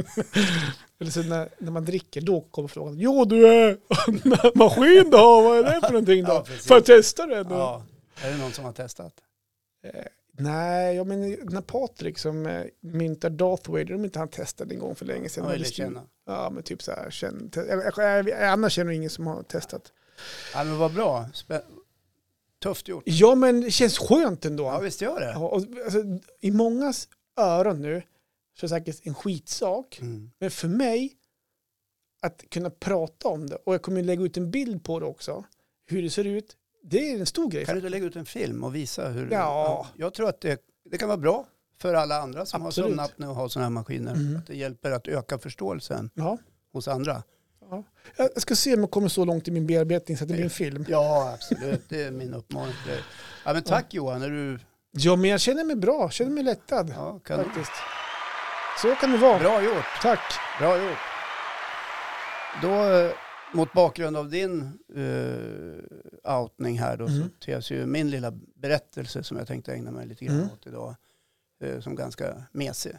Eller 0.99 1.11
så 1.11 1.23
när, 1.23 1.49
när 1.59 1.71
man 1.71 1.85
dricker, 1.85 2.21
då 2.21 2.41
kommer 2.41 2.67
frågan. 2.67 2.95
Jo 2.97 3.25
du 3.25 3.47
är 3.47 3.77
maskin 4.57 5.09
då, 5.11 5.41
vad 5.41 5.57
är 5.57 5.63
det 5.63 5.81
för 5.87 5.91
någonting 5.93 6.23
då? 6.23 6.31
Ja, 6.33 6.43
precis. 6.47 6.67
Får 6.67 6.77
jag 6.77 6.85
testa 6.85 7.25
den? 7.25 7.47
då? 7.47 7.55
Ja. 7.55 7.83
Är 8.23 8.31
det 8.31 8.37
någon 8.37 8.51
som 8.51 8.65
har 8.65 8.73
testat? 8.73 9.13
Eh, 9.83 10.05
nej, 10.31 10.95
jag 10.95 11.07
menar 11.07 11.37
när 11.51 11.61
Patrik 11.61 12.17
som 12.17 12.45
eh, 12.45 12.65
myntar 12.79 13.29
Darth 13.29 13.71
Vader, 13.71 13.93
om 13.93 14.05
inte 14.05 14.19
han 14.19 14.27
testade 14.27 14.73
en 14.73 14.79
gång 14.79 14.95
för 14.95 15.05
länge 15.05 15.29
sedan. 15.29 15.45
Ja, 15.45 15.53
eller 15.53 15.65
känna. 15.65 16.03
Ja, 16.25 16.49
men 16.49 16.63
typ 16.63 16.83
så 16.83 16.91
här, 16.91 17.09
känn, 17.11 17.49
te- 17.49 17.65
jag, 17.67 17.93
jag, 17.97 18.29
jag, 18.29 18.43
annars 18.43 18.73
känner 18.73 18.91
jag 18.91 18.95
ingen 18.95 19.09
som 19.09 19.27
har 19.27 19.43
testat. 19.43 19.91
Ja, 20.53 20.63
men 20.63 20.77
vad 20.77 20.93
bra. 20.93 21.25
Spä- 21.33 21.61
Tufft 22.63 22.87
gjort. 22.87 23.03
Ja, 23.05 23.35
men 23.35 23.61
det 23.61 23.71
känns 23.71 23.97
skönt 23.97 24.45
ändå. 24.45 24.63
Ja, 24.63 24.79
visst 24.79 25.01
gör 25.01 25.19
det. 25.19 25.25
Ja, 25.31 25.47
och, 25.49 25.63
alltså, 25.83 25.99
I 26.41 26.51
mångas 26.51 27.07
öron 27.35 27.81
nu 27.81 28.01
så 28.59 28.65
är 28.65 28.69
det 28.69 28.75
säkert 28.85 29.07
en 29.07 29.15
skitsak. 29.15 29.99
Mm. 30.01 30.31
Men 30.39 30.51
för 30.51 30.67
mig, 30.67 31.13
att 32.21 32.43
kunna 32.49 32.69
prata 32.69 33.27
om 33.27 33.47
det, 33.49 33.55
och 33.55 33.73
jag 33.73 33.81
kommer 33.81 34.03
lägga 34.03 34.23
ut 34.23 34.37
en 34.37 34.51
bild 34.51 34.83
på 34.83 34.99
det 34.99 35.05
också, 35.05 35.43
hur 35.85 36.01
det 36.01 36.09
ser 36.09 36.23
ut, 36.23 36.56
det 36.83 37.11
är 37.11 37.19
en 37.19 37.25
stor 37.25 37.49
grej. 37.51 37.65
Kan 37.65 37.75
du 37.75 37.79
inte 37.79 37.89
lägga 37.89 38.05
ut 38.05 38.15
en 38.15 38.25
film 38.25 38.63
och 38.63 38.75
visa 38.75 39.09
hur... 39.09 39.31
Ja. 39.31 39.87
Jag 39.97 40.13
tror 40.13 40.29
att 40.29 40.41
det, 40.41 40.61
det 40.91 40.97
kan 40.97 41.07
vara 41.07 41.17
bra 41.17 41.45
för 41.81 41.93
alla 41.93 42.17
andra 42.21 42.45
som 42.45 42.65
Absolut. 42.65 42.85
har 42.85 42.89
sömnapné 42.89 43.27
och 43.27 43.35
har 43.35 43.47
sådana 43.47 43.65
här 43.65 43.71
maskiner. 43.71 44.11
Mm. 44.13 44.37
Att 44.37 44.47
det 44.47 44.55
hjälper 44.55 44.91
att 44.91 45.07
öka 45.07 45.39
förståelsen 45.39 46.09
Ja. 46.13 46.37
hos 46.73 46.87
andra. 46.87 47.23
Ja. 47.69 47.83
Jag 48.17 48.41
ska 48.41 48.55
se 48.55 48.73
om 48.73 48.79
jag 48.79 48.91
kommer 48.91 49.07
så 49.07 49.25
långt 49.25 49.47
i 49.47 49.51
min 49.51 49.67
bearbetning 49.67 50.17
så 50.17 50.23
att 50.23 50.27
det 50.27 50.33
blir 50.33 50.43
en 50.43 50.49
film. 50.49 50.85
Ja, 50.89 51.33
absolut. 51.33 51.81
Det 51.89 52.03
är 52.03 52.11
min 52.11 52.33
uppmaning 52.33 52.73
till 52.83 52.91
dig. 52.91 53.01
Ja, 53.45 53.53
men 53.53 53.63
tack 53.63 53.93
Johan. 53.93 54.21
Är 54.21 54.29
du... 54.29 54.59
Ja, 54.91 55.15
men 55.15 55.29
jag 55.29 55.41
känner 55.41 55.63
mig 55.63 55.75
bra, 55.75 56.09
känner 56.09 56.31
mig 56.31 56.43
lättad 56.43 56.93
Ja, 56.95 57.19
kan... 57.19 57.43
faktiskt. 57.43 57.71
Så 58.81 58.95
kan 58.95 59.11
det 59.11 59.17
vara. 59.17 59.39
Bra 59.39 59.63
gjort. 59.63 59.85
Tack. 60.01 60.19
Bra 60.59 60.77
gjort. 60.83 60.97
Då, 62.61 62.69
eh, 62.69 63.11
mot 63.53 63.73
bakgrund 63.73 64.17
av 64.17 64.29
din 64.29 64.79
uh, 64.95 65.79
outning 66.39 66.79
här 66.79 66.97
då, 66.97 67.07
så 67.07 67.13
Mm. 67.15 67.29
ter 67.45 67.71
ju 67.73 67.85
min 67.85 68.09
lilla 68.09 68.31
berättelse 68.55 69.23
som 69.23 69.37
jag 69.37 69.47
tänkte 69.47 69.73
ägna 69.73 69.91
mig 69.91 70.07
lite 70.07 70.25
grann 70.25 70.35
Mm. 70.37 70.49
åt 70.53 70.67
idag 70.67 70.95
eh, 71.63 71.79
som 71.79 71.95
ganska 71.95 72.43
mesig. 72.51 72.97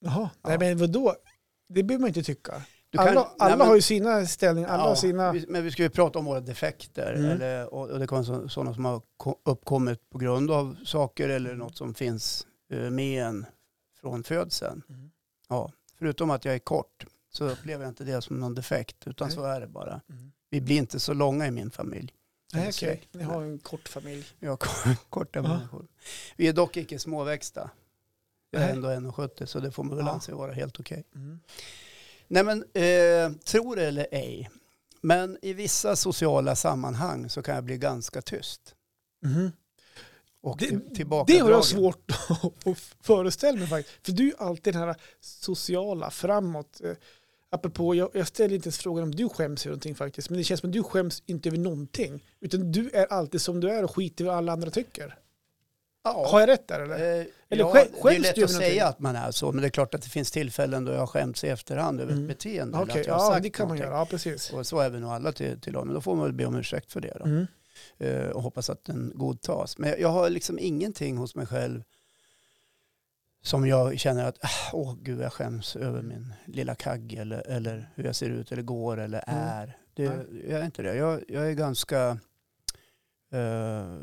Jaha, 0.00 0.30
Ja. 0.42 0.48
nej 0.48 0.58
men 0.58 0.78
vadå? 0.78 1.14
Det 1.68 1.82
behöver 1.82 2.00
man 2.00 2.08
inte 2.08 2.22
tycka. 2.22 2.52
Kan- 2.92 3.08
alla 3.08 3.20
nej, 3.20 3.30
alla 3.38 3.56
men- 3.56 3.66
har 3.66 3.74
ju 3.74 3.82
sina 3.82 4.26
ställningar, 4.26 4.68
alla 4.68 4.82
har 4.82 4.88
Ja, 4.90 4.96
sina... 4.96 5.32
vi- 5.32 5.46
Men 5.48 5.64
vi 5.64 5.70
ska 5.70 5.82
ju 5.82 5.90
prata 5.90 6.18
om 6.18 6.24
våra 6.24 6.40
defekter. 6.40 7.14
Mm. 7.14 7.30
Eller, 7.30 7.74
och, 7.74 7.90
och 7.90 7.98
det 7.98 8.06
kan 8.06 8.22
vara 8.24 8.48
sådana 8.48 8.74
som 8.74 8.84
har 8.84 9.02
ko- 9.16 9.38
uppkommit 9.44 10.10
på 10.10 10.18
grund 10.18 10.50
av 10.50 10.76
saker 10.84 11.28
eller 11.28 11.54
något 11.54 11.76
som 11.76 11.94
finns 11.94 12.46
eh, 12.72 12.90
med 12.90 13.22
en 13.24 13.46
från 14.00 14.22
födseln. 14.24 14.82
Mm. 14.88 15.10
Ja, 15.48 15.72
förutom 15.98 16.30
att 16.30 16.44
jag 16.44 16.54
är 16.54 16.58
kort 16.58 17.06
så 17.36 17.44
upplever 17.50 17.84
jag 17.84 17.90
inte 17.90 18.04
det 18.04 18.22
som 18.22 18.40
någon 18.40 18.54
defekt 18.54 19.06
utan 19.06 19.28
Nej. 19.28 19.34
så 19.36 19.44
är 19.44 19.60
det 19.60 19.66
bara. 19.66 20.00
Mm. 20.10 20.32
Vi 20.50 20.60
blir 20.60 20.76
inte 20.76 21.00
så 21.00 21.12
långa 21.14 21.46
i 21.46 21.50
min 21.50 21.70
familj. 21.70 22.12
Nej, 22.52 22.68
okej. 22.68 23.08
så. 23.12 23.18
Ni 23.18 23.24
har 23.24 23.42
en 23.42 23.58
kort 23.58 23.88
familj. 23.88 24.24
Vi 24.38 24.46
har 24.46 24.56
kor- 24.56 24.96
korta 25.10 25.38
Ja. 25.38 25.42
människor. 25.42 25.86
Vi 26.36 26.48
är 26.48 26.52
dock 26.52 26.76
icke 26.76 26.98
småväxta. 26.98 27.70
Jag 28.50 28.62
är 28.62 28.66
Nej. 28.66 28.76
ändå 28.96 29.10
1,70 29.10 29.46
så 29.46 29.60
det 29.60 29.70
får 29.70 29.84
man 29.84 29.96
väl 29.96 30.06
Ja. 30.06 30.12
anse 30.12 30.32
vara 30.34 30.52
helt 30.52 30.80
okej. 30.80 31.04
Mm. 31.14 31.40
Nej 32.28 32.44
men, 32.44 32.64
eh, 32.74 33.36
tro 33.44 33.74
det 33.74 33.86
eller 33.86 34.06
ej. 34.12 34.50
Men 35.00 35.38
i 35.42 35.52
vissa 35.52 35.96
sociala 35.96 36.56
sammanhang 36.56 37.30
så 37.30 37.42
kan 37.42 37.54
jag 37.54 37.64
bli 37.64 37.78
ganska 37.78 38.22
tyst. 38.22 38.74
Mhm. 39.22 39.52
Och 40.42 40.56
Det- 40.58 40.94
Det 41.26 41.38
har 41.38 41.50
jag 41.50 41.64
svårt 41.64 42.10
att 42.64 42.78
föreställa 43.00 43.58
mig 43.58 43.68
faktiskt. 43.68 44.06
För 44.06 44.12
du 44.12 44.28
är 44.28 44.42
alltid 44.42 44.74
den 44.74 44.82
här 44.82 44.96
sociala, 45.20 46.10
framåt. 46.10 46.80
Apropå, 47.54 47.94
jag, 47.94 48.10
jag 48.14 48.26
ställer 48.26 48.54
inte 48.54 48.66
ens 48.66 48.78
frågan 48.78 49.02
om 49.04 49.14
du 49.14 49.28
skäms 49.28 49.66
över 49.66 49.70
någonting 49.70 49.94
faktiskt. 49.94 50.30
Men 50.30 50.38
det 50.38 50.44
känns 50.44 50.60
som 50.60 50.70
att 50.70 50.74
du 50.74 50.82
skäms 50.82 51.22
inte 51.26 51.48
över 51.48 51.58
någonting. 51.58 52.24
Utan 52.40 52.72
du 52.72 52.90
är 52.90 53.06
alltid 53.12 53.40
som 53.40 53.60
du 53.60 53.70
är 53.70 53.84
och 53.84 53.94
skiter 53.96 54.24
i 54.24 54.26
vad 54.26 54.36
alla 54.36 54.52
andra 54.52 54.70
tycker. 54.70 55.18
Ja. 56.04 56.26
Har 56.30 56.40
jag 56.40 56.48
rätt 56.48 56.68
där 56.68 56.80
eller? 56.80 56.94
Eh, 57.20 57.26
Eller 57.48 57.64
ja, 57.64 57.72
skä- 57.74 57.74
det 57.74 57.98
är 57.98 58.02
skäms 58.02 58.18
lätt 58.26 58.34
du 58.34 58.44
att 58.44 58.50
säga 58.50 58.86
att 58.86 58.98
man 58.98 59.16
är 59.16 59.30
så, 59.30 59.52
men 59.52 59.62
det 59.62 59.68
är 59.68 59.70
klart 59.70 59.94
att 59.94 60.02
det 60.02 60.08
finns 60.08 60.30
tillfällen 60.30 60.84
då 60.84 60.92
jag 60.92 61.08
skämts 61.08 61.44
i 61.44 61.48
efterhand 61.48 62.00
över 62.00 62.12
Mm. 62.12 62.24
ett 62.24 62.28
beteende. 62.28 62.78
eller 62.78 63.06
jag 63.06 63.14
har 63.14 63.34
ja 63.34 63.40
det 63.40 63.50
kan 63.50 63.68
man 63.68 63.78
göra. 63.78 63.90
Ja, 63.98 64.06
precis. 64.10 64.52
Och 64.52 64.66
så 64.66 64.78
är 64.80 64.90
vi 64.90 65.00
nog 65.00 65.10
alla 65.10 65.32
till, 65.32 65.60
till 65.60 65.72
men 65.72 65.94
då 65.94 66.00
får 66.00 66.14
man 66.14 66.24
väl 66.24 66.32
be 66.32 66.44
om 66.46 66.56
ursäkt 66.56 66.92
för 66.92 67.00
det 67.00 67.16
då. 67.18 67.24
Mm. 67.24 67.46
Eh, 67.98 68.28
och 68.28 68.42
hoppas 68.42 68.70
att 68.70 68.84
den 68.84 69.12
godtas. 69.14 69.78
Men 69.78 69.94
jag 70.00 70.08
har 70.08 70.30
liksom 70.30 70.58
ingenting 70.58 71.16
hos 71.16 71.34
mig 71.34 71.46
själv 71.46 71.82
som 73.44 73.66
jag 73.66 73.98
känner 73.98 74.24
att, 74.24 74.38
ah, 74.44 74.70
åh 74.72 74.94
gud 75.02 75.20
jag 75.20 75.32
skäms 75.32 75.76
över 75.76 76.02
min 76.02 76.34
lilla 76.46 76.74
kagge 76.74 77.20
eller, 77.20 77.46
eller 77.46 77.90
hur 77.94 78.04
jag 78.04 78.16
ser 78.16 78.30
ut 78.30 78.52
eller 78.52 78.62
går 78.62 78.96
eller 79.00 79.24
Mm. 79.26 79.40
är. 79.42 79.78
Det, 79.94 80.08
Nej. 80.08 80.44
jag 80.50 80.60
är 80.60 80.64
inte 80.64 80.82
det. 80.82 80.94
Jag, 80.96 81.22
jag 81.28 81.50
är 81.50 81.52
ganska, 81.54 82.18
eh, 83.32 83.98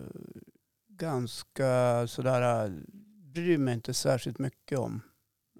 ganska 0.87 2.03
sådär, 2.07 2.65
eh, 2.65 2.71
bryr 3.33 3.57
mig 3.57 3.73
inte 3.73 3.93
särskilt 3.93 4.39
mycket 4.39 4.79
om. 4.79 5.01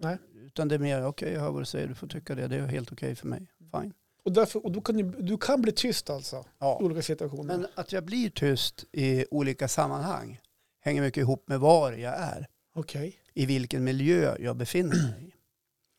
Nej. 0.01 0.17
Utan 0.45 0.67
det 0.67 0.75
är 0.75 0.79
mer, 0.79 1.05
okej 1.05 1.33
jag 1.33 1.41
hör 1.41 1.51
vad 1.51 1.61
du 1.61 1.65
säger, 1.65 1.87
du 1.87 1.95
får 1.95 2.07
tycka 2.07 2.35
det, 2.35 2.47
det 2.47 2.55
är 2.55 2.65
helt 2.67 2.91
okej 2.91 3.15
för 3.15 3.27
mig. 3.27 3.47
Fine. 3.71 3.93
Och, 4.23 4.31
därför, 4.31 4.65
och 4.65 4.71
då 4.71 4.81
kan 4.81 4.97
du, 4.97 5.03
du 5.03 5.37
kan 5.37 5.61
bli 5.61 5.71
tyst 5.71 6.09
alltså 6.09 6.45
Ja. 6.59 6.77
i 6.81 6.83
olika 6.83 7.01
situationer. 7.01 7.43
Men 7.57 7.67
att 7.75 7.91
jag 7.91 8.05
blir 8.05 8.29
tyst 8.29 8.85
i 8.91 9.25
olika 9.31 9.67
sammanhang 9.67 10.39
hänger 10.81 11.01
mycket 11.01 11.21
ihop 11.21 11.47
med 11.47 11.59
var 11.59 11.91
jag 11.91 12.13
är. 12.19 12.47
Okej. 12.75 13.20
I 13.33 13.45
vilken 13.45 13.83
miljö 13.83 14.35
jag 14.39 14.55
befinner 14.55 14.95
mig 14.95 15.27
i. 15.27 15.31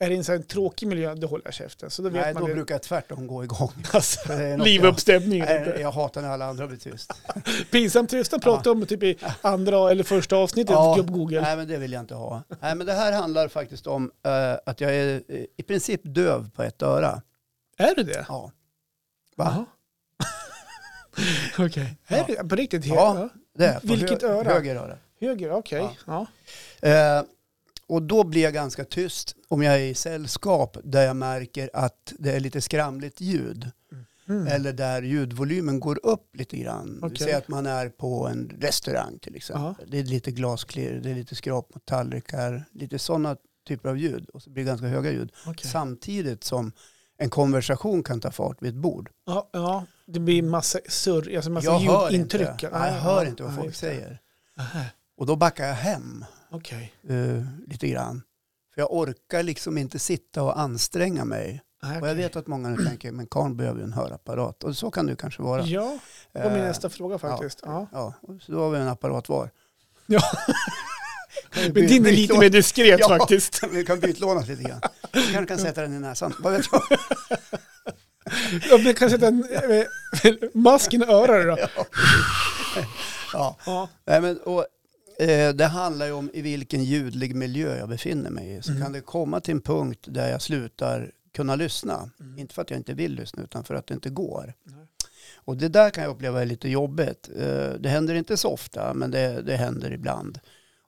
Är 0.04 0.10
det 0.10 0.16
en 0.16 0.24
sån 0.24 0.42
tråkig 0.42 0.86
miljö, 0.88 1.14
då 1.14 1.26
håller 1.26 1.44
jag 1.44 1.54
käften. 1.54 1.90
Så 1.90 2.02
då 2.02 2.08
vet 2.08 2.22
Nej, 2.22 2.34
man 2.34 2.42
då 2.42 2.48
det. 2.48 2.54
brukar 2.54 2.74
jag 2.74 2.82
tvärtom 2.82 3.26
gå 3.26 3.44
igång. 3.44 3.72
Alltså, 3.92 4.20
För 4.20 4.36
det 4.36 4.44
är 4.44 4.56
något 4.56 4.66
liva 4.66 4.88
upp 4.88 5.00
stämningen. 5.00 5.46
Jag, 5.48 5.80
jag 5.80 5.92
hatar 5.92 6.22
när 6.22 6.28
alla 6.28 6.44
andra 6.46 6.66
blir 6.66 6.78
tyst. 6.78 7.12
Pinsamt 7.70 8.10
tysta 8.10 8.38
pratar 8.38 8.70
om 8.70 8.86
typ 8.86 9.02
i 9.02 9.18
andra 9.40 9.90
eller 9.90 10.04
första 10.04 10.36
avsnittet 10.36 10.72
Ja. 10.72 10.94
ja. 10.96 11.02
Google. 11.02 11.40
Nej, 11.40 11.56
men 11.56 11.68
det 11.68 11.78
vill 11.78 11.92
jag 11.92 12.00
inte 12.00 12.14
ha. 12.14 12.42
Nej, 12.60 12.74
men 12.74 12.86
det 12.86 12.92
här 12.92 13.12
handlar 13.12 13.48
faktiskt 13.48 13.86
om 13.86 14.10
eh, 14.26 14.58
att 14.66 14.80
jag 14.80 14.94
är 14.94 15.22
eh, 15.28 15.44
i 15.56 15.62
princip 15.62 16.00
döv 16.04 16.50
på 16.50 16.62
ett 16.62 16.82
öra. 16.82 17.22
Är 17.78 17.94
du 17.94 18.02
det? 18.02 18.24
Ja. 18.28 18.52
Va? 19.36 19.66
Okej. 21.58 21.96
Är 22.06 22.24
det 22.26 22.48
på 22.48 22.56
riktigt? 22.56 22.84
Ja. 22.86 22.94
Ja. 22.94 23.28
Det 23.58 23.66
är 23.66 23.80
Vilket 23.82 24.22
öra? 24.22 24.52
Höger 24.52 24.76
öra. 24.76 24.98
Höger, 25.22 25.52
okej. 25.52 25.98
Ja. 26.06 26.26
Eh, 26.80 27.22
och 27.86 28.02
då 28.02 28.24
blir 28.24 28.42
jag 28.42 28.54
ganska 28.54 28.84
tyst 28.84 29.36
om 29.48 29.62
jag 29.62 29.74
är 29.74 29.80
i 29.80 29.94
sällskap 29.94 30.76
där 30.84 31.06
jag 31.06 31.16
märker 31.16 31.70
att 31.72 32.12
det 32.18 32.32
är 32.32 32.40
lite 32.40 32.60
skramligt 32.60 33.20
ljud. 33.20 33.70
Mm. 34.28 34.46
Eller 34.46 34.72
där 34.72 35.02
ljudvolymen 35.02 35.80
går 35.80 36.00
upp 36.02 36.36
lite 36.36 36.56
grann. 36.56 37.00
Okej. 37.02 37.18
Säg 37.18 37.32
att 37.32 37.48
man 37.48 37.66
är 37.66 37.88
på 37.88 38.26
en 38.28 38.52
restaurang 38.60 39.18
till 39.18 39.36
exempel. 39.36 39.90
Det 39.90 39.98
är 39.98 40.04
lite 40.04 40.30
glasklirr, 40.30 41.00
det 41.00 41.10
är 41.10 41.14
lite 41.14 41.34
skrap 41.34 41.74
mot 41.74 41.84
tallrikar, 41.84 42.64
lite 42.72 42.98
sådana 42.98 43.36
typer 43.68 43.88
av 43.88 43.98
ljud. 43.98 44.28
Och 44.28 44.42
så 44.42 44.50
blir 44.50 44.64
det 44.64 44.68
ganska 44.68 44.86
höga 44.86 45.12
ljud. 45.12 45.32
Okej. 45.46 45.70
Samtidigt 45.70 46.44
som 46.44 46.72
en 47.18 47.30
konversation 47.30 48.02
kan 48.02 48.20
ta 48.20 48.30
fart 48.30 48.62
vid 48.62 48.68
ett 48.68 48.80
bord. 48.80 49.10
Ja, 49.26 49.50
ja, 49.52 49.86
det 50.06 50.20
blir 50.20 50.42
massa 50.42 50.78
surr, 50.88 51.36
alltså 51.36 51.50
massa 51.50 51.66
jag 51.66 51.78
hör 51.78 52.10
ljudintryck. 52.10 52.48
inte, 52.48 52.68
Ja, 52.72 52.86
jag 52.86 52.94
hör 52.94 53.24
ja, 53.24 53.28
inte 53.28 53.42
vad 53.42 53.52
ja, 53.52 53.56
folk 53.56 53.74
säger. 53.74 54.20
Aha, 54.58 54.84
Och 55.22 55.26
då 55.26 55.36
backar 55.36 55.66
jag 55.66 55.74
hem 55.74 56.24
Okej. 56.50 56.92
eh, 57.08 57.44
lite 57.66 57.88
grann. 57.88 58.22
För 58.74 58.80
jag 58.80 58.92
orkar 58.92 59.42
liksom 59.42 59.78
inte 59.78 59.98
sitta 59.98 60.42
och 60.42 60.58
anstränga 60.60 61.24
mig. 61.24 61.62
Nej, 61.82 62.00
Och 62.00 62.08
jag 62.08 62.14
vet 62.14 62.36
att 62.36 62.46
många 62.46 62.68
nu 62.68 62.84
tänker, 62.84 63.12
men 63.12 63.26
karln 63.26 63.56
behöver 63.56 63.78
ju 63.78 63.84
en 63.84 63.92
hörapparat. 63.92 64.64
Och 64.64 64.76
så 64.76 64.90
kan 64.90 65.06
det 65.06 65.16
kanske 65.16 65.42
vara. 65.42 65.62
Ja, 65.64 65.98
det 66.32 66.38
var 66.42 66.50
min 66.50 66.60
Eh, 66.60 66.66
nästa 66.66 66.90
fråga 66.90 67.18
faktiskt. 67.18 67.60
Ja. 67.64 67.86
Ja, 67.92 68.14
och 68.20 68.42
så 68.42 68.52
då 68.52 68.60
har 68.60 68.70
vi 68.70 68.78
en 68.78 68.88
apparat 68.88 69.28
var. 69.28 69.50
Ja. 70.06 70.22
Men 71.54 71.72
din 71.86 72.06
är 72.06 72.10
lite 72.12 72.38
mer 72.38 72.50
diskret 72.50 73.00
Ja. 73.00 73.08
faktiskt. 73.08 73.62
Vi 73.72 73.84
kan 73.84 74.00
bytlånas 74.00 74.48
lite 74.48 74.62
grann. 74.62 74.80
Vi 75.12 75.22
kanske 75.22 75.46
kan 75.46 75.58
sätta 75.58 75.82
den 75.82 75.96
i 75.96 75.98
näsan. 76.00 76.34
Vad 76.38 76.52
vet 76.52 76.66
jag? 76.72 76.82
Ja, 78.70 78.78
men 78.84 78.94
kan 78.94 79.10
sätta 79.10 79.26
en 79.26 79.44
eh, 79.50 80.34
masken 80.54 81.02
i 81.02 81.06
örat 81.06 81.58
då. 81.76 81.84
Ja. 83.32 83.56
Ja. 83.66 83.88
Nej, 84.04 84.20
men, 84.20 84.38
och, 84.38 84.66
det 85.54 85.64
handlar 85.66 86.06
ju 86.06 86.12
om 86.12 86.30
i 86.34 86.42
vilken 86.42 86.84
ljudlig 86.84 87.34
miljö 87.36 87.78
jag 87.78 87.88
befinner 87.88 88.30
mig 88.30 88.52
i. 88.56 88.62
Så 88.62 88.70
Mm. 88.70 88.82
kan 88.82 88.92
det 88.92 89.00
komma 89.00 89.40
till 89.40 89.52
en 89.54 89.60
punkt 89.60 90.06
där 90.10 90.30
jag 90.30 90.42
slutar 90.42 91.10
kunna 91.32 91.54
lyssna. 91.56 92.10
Mm. 92.20 92.38
Inte 92.38 92.54
för 92.54 92.62
att 92.62 92.70
jag 92.70 92.78
inte 92.80 92.94
vill 92.94 93.14
lyssna 93.14 93.42
utan 93.42 93.64
för 93.64 93.74
att 93.74 93.86
det 93.86 93.94
inte 93.94 94.10
går. 94.10 94.54
Nej. 94.64 94.86
Och 95.44 95.56
det 95.56 95.68
där 95.68 95.90
kan 95.90 96.04
jag 96.04 96.10
uppleva 96.10 96.42
är 96.42 96.46
lite 96.46 96.68
jobbigt. 96.68 97.30
Eh, 97.36 97.72
det 97.72 97.88
händer 97.88 98.14
inte 98.14 98.36
så 98.36 98.48
ofta 98.48 98.94
men 98.94 99.10
det, 99.10 99.42
det 99.42 99.56
händer 99.56 99.90
ibland. 99.92 100.38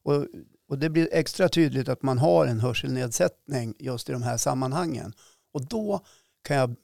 Och, 0.03 0.27
och 0.68 0.79
det 0.79 0.90
blir 0.90 1.09
extra 1.12 1.49
tydligt 1.49 1.88
att 1.88 2.03
man 2.03 2.18
har 2.18 2.47
en 2.47 2.61
hörselnedsättning 2.61 3.75
just 3.79 4.09
i 4.09 4.12
de 4.12 4.23
här 4.23 4.37
sammanhangen. 4.37 5.12
Och 5.53 5.66
då 5.66 6.05
kan 6.42 6.57
jag 6.57 6.75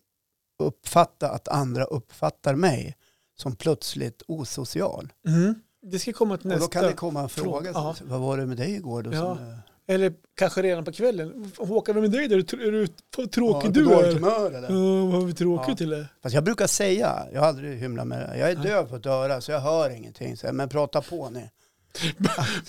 uppfatta 0.59 1.31
att 1.31 1.49
andra 1.49 1.85
uppfattar 1.85 2.55
mig 2.55 2.97
som 3.39 3.57
plötsligt 3.57 4.23
osocial. 4.29 5.13
Mm. 5.27 5.55
Det 5.83 5.99
ska 5.99 6.13
komma 6.13 6.37
till 6.37 6.47
Och 6.47 6.53
då 6.53 6.57
nästa. 6.65 6.73
kan 6.81 6.85
det 6.85 6.93
komma 6.93 7.21
en 7.21 7.29
fråga. 7.29 7.71
Ja. 7.75 7.95
Vad 8.03 8.21
var 8.21 8.37
det 8.37 8.47
med 8.47 8.57
dig 8.57 8.75
igår? 8.75 9.03
Då, 9.03 9.11
Ja. 9.13 9.19
som, 9.19 9.31
eh, 9.49 9.59
Eller 9.95 10.13
kanske 10.37 10.63
redan 10.63 10.85
på 10.85 10.93
kvällen. 10.93 11.53
Håkan, 11.59 11.95
vem 11.95 12.05
är 12.05 12.09
dig? 12.09 12.25
Är 12.25 12.29
du- 12.73 12.87
vad 13.17 13.31
tråkig 13.33 13.69
ja, 13.69 13.73
du 13.73 13.93
är? 13.93 14.13
humör 14.15 14.51
eller? 14.51 15.21
vad 15.21 15.37
tråkig 15.37 15.73
Ja. 15.73 15.77
till 15.77 15.91
det. 15.91 16.07
Fast 16.23 16.35
jag 16.35 16.45
brukar 16.45 16.67
säga, 16.67 17.23
jag 17.33 17.41
har 17.41 17.49
aldrig 17.49 17.79
hymlat 17.79 18.07
med 18.07 18.19
det, 18.19 18.39
jag 18.39 18.51
är 18.51 18.55
döv 18.57 18.89
på 18.89 18.97
ett 18.97 19.07
öra 19.07 19.41
så 19.41 19.53
jag 19.53 19.61
hör 19.61 19.91
ingenting. 19.91 20.37
Så, 20.37 20.53
men 20.53 20.69
prata 20.69 21.01
på 21.03 21.31
ni. 21.31 21.51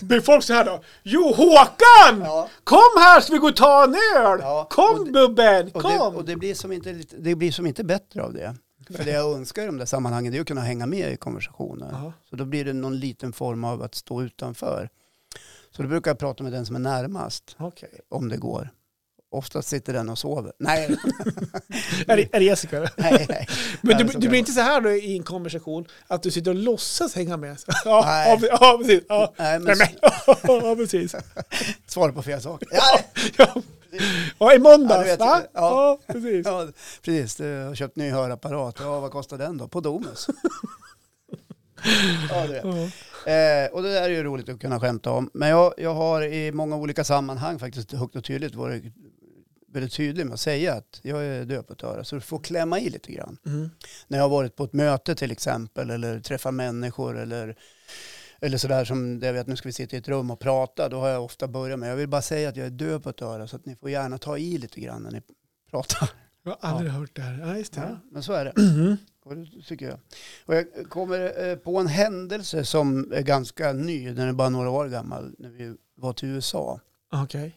Blir 0.00 0.20
folk 0.20 0.44
så 0.44 0.52
här 0.52 0.64
då? 0.64 0.80
Jo 1.02 1.22
Håkan! 1.32 2.20
Ja. 2.24 2.48
Kom 2.64 2.78
här 3.00 3.20
så 3.20 3.32
vi 3.32 3.38
går 3.38 3.48
och 3.48 3.56
tar 3.56 3.84
en 3.84 3.94
öl! 4.24 4.38
Ja, 4.42 4.66
Kom 4.70 4.98
och 5.00 5.06
det- 5.06 5.12
bubben, 5.12 5.70
Och, 5.74 5.82
kom! 5.82 5.90
det, 5.92 6.18
och 6.18 6.24
det, 6.24 6.36
blir 6.36 6.54
som 6.54 6.72
inte, 6.72 6.92
det 7.18 7.34
blir 7.34 7.52
som 7.52 7.66
inte 7.66 7.84
bättre 7.84 8.22
av 8.22 8.32
det. 8.32 8.54
För 8.96 9.04
det 9.04 9.10
jag 9.10 9.36
önskar 9.36 9.62
i 9.62 9.66
de 9.66 9.78
där 9.78 9.86
sammanhangen 9.86 10.34
är 10.34 10.40
att 10.40 10.46
kunna 10.46 10.60
hänga 10.60 10.86
med 10.86 11.12
i 11.12 11.16
konversationen. 11.16 11.88
Ja. 11.92 12.12
Så 12.30 12.36
då 12.36 12.44
blir 12.44 12.64
det 12.64 12.72
någon 12.72 12.98
liten 12.98 13.32
form 13.32 13.64
av 13.64 13.82
att 13.82 13.94
stå 13.94 14.22
utanför. 14.22 14.88
Så 15.70 15.82
då 15.82 15.88
brukar 15.88 16.10
jag 16.10 16.18
prata 16.18 16.42
med 16.42 16.52
den 16.52 16.66
som 16.66 16.76
är 16.76 16.80
närmast, 16.80 17.56
Okej. 17.58 18.00
om 18.08 18.28
det 18.28 18.36
går. 18.36 18.68
Oftast 19.30 19.68
sitter 19.68 19.92
den 19.92 20.08
och 20.08 20.18
sover. 20.18 20.52
Nej, 20.58 20.84
Är, 22.06 22.16
det- 22.16 22.34
är 22.34 22.38
det 22.38 22.44
Jessica? 22.44 22.80
nej, 22.96 23.26
nej. 23.28 23.48
Men 23.80 23.98
du, 23.98 24.04
du 24.18 24.28
blir 24.28 24.38
inte 24.38 24.52
så 24.52 24.60
här 24.60 24.80
då 24.80 24.90
i 24.90 25.16
en 25.16 25.22
konversation 25.22 25.86
att 26.06 26.22
du 26.22 26.30
sitter 26.30 26.50
och 26.50 26.54
låtsas 26.56 27.14
hänga 27.14 27.36
med? 27.36 27.56
Ja, 27.84 28.02
Nej. 28.06 28.38
ja, 28.42 28.48
ja 28.60 28.78
precis. 28.78 29.04
Ja. 29.08 29.34
Nej, 29.36 29.58
Nej, 29.58 29.76
men 29.76 29.78
men, 29.78 29.88
ja, 30.62 30.76
precis. 30.76 31.14
svara 31.86 32.12
på 32.12 32.22
fel 32.22 32.40
sak. 32.42 32.62
Ja, 32.70 33.00
Ja, 33.38 33.62
ja 34.38 34.54
i 34.54 34.58
måndags, 34.58 35.08
Ja, 35.08 35.16
du 35.16 35.24
va? 35.24 35.42
ja. 35.54 35.98
Ja, 36.08 36.12
precis. 36.12 36.46
ja, 36.46 36.66
precis. 37.02 37.36
Du 37.36 37.62
har 37.64 37.74
köpt 37.74 37.96
ny 37.96 38.10
hörapparat. 38.10 38.76
Ja, 38.80 39.00
vad 39.00 39.10
kostar 39.10 39.38
den 39.38 39.58
då? 39.58 39.68
På 39.68 39.80
Domus. 39.80 40.26
Ja, 42.30 42.46
det 42.46 42.52
vet. 42.52 42.64
Eh, 43.26 43.74
och 43.76 43.82
det 43.82 43.92
där 43.92 44.02
är 44.02 44.08
ju 44.08 44.22
roligt 44.22 44.48
att 44.48 44.60
kunna 44.60 44.80
skämta 44.80 45.10
om. 45.10 45.30
Men 45.34 45.48
jag, 45.48 45.74
jag 45.76 45.94
har 45.94 46.22
i 46.22 46.52
många 46.52 46.76
olika 46.76 47.04
sammanhang 47.04 47.58
faktiskt 47.58 47.92
högt 47.92 48.16
och 48.16 48.24
tydligt 48.24 48.54
varit 48.54 48.84
väldigt 49.72 49.92
tydlig 49.92 50.26
med 50.26 50.34
att 50.34 50.40
säga 50.40 50.74
att 50.74 51.00
jag 51.02 51.24
är 51.24 51.44
döv 51.44 51.62
på 51.62 51.72
ett 51.72 51.82
öra. 51.82 52.04
Så 52.04 52.14
du 52.14 52.20
får 52.20 52.38
klämma 52.38 52.80
i 52.80 52.90
lite 52.90 53.12
grann. 53.12 53.36
Mm. 53.46 53.70
När 54.08 54.18
jag 54.18 54.24
har 54.24 54.28
varit 54.30 54.56
på 54.56 54.64
ett 54.64 54.72
möte 54.72 55.14
till 55.14 55.30
exempel 55.30 55.90
eller 55.90 56.20
träffar 56.20 56.52
människor 56.52 57.18
eller, 57.18 57.56
eller 58.42 58.58
sådär 58.58 58.84
som 58.84 59.18
det 59.20 59.26
jag 59.26 59.32
vet 59.32 59.46
nu 59.46 59.56
ska 59.56 59.68
vi 59.68 59.72
sitta 59.72 59.96
i 59.96 59.98
ett 59.98 60.08
rum 60.08 60.30
och 60.30 60.40
prata. 60.40 60.88
Då 60.88 61.00
har 61.00 61.08
jag 61.08 61.24
ofta 61.24 61.48
börjat 61.48 61.78
med, 61.78 61.90
jag 61.90 61.96
vill 61.96 62.08
bara 62.08 62.22
säga 62.22 62.48
att 62.48 62.56
jag 62.56 62.66
är 62.66 62.70
döv 62.70 63.00
på 63.00 63.10
ett 63.10 63.22
öra 63.22 63.46
så 63.46 63.56
att 63.56 63.66
ni 63.66 63.76
får 63.76 63.90
gärna 63.90 64.18
ta 64.18 64.38
i 64.38 64.58
lite 64.58 64.80
grann 64.80 65.02
när 65.02 65.10
ni 65.10 65.22
pratar. 65.70 66.10
Jag 66.44 66.50
har 66.60 66.70
aldrig 66.70 66.90
hört 66.92 67.16
det 67.16 67.22
här. 67.22 67.38
Ja, 67.48 67.56
just 67.56 67.72
det. 67.72 67.80
Ja, 67.80 67.98
men 68.12 68.22
så 68.22 68.32
är 68.32 68.44
det. 68.44 68.52
Och 69.24 69.36
det 69.36 69.46
tycker 69.66 69.86
jag. 69.88 69.98
Och 70.46 70.54
jag 70.54 70.66
kommer 70.88 71.48
eh, 71.50 71.56
på 71.56 71.78
en 71.78 71.86
händelse 71.86 72.64
som 72.64 73.12
är 73.12 73.22
ganska 73.22 73.72
ny, 73.72 74.10
den 74.12 74.28
är 74.28 74.32
bara 74.32 74.48
några 74.48 74.70
år 74.70 74.88
gammal, 74.88 75.34
när 75.38 75.48
vi 75.50 75.74
var 75.94 76.12
till 76.12 76.28
USA 76.28 76.80
Okej. 77.12 77.56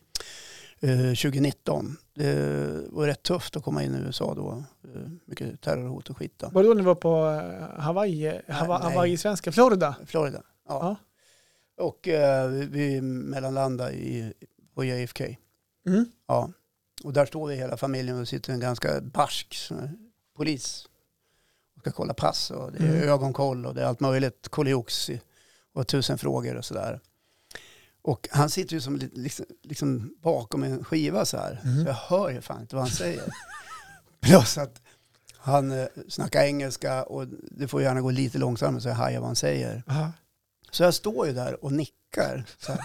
eh, 0.79 0.97
2019. 0.97 1.97
Det 2.15 2.35
var 2.89 3.07
rätt 3.07 3.23
tufft 3.23 3.55
att 3.55 3.63
komma 3.63 3.83
in 3.83 3.95
i 3.95 3.97
USA 3.97 4.33
då. 4.35 4.63
Eh, 4.95 5.01
Mycket 5.25 5.61
terrorhot 5.61 6.09
och 6.09 6.17
skit 6.17 6.33
då. 6.37 6.49
Var 6.49 6.63
det 6.63 6.69
då 6.69 6.73
ni 6.75 6.81
var 6.83 6.95
på 6.95 7.09
eh, 7.09 7.81
Hawaii, 7.83 8.29
Hawa- 8.47 8.79
nej. 8.83 8.93
Hawaii-svenska, 8.93 9.51
Florida? 9.51 9.95
Florida. 10.05 10.41
Ja. 10.67 10.95
Och 11.77 12.07
eh, 12.07 12.47
vi- 12.49 13.01
mellanlandade 13.01 13.93
i, 13.93 14.33
på 14.75 14.83
JFK. 14.83 15.23
Mm. 15.87 16.05
Ja. 16.27 16.49
Och 17.03 17.13
där 17.13 17.25
står 17.25 17.47
vi 17.47 17.55
hela 17.55 17.77
familjen 17.77 18.19
och 18.21 18.27
sitter 18.27 18.53
en 18.53 18.59
ganska 18.59 19.01
barsk 19.01 19.71
polis. 20.37 20.87
Och 21.75 21.81
ska 21.81 21.91
kolla 21.91 22.13
pass 22.13 22.51
och 22.51 22.71
det 22.71 22.77
är 22.77 22.89
Mm. 22.95 23.09
ögonkoll 23.09 23.65
och 23.65 23.75
det 23.75 23.81
är 23.81 23.85
allt 23.85 23.99
möjligt. 23.99 24.47
Kolliox 24.49 25.09
i- 25.09 25.21
och 25.73 25.87
tusen 25.87 26.17
frågor 26.17 26.55
och 26.55 26.65
sådär. 26.65 26.99
Och 28.01 28.27
han 28.31 28.49
sitter 28.49 28.73
ju 28.73 28.81
som 28.81 28.95
li- 28.95 29.09
liksom, 29.13 29.45
liksom 29.61 30.15
bakom 30.21 30.63
en 30.63 30.83
skiva 30.83 31.25
så 31.25 31.37
här. 31.37 31.61
Mm. 31.63 31.83
Så 31.83 31.89
jag 31.89 31.93
hör 31.95 32.29
ju 32.29 32.41
fan 32.41 32.61
inte 32.61 32.75
vad 32.75 32.85
han 32.85 32.91
säger. 32.91 33.23
Plus 34.21 34.57
att 34.57 34.81
han 35.37 35.71
eh, 35.71 35.87
snackar 36.09 36.41
engelska 36.43 37.03
och 37.03 37.27
det 37.51 37.67
får 37.67 37.81
gärna 37.81 38.01
gå 38.01 38.09
lite 38.11 38.37
långsammare 38.37 38.81
så 38.81 38.87
jag 38.87 38.95
hajar 38.95 39.19
vad 39.19 39.29
han 39.29 39.35
säger. 39.35 39.83
Aha. 39.87 40.11
Så 40.75 40.83
jag 40.83 40.93
står 40.93 41.27
ju 41.27 41.33
där 41.33 41.63
och 41.63 41.71
nickar. 41.71 42.45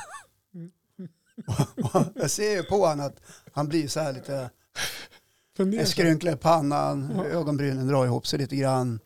Jag 2.14 2.30
ser 2.30 2.50
ju 2.50 2.62
på 2.62 2.86
honom 2.86 3.06
att 3.06 3.20
han 3.52 3.68
blir 3.68 3.88
så 3.88 4.00
här 4.00 4.12
lite 4.12 4.50
skrynklig 5.86 6.32
i 6.32 6.36
pannan, 6.36 7.12
Ja. 7.16 7.24
ögonbrynen 7.24 7.88
drar 7.88 8.04
ihop 8.04 8.26
sig 8.26 8.38
lite 8.38 8.56
grann. 8.56 9.00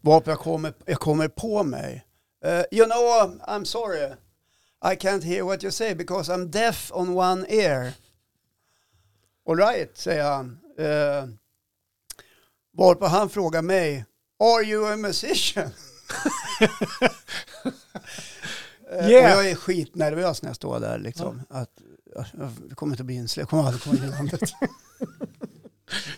Varpå 0.00 0.30
jag 0.30 0.38
kommer, 0.38 0.74
jag 0.84 0.98
kommer 1.00 1.28
på 1.28 1.62
mig. 1.62 2.06
Eh, 2.44 2.64
you 2.70 2.86
know, 2.86 3.40
I'm 3.48 3.64
sorry. 3.64 4.12
I 4.92 4.96
can't 4.96 5.22
hear 5.22 5.42
what 5.42 5.64
you 5.64 5.70
say 5.72 5.94
because 5.94 6.32
I'm 6.32 6.46
deaf 6.46 6.90
on 6.94 7.16
one 7.16 7.46
ear. 7.48 7.92
All 9.48 9.56
right, 9.56 9.96
säger 9.98 10.24
han. 10.24 10.58
Uh, 10.78 11.28
varpå 12.72 13.06
han 13.06 13.28
frågar 13.30 13.62
mig, 13.62 14.04
are 14.38 14.62
you 14.64 14.92
a 14.92 14.96
musician? 14.96 15.70
Eh, 17.64 19.08
Yeah. 19.08 19.38
Och 19.38 19.44
jag 19.44 19.50
är 19.50 19.54
skitnervös 19.54 20.42
när 20.42 20.48
jag 20.50 20.56
står 20.56 20.80
där 20.80 20.98
liksom. 20.98 21.42
Att, 21.50 21.70
att 22.16 22.26
jag 22.68 22.76
kommer 22.76 22.92
inte 22.92 23.02
att 23.02 23.06
bli 23.06 23.14
insläppt, 23.14 23.42
jag 23.42 23.48
kommer 23.48 23.62
aldrig 23.64 23.82
komma 23.82 23.96
in 23.96 24.04
i 24.04 24.08
landet. 24.08 24.40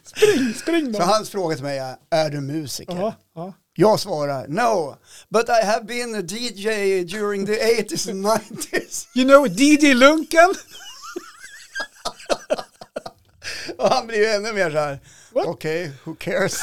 Spring, 0.05 0.55
spring 0.55 0.86
Så 0.95 0.99
bara. 0.99 1.05
hans 1.05 1.30
fråga 1.30 1.55
till 1.57 1.64
mig 1.64 1.78
är, 1.78 1.97
är 2.11 2.30
du 2.30 2.40
musiker? 2.40 2.97
Ja, 2.97 3.14
ja. 3.34 3.53
Jag 3.74 4.01
svarar, 4.01 4.47
no, 4.49 4.97
but 5.28 5.49
I 5.49 5.64
have 5.66 5.84
been 5.84 6.14
a 6.14 6.22
DJ 6.22 7.05
during 7.05 7.47
the 7.47 7.53
80s 7.82 8.11
and 8.11 8.26
90s. 8.26 9.07
You 9.16 9.24
know 9.28 9.47
DJ 9.49 9.95
Lunken? 9.95 10.55
Och 13.78 13.88
han 13.88 14.07
blir 14.07 14.18
ju 14.18 14.26
ännu 14.26 14.53
mer 14.53 14.70
så 14.70 14.78
här, 14.78 14.99
okej, 15.32 15.92
who 16.05 16.14
cares? 16.14 16.59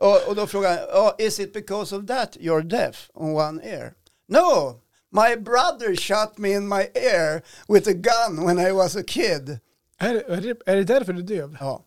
Och, 0.00 0.28
och 0.28 0.34
då 0.34 0.46
frågar 0.46 0.70
han, 0.70 1.04
oh, 1.04 1.12
is 1.18 1.40
it 1.40 1.52
because 1.52 1.96
of 1.96 2.06
that 2.06 2.36
you're 2.36 2.62
deaf 2.62 3.10
on 3.14 3.34
one 3.34 3.62
ear? 3.64 3.92
No, 4.28 4.80
my 5.12 5.36
brother 5.36 5.96
shot 5.96 6.38
me 6.38 6.52
in 6.52 6.68
my 6.68 6.86
ear 6.94 7.42
with 7.68 7.88
a 7.88 7.92
gun 7.92 8.46
when 8.46 8.58
I 8.58 8.72
was 8.72 8.96
a 8.96 9.02
kid. 9.06 9.58
Är, 9.98 10.14
är, 10.14 10.40
det, 10.40 10.56
är 10.66 10.76
det 10.76 10.84
därför 10.84 11.12
du 11.12 11.18
är 11.18 11.38
döv? 11.38 11.56
Ja, 11.60 11.84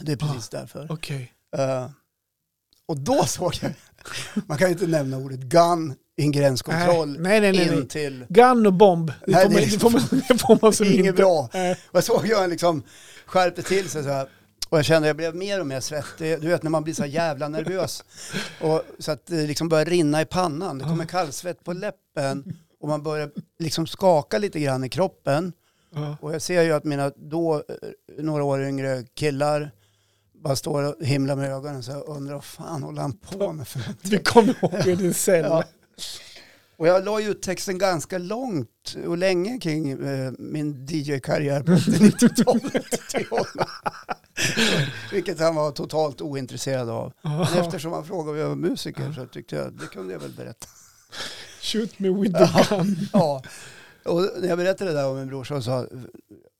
det 0.00 0.12
är 0.12 0.16
precis 0.16 0.48
därför. 0.48 0.86
Okej. 0.90 1.32
Eh, 1.56 1.90
och 2.86 2.98
då 2.98 3.24
såg 3.24 3.54
jag, 3.62 3.72
man 4.46 4.58
kan 4.58 4.68
ju 4.68 4.72
inte 4.72 4.86
nämna 4.86 5.16
ordet 5.16 5.40
gun 5.40 5.94
i 6.16 6.22
en 6.22 6.32
gränskontroll 6.32 7.16
Nej, 7.20 7.40
nej, 7.40 7.52
nej, 7.52 7.70
nej. 7.70 7.88
till, 7.88 8.26
Gun 8.28 8.66
och 8.66 8.72
bomb. 8.72 9.12
Det 9.26 9.32
Nej, 9.32 9.44
får, 9.44 9.50
man, 9.50 9.62
det 9.62 9.78
får, 9.78 9.90
man, 9.90 10.22
det 10.28 10.38
får 10.38 10.58
man 10.62 10.72
som 10.72 10.86
inget 10.86 10.98
inte. 10.98 11.12
bra. 11.12 11.48
Nej. 11.52 11.72
Och 11.72 11.96
jag 11.96 12.04
såg 12.04 12.26
hur 12.26 12.36
han 12.36 12.50
liksom 12.50 12.82
skärpte 13.26 13.62
till 13.62 13.88
sig 13.88 14.02
så 14.02 14.08
här. 14.08 14.28
Och 14.70 14.78
jag 14.78 14.84
kände 14.84 15.06
att 15.06 15.08
jag 15.08 15.16
blev 15.16 15.34
mer 15.34 15.60
och 15.60 15.66
mer 15.66 15.80
svettig. 15.80 16.40
Du 16.40 16.48
vet 16.48 16.62
när 16.62 16.70
man 16.70 16.84
blir 16.84 16.94
så 16.94 17.06
jävla 17.06 17.48
nervös. 17.48 18.04
Och, 18.60 18.82
så 18.98 19.12
att 19.12 19.26
det 19.26 19.46
liksom 19.46 19.68
börjar 19.68 19.84
rinna 19.84 20.22
i 20.22 20.24
pannan. 20.24 20.78
Det 20.78 20.84
kommer 20.84 21.04
kallsvett 21.04 21.64
på 21.64 21.72
läppen. 21.72 22.56
Och 22.80 22.88
man 22.88 23.02
börjar 23.02 23.30
liksom 23.58 23.86
skaka 23.86 24.38
lite 24.38 24.60
grann 24.60 24.84
i 24.84 24.88
kroppen. 24.88 25.52
Ja. 25.94 26.16
Och 26.20 26.34
jag 26.34 26.42
ser 26.42 26.62
ju 26.62 26.72
att 26.72 26.84
mina 26.84 27.12
då 27.16 27.54
eh, 27.54 27.62
några 28.24 28.44
år 28.44 28.62
yngre 28.64 29.04
killar 29.14 29.70
bara 30.32 30.56
står 30.56 30.82
och 30.82 31.06
himlar 31.06 31.36
med 31.36 31.50
ögonen. 31.50 31.82
Så 31.82 31.90
jag 31.90 32.08
undrar 32.08 32.34
vad 32.34 32.44
fan 32.44 32.82
håller 32.82 33.02
han 33.02 33.12
på 33.12 33.52
med 33.52 33.68
för 33.68 33.82
Du 34.02 34.18
kommer 34.18 34.64
ihåg 34.64 34.86
i 34.86 34.94
din 34.94 35.14
cell. 35.14 35.44
Ja. 35.44 35.64
Och 36.80 36.86
jag 36.86 37.04
la 37.04 37.20
ut 37.20 37.42
texten 37.42 37.78
ganska 37.78 38.18
långt 38.18 38.96
och 39.06 39.18
länge 39.18 39.58
kring 39.58 39.90
eh, 39.90 40.32
min 40.38 40.86
DJ-karriär 40.86 41.62
på 41.62 41.72
90-talet 41.72 43.08
till 43.08 43.26
honom. 43.30 43.66
Vilket 45.12 45.40
han 45.40 45.54
var 45.54 45.70
totalt 45.70 46.20
ointresserad 46.20 46.88
av. 46.88 47.12
Men 47.22 47.42
eftersom 47.42 47.92
han 47.92 48.04
frågade 48.04 48.30
om 48.30 48.36
jag 48.38 48.48
var 48.48 48.56
musiker 48.56 49.12
så 49.12 49.26
tyckte 49.26 49.56
jag 49.56 49.72
det 49.72 49.86
kunde 49.86 50.12
jag 50.12 50.20
väl 50.20 50.32
berätta. 50.32 50.66
Shoot 51.60 51.98
me 51.98 52.08
with 52.08 52.38
the 52.38 52.74
gun. 52.74 52.96
Ja. 53.12 53.42
Och 54.04 54.28
när 54.40 54.48
jag 54.48 54.58
berättade 54.58 54.90
det 54.90 54.96
där 54.96 55.08
om 55.08 55.16
min 55.16 55.28
brorsa 55.28 55.54
och 55.56 55.64
sa 55.64 55.86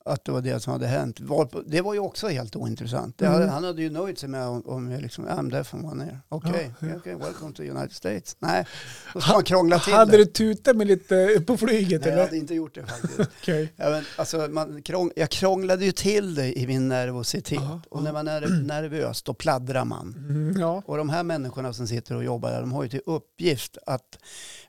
att 0.05 0.25
det 0.25 0.33
var 0.33 0.41
det 0.41 0.61
som 0.61 0.73
hade 0.73 0.87
hänt. 0.87 1.19
Det 1.67 1.81
var 1.81 1.95
ju 1.95 2.01
också 2.01 2.29
helt 2.29 2.57
ointressant. 2.57 3.19
Det 3.19 3.27
hade, 3.27 3.37
Mm. 3.43 3.55
Han 3.55 3.65
hade 3.65 3.83
ju 3.83 3.91
nöjt 3.91 4.19
sig 4.19 4.29
med 4.29 4.47
om, 4.47 4.63
om 4.67 4.91
jag 4.91 5.03
liksom, 5.03 5.27
I'm 5.29 5.51
deaf 5.51 5.75
and 5.75 5.85
one 5.85 6.05
ear. 6.05 6.21
Okej, 6.29 6.75
Ja, 6.81 6.87
ja. 6.89 6.95
okej, 6.97 7.15
welcome 7.15 7.53
to 7.55 7.63
United 7.63 7.93
States. 7.93 8.37
Nej, 8.39 8.67
då 9.15 9.21
ska 9.21 9.33
man 9.33 9.45
krångla 9.45 9.79
till 9.79 9.93
Hade 9.93 10.11
det. 10.13 10.17
du 10.17 10.25
tutat 10.27 10.77
med 10.77 10.87
lite 10.87 11.43
på 11.47 11.57
flyget 11.57 12.05
Nej, 12.05 12.15
jag 12.15 12.25
hade 12.25 12.37
inte 12.37 12.55
gjort 12.55 12.75
det 12.75 12.87
faktiskt. 12.87 13.21
Okej. 13.43 13.73
Ja, 13.77 13.91
men, 13.91 14.05
alltså, 14.17 14.37
man, 14.51 14.83
krång, 14.83 15.11
jag 15.17 15.31
krånglade 15.31 15.85
ju 15.85 15.93
till 15.93 16.35
det 16.35 16.59
i 16.59 16.67
min 16.67 16.89
nervositet. 16.89 17.53
Ja, 17.63 17.81
och 17.91 18.03
när 18.03 18.13
man 18.13 18.29
är 18.29 18.41
nervös 18.67 19.23
då 19.23 19.35
pladdrar 19.35 19.85
man. 19.85 20.15
Mm, 20.29 20.61
ja. 20.61 20.83
Och 20.87 20.97
de 20.97 21.09
här 21.09 21.23
människorna 21.23 21.73
som 21.73 21.87
sitter 21.87 22.17
och 22.17 22.25
jobbar 22.25 22.51
där, 22.51 22.61
de 22.61 22.73
har 22.73 22.83
ju 22.83 22.89
till 22.89 23.03
uppgift 23.07 23.79
att 23.87 24.19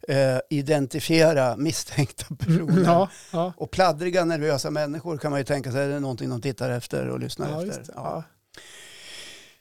eh, 0.07 0.37
identifiera 0.49 1.55
misstänkta 1.57 2.25
personer. 2.39 2.83
Ja, 2.83 3.09
ja. 3.31 3.53
Och 3.57 3.71
pladdriga, 3.71 4.25
nervösa 4.25 4.71
människor 4.71 5.17
kan 5.17 5.31
man 5.31 5.39
ju 5.39 5.43
tänka 5.43 5.71
sig, 5.71 5.81
är 5.83 5.89
det 5.89 5.99
någonting 5.99 6.29
de 6.29 6.41
tittar 6.41 6.69
efter 6.69 7.07
och 7.09 7.19
lyssnar 7.19 7.51
ja, 7.51 7.65
efter. 7.65 7.93
Ja. 7.95 8.23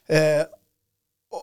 Eh, 0.07 0.45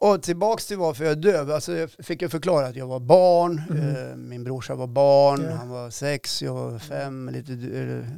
och 0.00 0.22
tillbaks 0.22 0.66
till 0.66 0.78
varför 0.78 1.04
jag 1.04 1.12
är 1.12 1.16
döv. 1.16 1.50
Alltså 1.50 1.72
jag 1.76 1.90
fick 1.90 2.22
ju 2.22 2.28
förklara 2.28 2.66
att 2.66 2.76
jag 2.76 2.86
var 2.86 3.00
barn, 3.00 3.62
Mm. 3.70 3.96
eh, 4.10 4.16
min 4.16 4.44
brorsa 4.44 4.74
var 4.74 4.86
barn, 4.86 5.44
Ja. 5.50 5.56
han 5.56 5.68
var 5.68 5.90
sex, 5.90 6.42
jag 6.42 6.54
var 6.54 6.78
fem, 6.78 7.28
lite, 7.32 7.52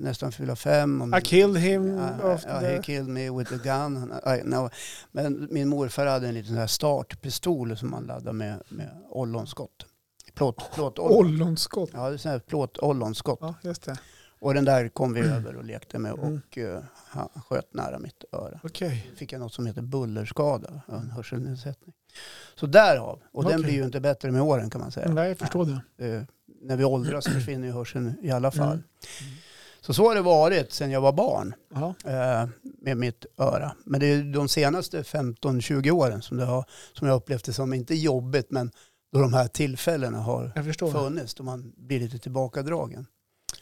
nästan 0.00 0.32
fylla 0.32 0.56
fem. 0.56 1.02
Och 1.02 1.18
I 1.18 1.22
killed 1.22 1.62
him 1.62 1.96
the... 2.42 2.48
he 2.66 2.82
killed 2.82 3.08
me 3.08 3.30
with 3.30 3.52
a 3.52 3.58
gun. 3.64 4.12
I, 4.26 4.42
no. 4.44 4.70
Men 5.12 5.48
min 5.50 5.68
morfar 5.68 6.06
hade 6.06 6.28
en 6.28 6.34
liten 6.34 6.68
startpistol 6.68 7.76
som 7.76 7.90
man 7.90 8.04
laddade 8.04 8.32
med, 8.32 8.62
med 8.68 8.88
ollonskott. 9.10 9.86
Plåt, 10.34 10.70
plåtollon. 10.74 11.16
Ollonskott. 11.18 11.90
Ja, 11.92 12.08
det 12.08 12.14
är 12.14 12.18
sån 12.18 12.30
här 12.32 12.38
plåtollonskott. 12.38 13.38
Ja, 13.42 13.54
just 13.62 13.82
det. 13.82 13.98
Och 14.40 14.54
den 14.54 14.64
där 14.64 14.88
kom 14.88 15.12
vi 15.12 15.20
över 15.20 15.56
och 15.56 15.64
lekte 15.64 15.98
med 15.98 16.12
Mm. 16.12 16.40
och 16.48 16.58
eh, 16.58 16.82
han 17.08 17.28
sköt 17.48 17.74
nära 17.74 17.98
mitt 17.98 18.24
öra. 18.32 18.60
Okej. 18.62 19.10
Fick 19.16 19.32
jag 19.32 19.38
något 19.40 19.52
som 19.54 19.66
heter 19.66 19.82
bullerskada, 19.82 20.80
en 20.88 21.10
hörselnedsättning. 21.10 21.94
Så 22.54 22.66
därav, 22.66 23.20
och 23.32 23.42
den 23.44 23.52
Okej. 23.52 23.64
blir 23.64 23.74
ju 23.74 23.84
inte 23.84 24.00
bättre 24.00 24.30
med 24.30 24.42
åren 24.42 24.70
kan 24.70 24.80
man 24.80 24.90
säga. 24.92 25.08
Nej, 25.08 25.28
jag 25.28 25.38
förstår 25.38 25.80
det. 25.96 26.06
Eh, 26.14 26.22
när 26.62 26.76
vi 26.76 26.84
åldras 26.84 27.24
försvinner 27.28 27.66
ju 27.66 27.72
hörseln 27.72 28.14
i 28.22 28.30
alla 28.30 28.50
fall. 28.50 28.68
Mm. 28.68 28.82
Så 29.80 29.94
så 29.94 30.08
har 30.08 30.14
det 30.14 30.20
varit 30.22 30.72
sedan 30.72 30.90
jag 30.90 31.00
var 31.00 31.12
barn. 31.12 31.54
Eh, 32.04 32.48
med 32.82 32.96
mitt 32.96 33.26
öra. 33.38 33.72
Men 33.84 34.00
det 34.00 34.06
är 34.06 34.22
de 34.32 34.48
senaste 34.48 35.02
15-20 35.02 35.90
åren 35.90 36.22
som, 36.22 36.38
har, 36.38 36.64
som 36.92 37.08
jag 37.08 37.16
upplevt 37.16 37.44
det 37.44 37.52
som, 37.52 37.74
inte 37.74 37.94
jobbigt, 37.94 38.50
men 38.50 38.70
då 39.12 39.20
de 39.20 39.32
här 39.34 39.48
tillfällena 39.48 40.18
har 40.18 40.52
funnits, 40.92 41.34
då 41.34 41.42
man 41.42 41.72
blir 41.76 42.00
lite 42.00 42.18
tillbakadragen. 42.18 43.06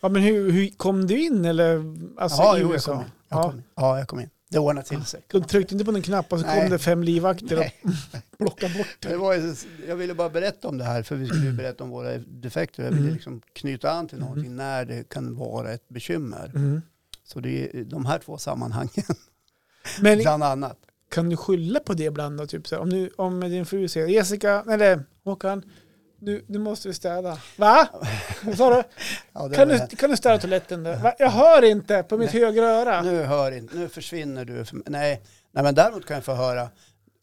Ja, 0.00 0.08
men 0.08 0.22
hur, 0.22 0.50
hur 0.52 0.68
kom 0.76 1.06
du 1.06 1.18
in 1.24 1.44
eller? 1.44 1.94
Alltså 2.20 2.42
ja, 2.42 2.58
jo, 2.58 2.72
jag 2.72 2.82
kom 2.82 3.00
in. 3.00 3.04
Jag 3.28 3.38
Ja. 3.38 3.42
kom 3.50 3.56
in. 3.58 3.62
Ja, 3.74 3.98
jag 3.98 4.08
kom 4.08 4.20
in. 4.20 4.30
Det 4.50 4.58
ordnade 4.58 4.86
till 4.88 5.04
sig. 5.04 5.20
Du 5.28 5.40
tryckte 5.40 5.74
inte 5.74 5.84
på 5.84 5.92
någon 5.92 6.02
knapp 6.02 6.32
och 6.32 6.40
så 6.40 6.46
Nej. 6.46 6.60
kom 6.60 6.70
det 6.70 6.78
fem 6.78 7.02
livvakter 7.02 7.58
och 7.58 7.92
plockade 8.38 8.74
bort 8.78 8.86
Det 9.00 9.08
det. 9.08 9.16
var, 9.16 9.34
ju- 9.34 9.54
jag 9.88 9.96
ville 9.96 10.14
bara 10.14 10.30
berätta 10.30 10.68
om 10.68 10.78
det 10.78 10.84
här, 10.84 11.02
för 11.02 11.16
vi 11.16 11.26
skulle 11.26 11.44
ju 11.46 11.52
berätta 11.52 11.84
om 11.84 11.90
våra 11.90 12.18
defekter. 12.18 12.82
Jag 12.82 12.90
ville 12.90 13.02
Mm. 13.02 13.14
liksom 13.14 13.40
knyta 13.52 13.90
an 13.90 14.08
till 14.08 14.18
någonting 14.18 14.44
Mm. 14.44 14.56
när 14.56 14.84
det 14.84 15.08
kan 15.08 15.36
vara 15.36 15.72
ett 15.72 15.88
bekymmer. 15.88 16.52
Mm. 16.54 16.82
Så 17.24 17.40
det 17.40 17.76
är 17.76 17.84
de 17.84 18.06
här 18.06 18.18
två 18.18 18.38
sammanhangen, 18.38 18.90
Men 20.00 20.18
bland 20.18 20.42
annat. 20.42 20.78
kan 21.10 21.28
du 21.28 21.36
skylla 21.36 21.80
på 21.80 21.92
det 21.94 22.04
ibland 22.04 22.38
då? 22.38 22.46
Typ 22.46 22.68
så 22.68 22.74
här, 22.74 22.82
om, 22.82 23.08
om 23.16 23.40
din 23.40 23.66
fru 23.66 23.88
säger 23.88 24.06
Jessica, 24.08 24.64
eller 24.70 25.04
Håkan, 25.28 25.62
nu, 26.20 26.44
nu 26.46 26.58
måste 26.58 26.88
vi 26.88 26.94
städa. 26.94 27.38
Va? 27.56 27.88
Vad 28.42 28.56
sa 28.56 28.70
du? 28.76 28.82
Ja, 29.32 29.48
Kan 29.48 29.68
du, 29.68 29.86
kan 29.96 30.10
du 30.10 30.16
städa 30.16 30.38
toaletten 30.38 30.82
där? 30.82 30.96
Va? 30.96 31.14
Jag 31.18 31.30
hör 31.30 31.62
inte 31.64 32.02
på 32.02 32.18
mitt 32.18 32.32
Nej. 32.32 32.42
högra 32.42 32.66
öra. 32.70 33.02
Nu 33.02 33.22
hör 33.22 33.52
inte, 33.52 33.76
nu 33.76 33.88
försvinner 33.88 34.44
du. 34.44 34.64
Nej, 34.86 35.22
nej 35.52 35.64
men 35.64 35.74
däremot 35.74 36.06
kan 36.06 36.14
jag 36.14 36.24
få 36.24 36.32
höra, 36.34 36.62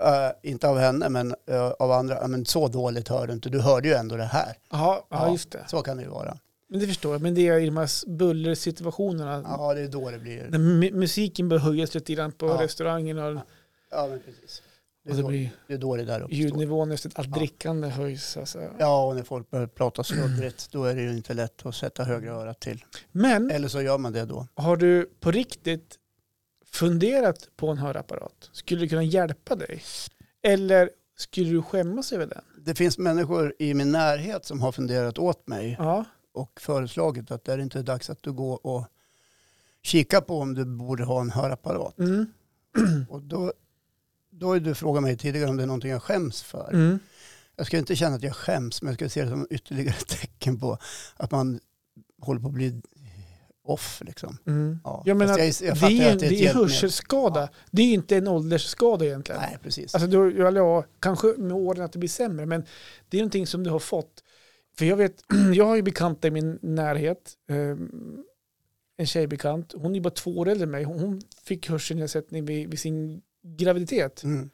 eh, 0.03 0.32
inte 0.51 0.68
av 0.70 0.78
henne 0.80 1.10
men 1.10 1.36
eh, 1.49 1.68
av 1.68 1.91
andra, 1.91 2.18
"Ja, 2.22 2.28
men 2.28 2.45
så 2.45 2.68
dåligt 2.68 3.08
hör 3.08 3.28
du 3.28 3.34
inte, 3.34 3.49
du 3.49 3.60
hörde 3.62 3.88
ju 3.88 3.93
ändå 3.93 4.16
det 4.16 4.24
här. 4.24 4.53
Ja, 4.72 5.08
ja, 5.10 5.32
just 5.32 5.51
det. 5.51 5.64
Så 5.68 5.82
kan 5.82 5.97
det 5.97 6.03
ju 6.03 6.10
vara. 6.10 6.38
Men 6.70 6.80
det 6.80 6.88
förstår 6.88 7.12
jag. 7.14 7.22
Men 7.22 7.36
det 7.36 7.47
är 7.47 7.60
i 7.60 7.66
de 7.66 7.78
här 7.78 8.10
bullersituationerna. 8.18 9.43
Ja, 9.58 9.74
det 9.74 9.82
är 9.82 9.88
då 9.88 10.10
det 10.12 10.18
blir. 10.20 10.47
När 10.49 10.58
mu- 10.60 10.93
musiken 10.93 11.49
börjar 11.49 11.62
höjas 11.64 11.93
lite 11.93 12.14
grann 12.14 12.32
på 12.32 12.47
Ja. 12.47 12.62
restaurangen 12.62 13.18
och, 13.20 13.41
Ja, 13.91 14.08
men 14.08 14.20
precis. 14.20 14.62
Det 15.06 15.12
och 15.12 15.18
är, 15.18 15.18
det 15.18 15.22
då, 15.22 15.28
blir 15.28 15.51
det 15.68 15.74
är 15.74 15.78
då 15.78 15.95
det 15.95 16.06
där 16.06 16.20
uppstår. 16.22 16.38
ljudnivån 16.38 16.91
efter 16.91 17.12
allt 17.16 17.28
Ja. 17.32 17.36
drickande 17.38 17.88
höjs. 17.88 18.38
Alltså. 18.38 18.70
Ja, 18.80 19.06
och 19.08 19.16
när 19.16 19.24
folk 19.24 19.49
börjar 19.49 19.68
prata 19.68 20.03
sluddrigt, 20.03 20.72
då 20.72 20.84
är 20.84 20.95
det 20.95 21.01
ju 21.01 21.12
inte 21.18 21.34
lätt 21.34 21.66
att 21.66 21.76
sätta 21.76 22.03
högra 22.03 22.32
örat 22.34 22.60
till. 22.60 22.86
Men 23.12 23.51
Eller 23.51 23.68
så 23.68 23.82
gör 23.82 23.97
man 23.97 24.14
det 24.14 24.26
då. 24.26 24.47
har 24.56 24.78
du 24.78 25.10
på 25.20 25.32
riktigt 25.32 25.99
funderat 26.72 27.49
på 27.56 27.68
en 27.68 27.78
hörapparat? 27.78 28.49
Skulle 28.51 28.82
det 28.82 28.88
kunna 28.88 29.03
hjälpa 29.03 29.56
dig? 29.56 29.82
Eller 30.43 30.89
skulle 31.18 31.49
du 31.49 31.62
skämmas 31.62 32.14
över 32.14 32.28
den? 32.28 32.41
Det 32.66 32.76
finns 32.76 32.97
människor 32.97 33.53
i 33.60 33.74
min 33.74 33.91
närhet 33.91 34.45
som 34.45 34.62
har 34.62 34.72
funderat 34.72 35.18
åt 35.20 35.47
mig 35.47 35.76
Ja. 35.80 36.06
och 36.34 36.62
föreslagit 36.62 37.32
att 37.32 37.43
det 37.43 37.53
är 37.53 37.58
inte 37.58 37.82
dags 37.82 38.10
att 38.10 38.24
du 38.24 38.32
går 38.34 38.66
och 38.68 38.86
kika 39.84 40.22
på 40.22 40.39
om 40.39 40.53
du 40.53 40.66
borde 40.66 41.03
ha 41.03 41.22
en 41.22 41.30
hörapparat. 41.30 41.99
Mm. 41.99 42.26
Och 43.10 43.22
då, 43.22 43.53
då 44.39 44.47
har 44.47 44.59
du 44.59 44.75
frågat 44.75 45.03
mig 45.03 45.17
tidigare 45.17 45.49
om 45.49 45.57
det 45.57 45.63
är 45.63 45.67
någonting 45.67 45.91
jag 45.91 46.03
skäms 46.03 46.43
för. 46.43 46.69
Mm. 46.73 46.99
Jag 47.55 47.67
ska 47.67 47.77
inte 47.77 47.95
känna 47.95 48.15
att 48.15 48.23
jag 48.23 48.36
skäms, 48.36 48.81
men 48.81 48.89
jag 48.89 48.95
ska 48.95 49.09
se 49.09 49.23
det 49.23 49.29
som 49.29 49.47
ytterligare 49.49 49.95
tecken 50.07 50.59
på 50.59 50.77
att 51.15 51.31
man 51.31 51.59
håller 52.21 52.41
på 52.41 52.47
att 52.47 52.53
bli 52.53 52.81
off. 53.63 54.01
Liksom. 54.05 54.38
Mm. 54.47 54.79
Ja. 54.83 55.03
Jag 55.05 55.17
menar, 55.17 55.38
jag, 55.38 55.47
jag 55.47 55.77
det 55.77 55.99
är, 55.99 56.13
att 56.13 56.19
det 56.19 56.25
ett 56.25 56.31
är 56.31 56.53
hörselskada. 56.53 57.41
Ja. 57.41 57.49
Det 57.71 57.81
är 57.81 57.93
inte 57.93 58.17
en 58.17 58.27
åldersskada 58.27 59.05
egentligen. 59.05 59.41
Nej, 59.41 59.57
precis. 59.63 59.95
Alltså 59.95 60.09
du, 60.09 60.38
ja, 60.38 60.83
kanske 60.99 61.27
med 61.38 61.57
åren 61.57 61.81
att 61.81 61.91
det 61.91 61.99
blir 61.99 62.09
sämre, 62.09 62.45
men 62.45 62.65
det 63.09 63.17
är 63.17 63.21
någonting 63.21 63.47
som 63.47 63.63
du 63.63 63.69
har 63.69 63.79
fått. 63.79 64.23
För 64.77 64.86
jag 64.86 64.97
vet, 64.97 65.23
jag 65.55 65.65
har 65.65 65.75
ju 65.75 65.81
bekanta 65.81 66.27
i 66.27 66.31
min 66.31 66.59
närhet, 66.61 67.33
eh, 67.49 67.77
en 68.97 69.05
tjejbekant, 69.05 69.73
hon 69.77 69.95
är 69.95 69.99
bara 69.99 70.09
två 70.09 70.38
år 70.38 70.47
äldre 70.47 70.63
än 70.63 70.71
mig, 70.71 70.83
hon, 70.83 70.99
hon 70.99 71.21
fick 71.43 71.69
hörselnedsättning 71.69 72.45
vid, 72.45 72.69
vid 72.69 72.79
sin 72.79 73.21
graviditet. 73.57 74.23
Mm. 74.23 74.49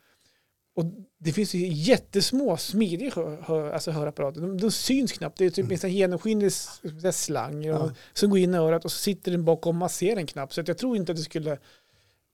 Och 0.75 0.85
det 1.19 1.31
finns 1.33 1.53
ju 1.53 1.67
jättesmå, 1.67 2.57
smidiga 2.57 3.11
hör, 3.15 3.41
hör, 3.41 3.71
alltså 3.71 3.91
hörapparater, 3.91 4.41
de, 4.41 4.57
de 4.57 4.71
syns 4.71 5.11
knappt, 5.11 5.37
det 5.37 5.45
är 5.45 5.49
typ 5.49 5.65
Mm. 5.65 5.77
en 5.83 5.91
genomskinlig 5.93 6.51
så 6.53 7.11
slang 7.11 7.63
Ja. 7.63 7.77
och, 7.79 7.91
som 8.13 8.29
går 8.29 8.39
in 8.39 8.53
i 8.53 8.57
örat 8.57 8.85
och 8.85 8.91
så 8.91 8.97
sitter 8.97 9.31
den 9.31 9.45
bakom 9.45 9.69
och 9.69 9.75
masserar 9.79 10.17
en 10.17 10.27
knapp. 10.27 10.53
Så 10.53 10.61
att 10.61 10.67
jag 10.67 10.77
tror 10.77 10.97
inte 10.97 11.11
att 11.11 11.17
det 11.17 11.23
skulle 11.23 11.57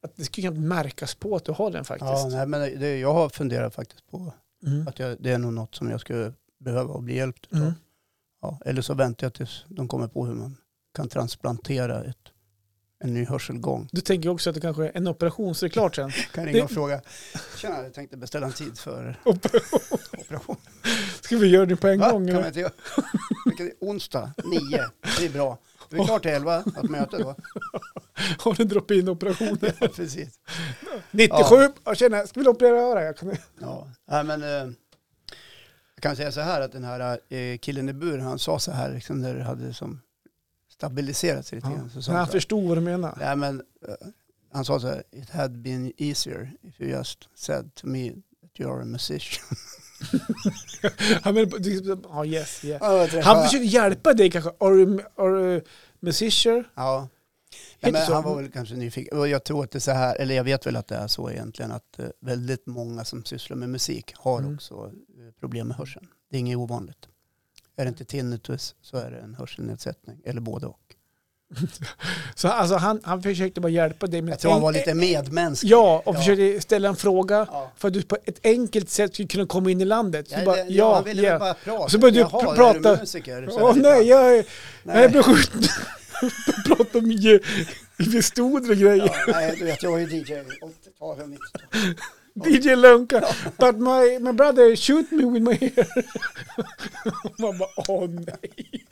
att 0.02 0.16
det 0.16 0.24
skulle 0.26 0.48
knappt 0.48 0.60
märkas 0.62 1.16
på 1.16 1.36
att 1.36 1.46
du 1.46 1.52
har 1.52 1.72
den 1.72 1.86
faktiskt. 1.86 2.12
Ja, 2.12 2.28
nej, 2.32 2.48
men 2.48 2.80
det, 2.80 2.98
jag 3.00 3.14
har 3.14 3.30
funderat 3.30 3.76
faktiskt 3.76 4.08
på 4.12 4.34
Mm. 4.66 4.88
att 4.88 5.00
jag, 5.00 5.18
det 5.20 5.32
är 5.32 5.38
nog 5.38 5.54
något 5.54 5.76
som 5.76 5.90
jag 5.90 6.02
skulle 6.02 6.34
behöva 6.60 6.94
och 6.94 7.04
bli 7.04 7.16
hjälpt 7.16 7.48
av. 7.54 7.58
Mm. 7.60 7.74
Ja, 8.42 8.60
eller 8.66 8.82
så 8.82 8.94
väntar 8.94 9.26
jag 9.26 9.34
tills 9.34 9.66
de 9.68 9.88
kommer 9.88 10.08
på 10.08 10.26
hur 10.26 10.34
man 10.34 10.58
kan 10.96 11.10
transplantera 11.10 12.04
ett, 12.04 12.18
en 13.04 13.14
ny 13.14 13.26
hörselgång. 13.26 13.90
Du 13.92 14.02
tänker 14.02 14.30
också 14.30 14.50
att 14.50 14.54
det 14.54 14.62
kanske 14.62 14.84
är 14.86 14.92
en 14.98 15.08
operation 15.08 15.56
så 15.56 15.66
är 15.66 15.70
det 15.70 15.74
klart 15.74 15.96
sen. 15.96 16.12
Kan 16.34 16.46
ringa 16.46 16.58
Det- 16.58 16.64
och 16.64 16.72
fråga. 16.72 17.02
Tjena, 17.58 17.84
jag 17.84 17.94
tänkte 17.94 18.18
beställa 18.18 18.46
en 18.48 18.54
tid 18.54 18.78
för 18.80 19.20
operation. 19.26 20.56
Ska 21.22 21.38
vi 21.38 21.48
göra 21.48 21.66
det 21.66 21.76
på 21.76 21.88
en 21.88 22.00
Va? 22.00 22.12
gång? 22.12 22.28
Kan 22.32 22.46
inte 22.48 22.60
göra? 22.60 22.72
Onsdag, 23.80 24.34
nio. 24.44 24.86
Det 25.20 25.26
är 25.26 25.30
bra. 25.30 25.58
Vi 25.90 26.00
är 26.00 26.06
klart 26.06 26.22
till 26.22 26.32
elva, 26.32 26.60
ett 26.60 26.90
möte 26.90 27.18
då. 27.18 27.36
Har 28.40 28.54
du 28.54 28.64
drop 28.64 28.92
in 28.92 29.10
operationer? 29.10 29.74
Ja, 29.80 29.88
precis. 29.88 30.40
97, 31.12 31.56
ja. 31.84 31.96
tjena, 31.96 32.28
ska 32.28 32.40
vi 32.40 32.48
operera 32.48 32.82
öra? 32.82 33.04
Jag 33.04 33.18
kan... 33.18 33.36
Ja, 33.60 33.88
nej, 34.08 34.24
men 34.24 34.44
eh, 34.44 34.50
jag 35.96 36.02
kan 36.02 36.16
säga 36.16 36.32
så 36.32 36.42
här 36.42 36.62
att 36.62 36.72
den 36.72 36.84
här 36.84 37.20
eh, 37.30 37.58
killen 37.58 37.90
i 37.90 37.94
buren, 37.94 38.22
han 38.22 38.40
sa 38.40 38.60
så 38.60 38.72
här, 38.72 38.94
liksom, 38.94 39.22
när 39.22 39.40
hade 39.40 39.74
som 39.74 40.02
stabiliserat 40.78 41.46
sig 41.46 41.56
lite 41.56 41.68
grann. 41.68 42.02
Så 42.02 42.12
han 42.12 42.28
förstod 42.28 42.68
vad 42.68 42.78
du 42.78 42.82
menar. 42.82 43.18
nej, 43.20 43.36
men, 43.36 43.62
eh, 43.88 43.94
han 44.54 44.66
sa 44.66 44.80
så 44.80 44.88
här, 44.88 45.04
it 45.12 45.30
had 45.30 45.52
been 45.62 45.94
easier 45.98 46.52
if 46.62 46.82
you 46.82 46.90
just 46.90 47.30
said 47.36 47.74
to 47.76 47.88
me 47.88 48.10
that 48.42 48.60
you 48.60 48.72
are 48.74 48.82
a 48.82 48.86
musician. 48.86 49.46
Han 51.24 51.34
menar, 51.34 52.00
ja, 52.10 52.26
yes, 52.26 52.66
yeah. 52.66 52.80
Ja, 53.14 53.22
Han 53.24 53.44
försökte 53.44 53.66
hjälpa 53.66 54.14
dig 54.14 54.32
kanske. 54.32 54.52
Are 54.60 54.76
you, 54.76 55.00
are 55.16 55.40
you 55.54 55.62
musician? 56.00 56.64
Ja. 56.76 57.08
Nej, 57.80 57.92
men 57.92 58.02
han 58.02 58.24
var 58.24 58.36
väl 58.42 58.52
kanske 58.52 58.76
nyfiken. 58.76 59.18
Och 59.18 59.28
jag 59.28 59.44
tror 59.44 59.64
att 59.64 59.72
det 59.72 59.78
är 59.78 59.80
så 59.80 59.92
här, 59.92 60.16
eller 60.16 60.36
jag 60.36 60.44
vet 60.44 60.66
väl 60.66 60.76
att 60.76 60.88
det 60.88 60.96
är 60.96 61.08
så 61.08 61.32
egentligen, 61.32 61.72
att 61.72 62.00
eh, 62.00 62.06
väldigt 62.22 62.66
många 62.66 63.06
som 63.06 63.26
sysslar 63.26 63.58
med 63.58 63.70
musik 63.70 64.14
har 64.16 64.40
Mm. 64.40 64.56
också 64.56 64.74
eh, 65.18 65.32
problem 65.40 65.68
med 65.68 65.78
hörseln. 65.78 66.08
Det 66.30 66.38
är 66.38 66.40
inget 66.40 66.58
ovanligt. 66.58 67.08
Är 67.78 67.86
det 67.86 67.90
inte 67.90 68.06
tinnitus 68.06 68.76
så 68.82 68.98
är 68.98 69.12
det 69.12 69.18
en 69.20 69.36
hörselnedsättning, 69.36 70.18
eller 70.26 70.42
både 70.42 70.66
och. 70.68 70.80
Så 72.36 72.48
alltså, 72.48 72.76
han, 72.76 73.00
han 73.04 73.24
försökte 73.24 73.62
bara 73.62 73.70
hjälpa 73.70 74.08
dig 74.08 74.22
med 74.22 74.32
Jag 74.32 74.40
tror 74.40 74.52
han 74.52 74.62
var 74.62 74.72
lite 74.72 74.94
medmänsklig. 74.94 75.72
Ja, 75.72 76.02
och 76.06 76.16
Ja. 76.16 76.20
försökte 76.20 76.62
ställa 76.62 76.90
en 76.90 76.96
fråga 76.96 77.48
Ja. 77.52 77.72
för 77.78 77.88
att 77.88 77.94
du 77.94 78.02
på 78.02 78.18
ett 78.26 78.40
enkelt 78.44 78.90
sätt 78.90 79.14
skulle 79.14 79.28
kunna 79.28 79.46
komma 79.46 79.72
in 79.72 79.82
i 79.82 79.86
landet. 79.86 80.26
Ja, 80.30 80.46
bara, 80.46 80.56
det, 80.56 80.64
ja, 80.74 80.96
han 80.96 81.04
ville 81.04 81.22
väl 81.30 81.40
bara 81.40 81.54
prata. 81.54 81.90
Så 81.90 81.98
började 82.00 82.16
du 82.18 82.22
Jaha, 82.22 82.42
pr- 82.46 82.52
är 82.52 82.56
prata. 82.56 82.96
du 82.96 83.00
musiker? 83.02 83.48
Åh 83.52 83.74
här, 83.76 83.82
nej, 83.82 84.08
jag, 84.08 84.22
är- 84.38 84.46
jag 84.84 84.96
är 84.96 85.00
nej. 85.00 85.10
beskjuten. 85.10 85.62
Prata 86.66 86.98
om 86.98 87.12
ge- 87.12 87.40
vestoder 87.98 88.70
och 88.72 88.78
grejer. 88.78 89.12
Ja, 89.28 89.34
nej, 89.34 89.56
du 89.60 89.66
vet, 89.66 89.84
jag 89.84 89.92
var 89.92 89.98
ju 90.00 90.06
DJ 90.06 90.24
80-tal 90.34 91.20
och 91.22 91.28
90-tal. 91.28 91.94
DJ 92.46 92.76
Lunka. 92.76 93.22
But 93.58 93.80
my, 93.80 94.20
my 94.20 94.32
brother 94.32 94.76
shoot 94.76 95.12
me 95.12 95.26
with 95.26 95.42
my 95.44 95.54
hair. 95.56 95.88
Man 97.40 97.58
bara, 97.58 97.70
åh 97.88 98.10
nej. 98.10 98.86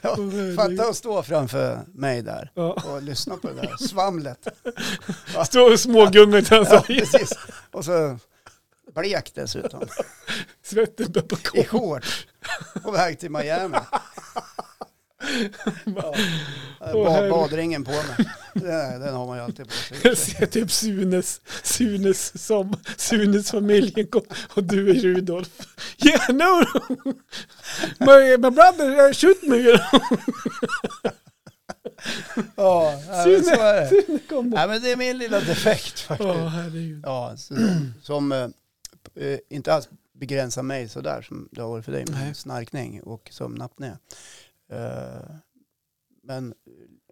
Ja. 0.00 0.16
Fatta 0.56 0.88
att 0.88 0.96
stå 0.96 1.22
framför 1.22 1.78
mig 1.94 2.22
där 2.22 2.50
Ja. 2.54 2.72
och 2.84 3.02
lyssna 3.02 3.36
på 3.36 3.48
det 3.48 3.54
där 3.54 3.76
svamlet. 3.88 4.46
Stå 5.46 5.72
och 5.72 5.80
smågunga 5.80 6.38
utan 6.38 6.66
Ja, 6.70 6.80
precis. 6.86 7.32
Och 7.70 7.84
så 7.84 8.18
blek 8.94 9.32
dessutom. 9.34 9.82
svetten 10.64 11.12
börjar 11.12 11.26
på 11.28 11.36
I 11.58 11.64
shorts. 11.64 12.26
På 12.82 12.90
väg 12.90 13.18
till 13.18 13.30
Miami. 13.30 13.76
Ja. 15.84 16.14
Ba, 16.92 17.28
badringen 17.30 17.84
på 17.84 17.90
mig. 17.90 18.30
Den, 18.54 19.00
den 19.00 19.14
har 19.14 19.26
man 19.26 19.38
ju 19.38 19.44
alltid 19.44 19.66
på 19.68 19.72
Jag 20.02 20.16
sig. 20.18 20.34
ser 20.34 20.46
typ 20.46 20.70
Sunes, 20.70 21.40
Sunes 21.62 22.46
som 22.46 22.76
Sunes 22.96 23.50
familjen 23.50 24.06
kom 24.06 24.22
och 24.54 24.64
du 24.64 24.90
är 24.90 24.94
Rudolf. 24.94 25.48
Yeah, 26.04 26.28
no, 26.28 26.66
my, 27.98 28.36
my 28.36 28.50
brother 28.50 29.12
shoot 29.12 29.42
me. 29.42 29.78
Ja, 32.56 33.00
men 33.08 33.44
så 33.44 33.50
är 33.50 33.80
det. 33.80 33.88
Sune 33.88 34.18
kom. 34.28 34.50
Nej, 34.50 34.68
men 34.68 34.82
det 34.82 34.92
är 34.92 34.96
min 34.96 35.18
lilla 35.18 35.40
defekt 35.40 36.00
faktiskt. 36.00 36.30
Åh, 36.30 36.46
herregud. 36.48 37.00
Ja, 37.06 37.34
så, 37.36 37.54
som 38.02 38.32
eh, 38.32 38.48
eh, 39.14 39.38
inte 39.50 39.74
alls 39.74 39.88
begränsar 40.12 40.62
mig 40.62 40.88
sådär 40.88 41.22
som 41.22 41.48
det 41.52 41.62
har 41.62 41.68
varit 41.68 41.84
för 41.84 41.92
dig 41.92 42.04
med 42.06 42.20
Nej. 42.20 42.34
snarkning 42.34 43.02
och 43.02 43.28
sömnapné. 43.32 43.92
Eh, 44.74 45.36
men 46.22 46.54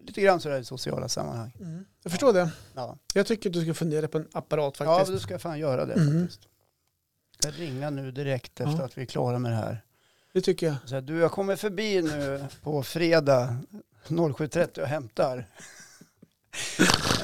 lite 0.01 0.21
grann 0.21 0.41
sådär 0.41 0.59
i 0.61 0.65
sociala 0.65 1.09
sammanhang. 1.09 1.57
Mm. 1.61 1.85
Jag 2.03 2.13
förstår 2.13 2.33
det. 2.33 2.51
Ja, 2.75 2.99
Jag 3.15 3.27
tycker 3.27 3.51
att 3.51 3.55
du 3.55 3.63
ska 3.63 3.75
fundera 3.75 4.09
på 4.09 4.19
en 4.19 4.29
apparat 4.33 4.77
ja 4.81 4.87
faktiskt. 4.99 5.13
du 5.13 5.21
ska 5.21 5.39
fan 5.39 5.59
göra 5.59 5.85
det 5.87 5.95
Mm. 5.95 6.21
faktiskt. 6.23 6.49
Jag 7.45 7.61
ringa 7.61 7.91
nu 7.91 8.11
direkt 8.11 8.61
efter 8.61 8.79
Ja. 8.79 8.85
att 8.85 8.99
vi 8.99 9.03
är 9.03 9.07
klara 9.07 9.39
med 9.39 9.53
det 9.53 9.57
här. 9.57 9.85
Det 10.33 10.41
tycker 10.41 10.67
jag. 10.67 10.77
Så 10.85 10.95
här, 10.95 11.03
du, 11.03 11.19
jag 11.19 11.33
kommer 11.33 11.57
förbi 11.57 12.03
nu 12.03 12.45
på 12.63 12.83
fredag 12.83 13.57
07.30 14.09 14.81
och 14.81 14.87
hämtar. 14.87 15.47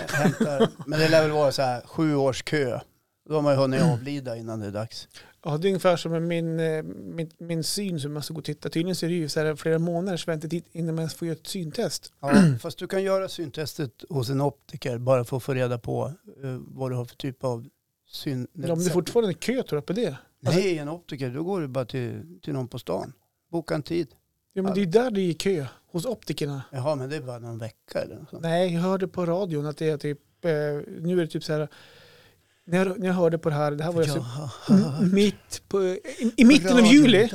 Hämtar. 0.08 0.68
Men 0.86 0.98
det 1.00 1.08
lär 1.08 1.22
väl 1.22 1.30
vara 1.30 1.52
så 1.52 1.62
här 1.62 1.80
sju 1.86 2.14
års 2.14 2.42
kö. 2.42 2.80
Då 3.28 3.34
har 3.34 3.42
man 3.42 3.52
ju 3.52 3.58
hunnit 3.58 3.82
avlida 3.82 4.36
innan 4.36 4.60
det 4.60 4.66
är 4.66 4.70
dags. 4.70 5.08
Ja, 5.44 5.58
det 5.58 5.66
är 5.66 5.70
ungefär 5.70 5.96
som 5.96 6.12
med 6.12 6.22
min, 6.22 6.60
eh, 6.60 6.82
min, 6.82 7.30
min 7.38 7.64
syn 7.64 8.00
som 8.00 8.14
jag 8.14 8.24
ska 8.24 8.34
gå 8.34 8.38
och 8.38 8.44
titta. 8.44 8.68
Tydligen 8.68 8.96
så 8.96 9.06
är 9.06 9.10
det 9.10 9.16
ju 9.16 9.28
så 9.28 9.40
här 9.40 9.54
flera 9.56 9.78
månaders 9.78 10.28
väntetid 10.28 10.64
innan 10.72 10.94
man 10.94 11.08
får 11.08 11.28
göra 11.28 11.36
ett 11.38 11.46
syntest. 11.46 12.12
Ja, 12.20 12.32
fast 12.60 12.78
du 12.78 12.86
kan 12.86 13.02
göra 13.02 13.28
syntestet 13.28 14.04
hos 14.08 14.30
en 14.30 14.40
optiker 14.40 14.98
bara 14.98 15.24
för 15.24 15.36
att 15.36 15.42
få 15.42 15.54
reda 15.54 15.78
på 15.78 16.12
eh, 16.42 16.58
vad 16.60 16.90
du 16.90 16.94
har 16.96 17.04
för 17.04 17.16
typ 17.16 17.44
av 17.44 17.66
syn. 18.06 18.46
Ja, 18.52 18.60
men 18.62 18.78
det 18.78 18.84
är 18.86 18.90
fortfarande 18.90 19.34
kö 19.34 19.62
tror 19.62 19.76
jag 19.76 19.86
på 19.86 19.92
det. 19.92 20.06
Alltså- 20.46 20.60
Nej, 20.60 20.78
en 20.78 20.88
optiker, 20.88 21.30
då 21.30 21.42
går 21.44 21.60
du 21.60 21.68
bara 21.68 21.84
till, 21.84 22.38
till 22.42 22.52
någon 22.52 22.68
på 22.68 22.78
stan. 22.78 23.12
Boka 23.50 23.74
en 23.74 23.82
tid. 23.82 24.08
Ja, 24.52 24.62
men 24.62 24.74
det 24.74 24.80
är 24.80 24.84
ju 24.84 24.90
där 24.90 25.10
det 25.10 25.20
är 25.20 25.34
kö, 25.34 25.66
hos 25.90 26.06
optikerna. 26.06 26.62
Jaha, 26.72 26.94
men 26.94 27.10
det 27.10 27.16
är 27.16 27.20
bara 27.20 27.38
någon 27.38 27.58
vecka 27.58 27.98
eller 27.98 28.16
något 28.16 28.30
sånt. 28.30 28.42
Nej, 28.42 28.74
jag 28.74 28.80
hörde 28.80 29.08
på 29.08 29.26
radion 29.26 29.66
att 29.66 29.76
det 29.76 29.88
är 29.88 29.98
typ, 29.98 30.44
eh, 30.44 30.50
nu 31.00 31.12
är 31.12 31.16
det 31.16 31.26
typ 31.26 31.44
så 31.44 31.52
här, 31.52 31.68
när 32.68 32.78
jag, 32.86 32.98
när 33.00 33.06
jag 33.06 33.14
hörde 33.14 33.38
på 33.38 33.48
det 33.48 33.54
här, 33.54 33.70
det 33.70 33.84
här 33.84 33.92
var 33.92 34.02
alltså 34.02 34.24
Jag 34.68 35.12
mitt 35.12 35.62
på, 35.68 35.82
i, 35.82 36.00
i 36.36 36.44
mitten 36.44 36.72
av 36.78 36.86
juli, 36.86 37.28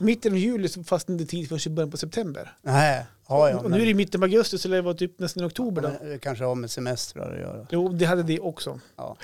Mitten 0.00 0.32
av 0.32 0.38
juli 0.38 0.68
så 0.68 0.84
inte 1.08 1.26
tid 1.26 1.48
förrän 1.48 1.60
i 1.66 1.74
början 1.74 1.90
på 1.90 1.96
september. 1.96 2.52
Nej, 2.62 3.04
ja, 3.28 3.50
ja, 3.50 3.58
och 3.58 3.70
nu 3.70 3.76
är 3.80 3.84
det 3.84 3.90
i 3.90 3.94
mitten 3.94 4.20
av 4.20 4.24
augusti 4.24 4.58
så 4.58 4.68
det 4.68 4.82
var 4.82 4.94
typ 4.94 5.18
nästan 5.18 5.42
i 5.42 5.46
oktober 5.46 5.82
då. 5.82 6.06
det 6.08 6.18
kanske 6.18 6.44
har 6.44 6.54
med 6.54 6.70
semestrar 6.70 7.32
att 7.34 7.40
göra. 7.40 7.66
Jo, 7.70 7.88
det 7.88 8.04
hade 8.04 8.22
det 8.22 8.40
också. 8.40 8.80
Ja. 8.96 9.16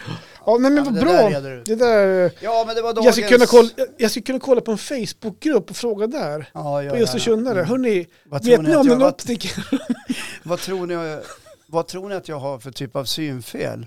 Ja, 0.47 0.59
nej, 0.61 0.71
men 0.71 0.85
vad 0.85 0.95
bra. 0.95 1.13
där. 1.13 1.63
Det 1.65 1.75
där, 1.75 2.33
Ja, 2.41 2.65
men 2.67 2.77
det 2.77 2.83
var 2.83 2.95
dagens... 2.95 3.05
jag, 3.07 3.15
skulle 3.15 3.29
kunna 3.29 3.47
kolla, 3.47 3.69
jag- 3.97 4.11
skulle 4.11 4.23
kunna 4.25 4.39
kolla 4.41 4.61
på 4.61 4.71
en 4.73 4.79
Facebookgrupp 4.79 5.71
och 5.71 5.77
fråga 5.77 6.07
där. 6.07 6.51
Ja, 6.55 6.83
ja, 6.83 6.91
På 6.91 6.97
Östersunare. 6.97 7.59
ja. 7.59 7.65
Hörrni, 7.65 8.07
vet 8.31 8.43
ni 8.45 8.57
ni 8.57 8.77
om 8.77 8.91
en 8.91 9.03
optiker? 9.03 9.67
Vad 10.43 10.59
tror, 10.59 10.87
ni, 10.87 11.21
vad 11.67 11.87
tror 11.87 12.09
ni 12.09 12.15
att 12.15 12.29
jag 12.29 12.39
har 12.39 12.59
för 12.59 12.71
typ 12.71 12.97
av 12.97 13.05
synfel? 13.05 13.87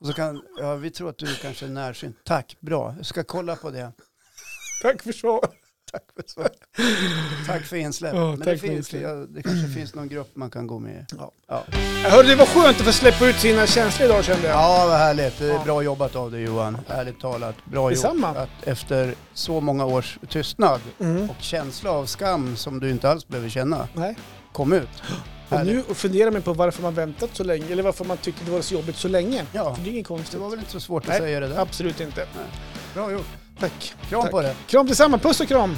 Och 0.00 0.06
så 0.06 0.12
kan, 0.12 0.42
ja, 0.60 0.74
vi 0.74 0.90
tror 0.90 1.08
att 1.10 1.18
du 1.18 1.34
kanske 1.34 1.64
är 1.66 1.70
närsynt. 1.70 2.16
Tack, 2.24 2.56
bra. 2.60 2.94
Jag 2.96 3.06
ska 3.06 3.24
kolla 3.24 3.56
på 3.56 3.70
det. 3.70 3.92
Tack 4.82 5.02
för 5.02 5.12
svaret. 5.12 5.50
Tack 5.92 6.02
för, 6.16 6.24
svar. 6.26 6.48
tack 7.46 7.62
för 7.66 7.76
insläpp. 7.76 8.14
Ja, 8.14 8.30
Men 8.30 8.38
det, 8.38 8.58
finns, 8.58 8.72
insläpp. 8.76 9.02
ja, 9.02 9.14
det 9.14 9.42
kanske 9.42 9.68
finns 9.68 9.94
någon 9.94 10.08
grupp 10.08 10.36
man 10.36 10.50
kan 10.50 10.66
gå 10.66 10.78
med 10.78 10.92
i. 11.10 11.14
Ja. 11.18 11.32
Ja. 11.48 11.64
Hörde 12.10 12.28
det 12.28 12.36
var 12.36 12.46
skönt 12.46 12.80
att 12.80 12.86
få 12.86 12.92
släppa 12.92 13.26
ut 13.26 13.36
sina 13.36 13.66
känslor 13.66 14.08
idag 14.08 14.24
kände 14.24 14.46
jag. 14.48 14.56
ja, 14.56 14.86
vad 14.88 14.98
härligt. 14.98 15.38
Det 15.38 15.52
är 15.52 15.64
bra 15.64 15.82
jobbat 15.82 16.16
av 16.16 16.30
dig 16.30 16.42
Johan. 16.42 16.78
Ärligt 16.88 17.20
talat. 17.20 17.54
Bra 17.64 17.90
Detsamma. 17.90 18.28
Att 18.28 18.48
efter 18.62 19.14
så 19.34 19.60
många 19.60 19.84
års 19.84 20.18
tystnad 20.28 20.80
Mm. 21.00 21.30
och 21.30 21.36
känsla 21.40 21.90
av 21.90 22.06
skam 22.06 22.56
som 22.56 22.80
du 22.80 22.90
inte 22.90 23.10
alls 23.10 23.28
behöver 23.28 23.48
känna 23.48 23.88
Nej. 23.94 24.16
kom 24.52 24.72
ut. 24.72 24.88
Och 25.48 25.66
nu 25.66 25.82
funderar 25.94 26.30
man 26.30 26.42
på 26.42 26.52
varför 26.52 26.82
man 26.82 26.94
väntat 26.94 27.30
så 27.32 27.44
länge, 27.44 27.72
eller 27.72 27.82
varför 27.82 28.04
man 28.04 28.16
tyckte 28.16 28.44
det 28.44 28.50
var 28.50 28.60
så 28.60 28.74
jobbigt 28.74 28.96
så 28.96 29.08
länge. 29.08 29.44
Ja, 29.52 29.74
För 29.74 29.82
det 29.82 29.88
är 29.88 29.92
inget 29.92 30.04
det 30.04 30.08
konstigt. 30.08 30.40
var 30.40 30.50
väl 30.50 30.58
inte 30.58 30.70
så 30.70 30.80
svårt 30.80 31.02
att 31.02 31.08
Nej. 31.08 31.18
säga 31.18 31.40
det 31.40 31.48
där. 31.48 31.58
Absolut 31.60 32.00
inte. 32.00 32.26
Bra 32.94 33.12
gjort. 33.12 33.26
Tack. 33.60 33.94
Kram 34.08 34.22
Tack. 34.22 34.30
på 34.30 34.42
det. 34.42 34.54
Kram 34.66 34.86
tillsammans, 34.86 35.22
puss 35.22 35.40
och 35.40 35.48
kram! 35.48 35.76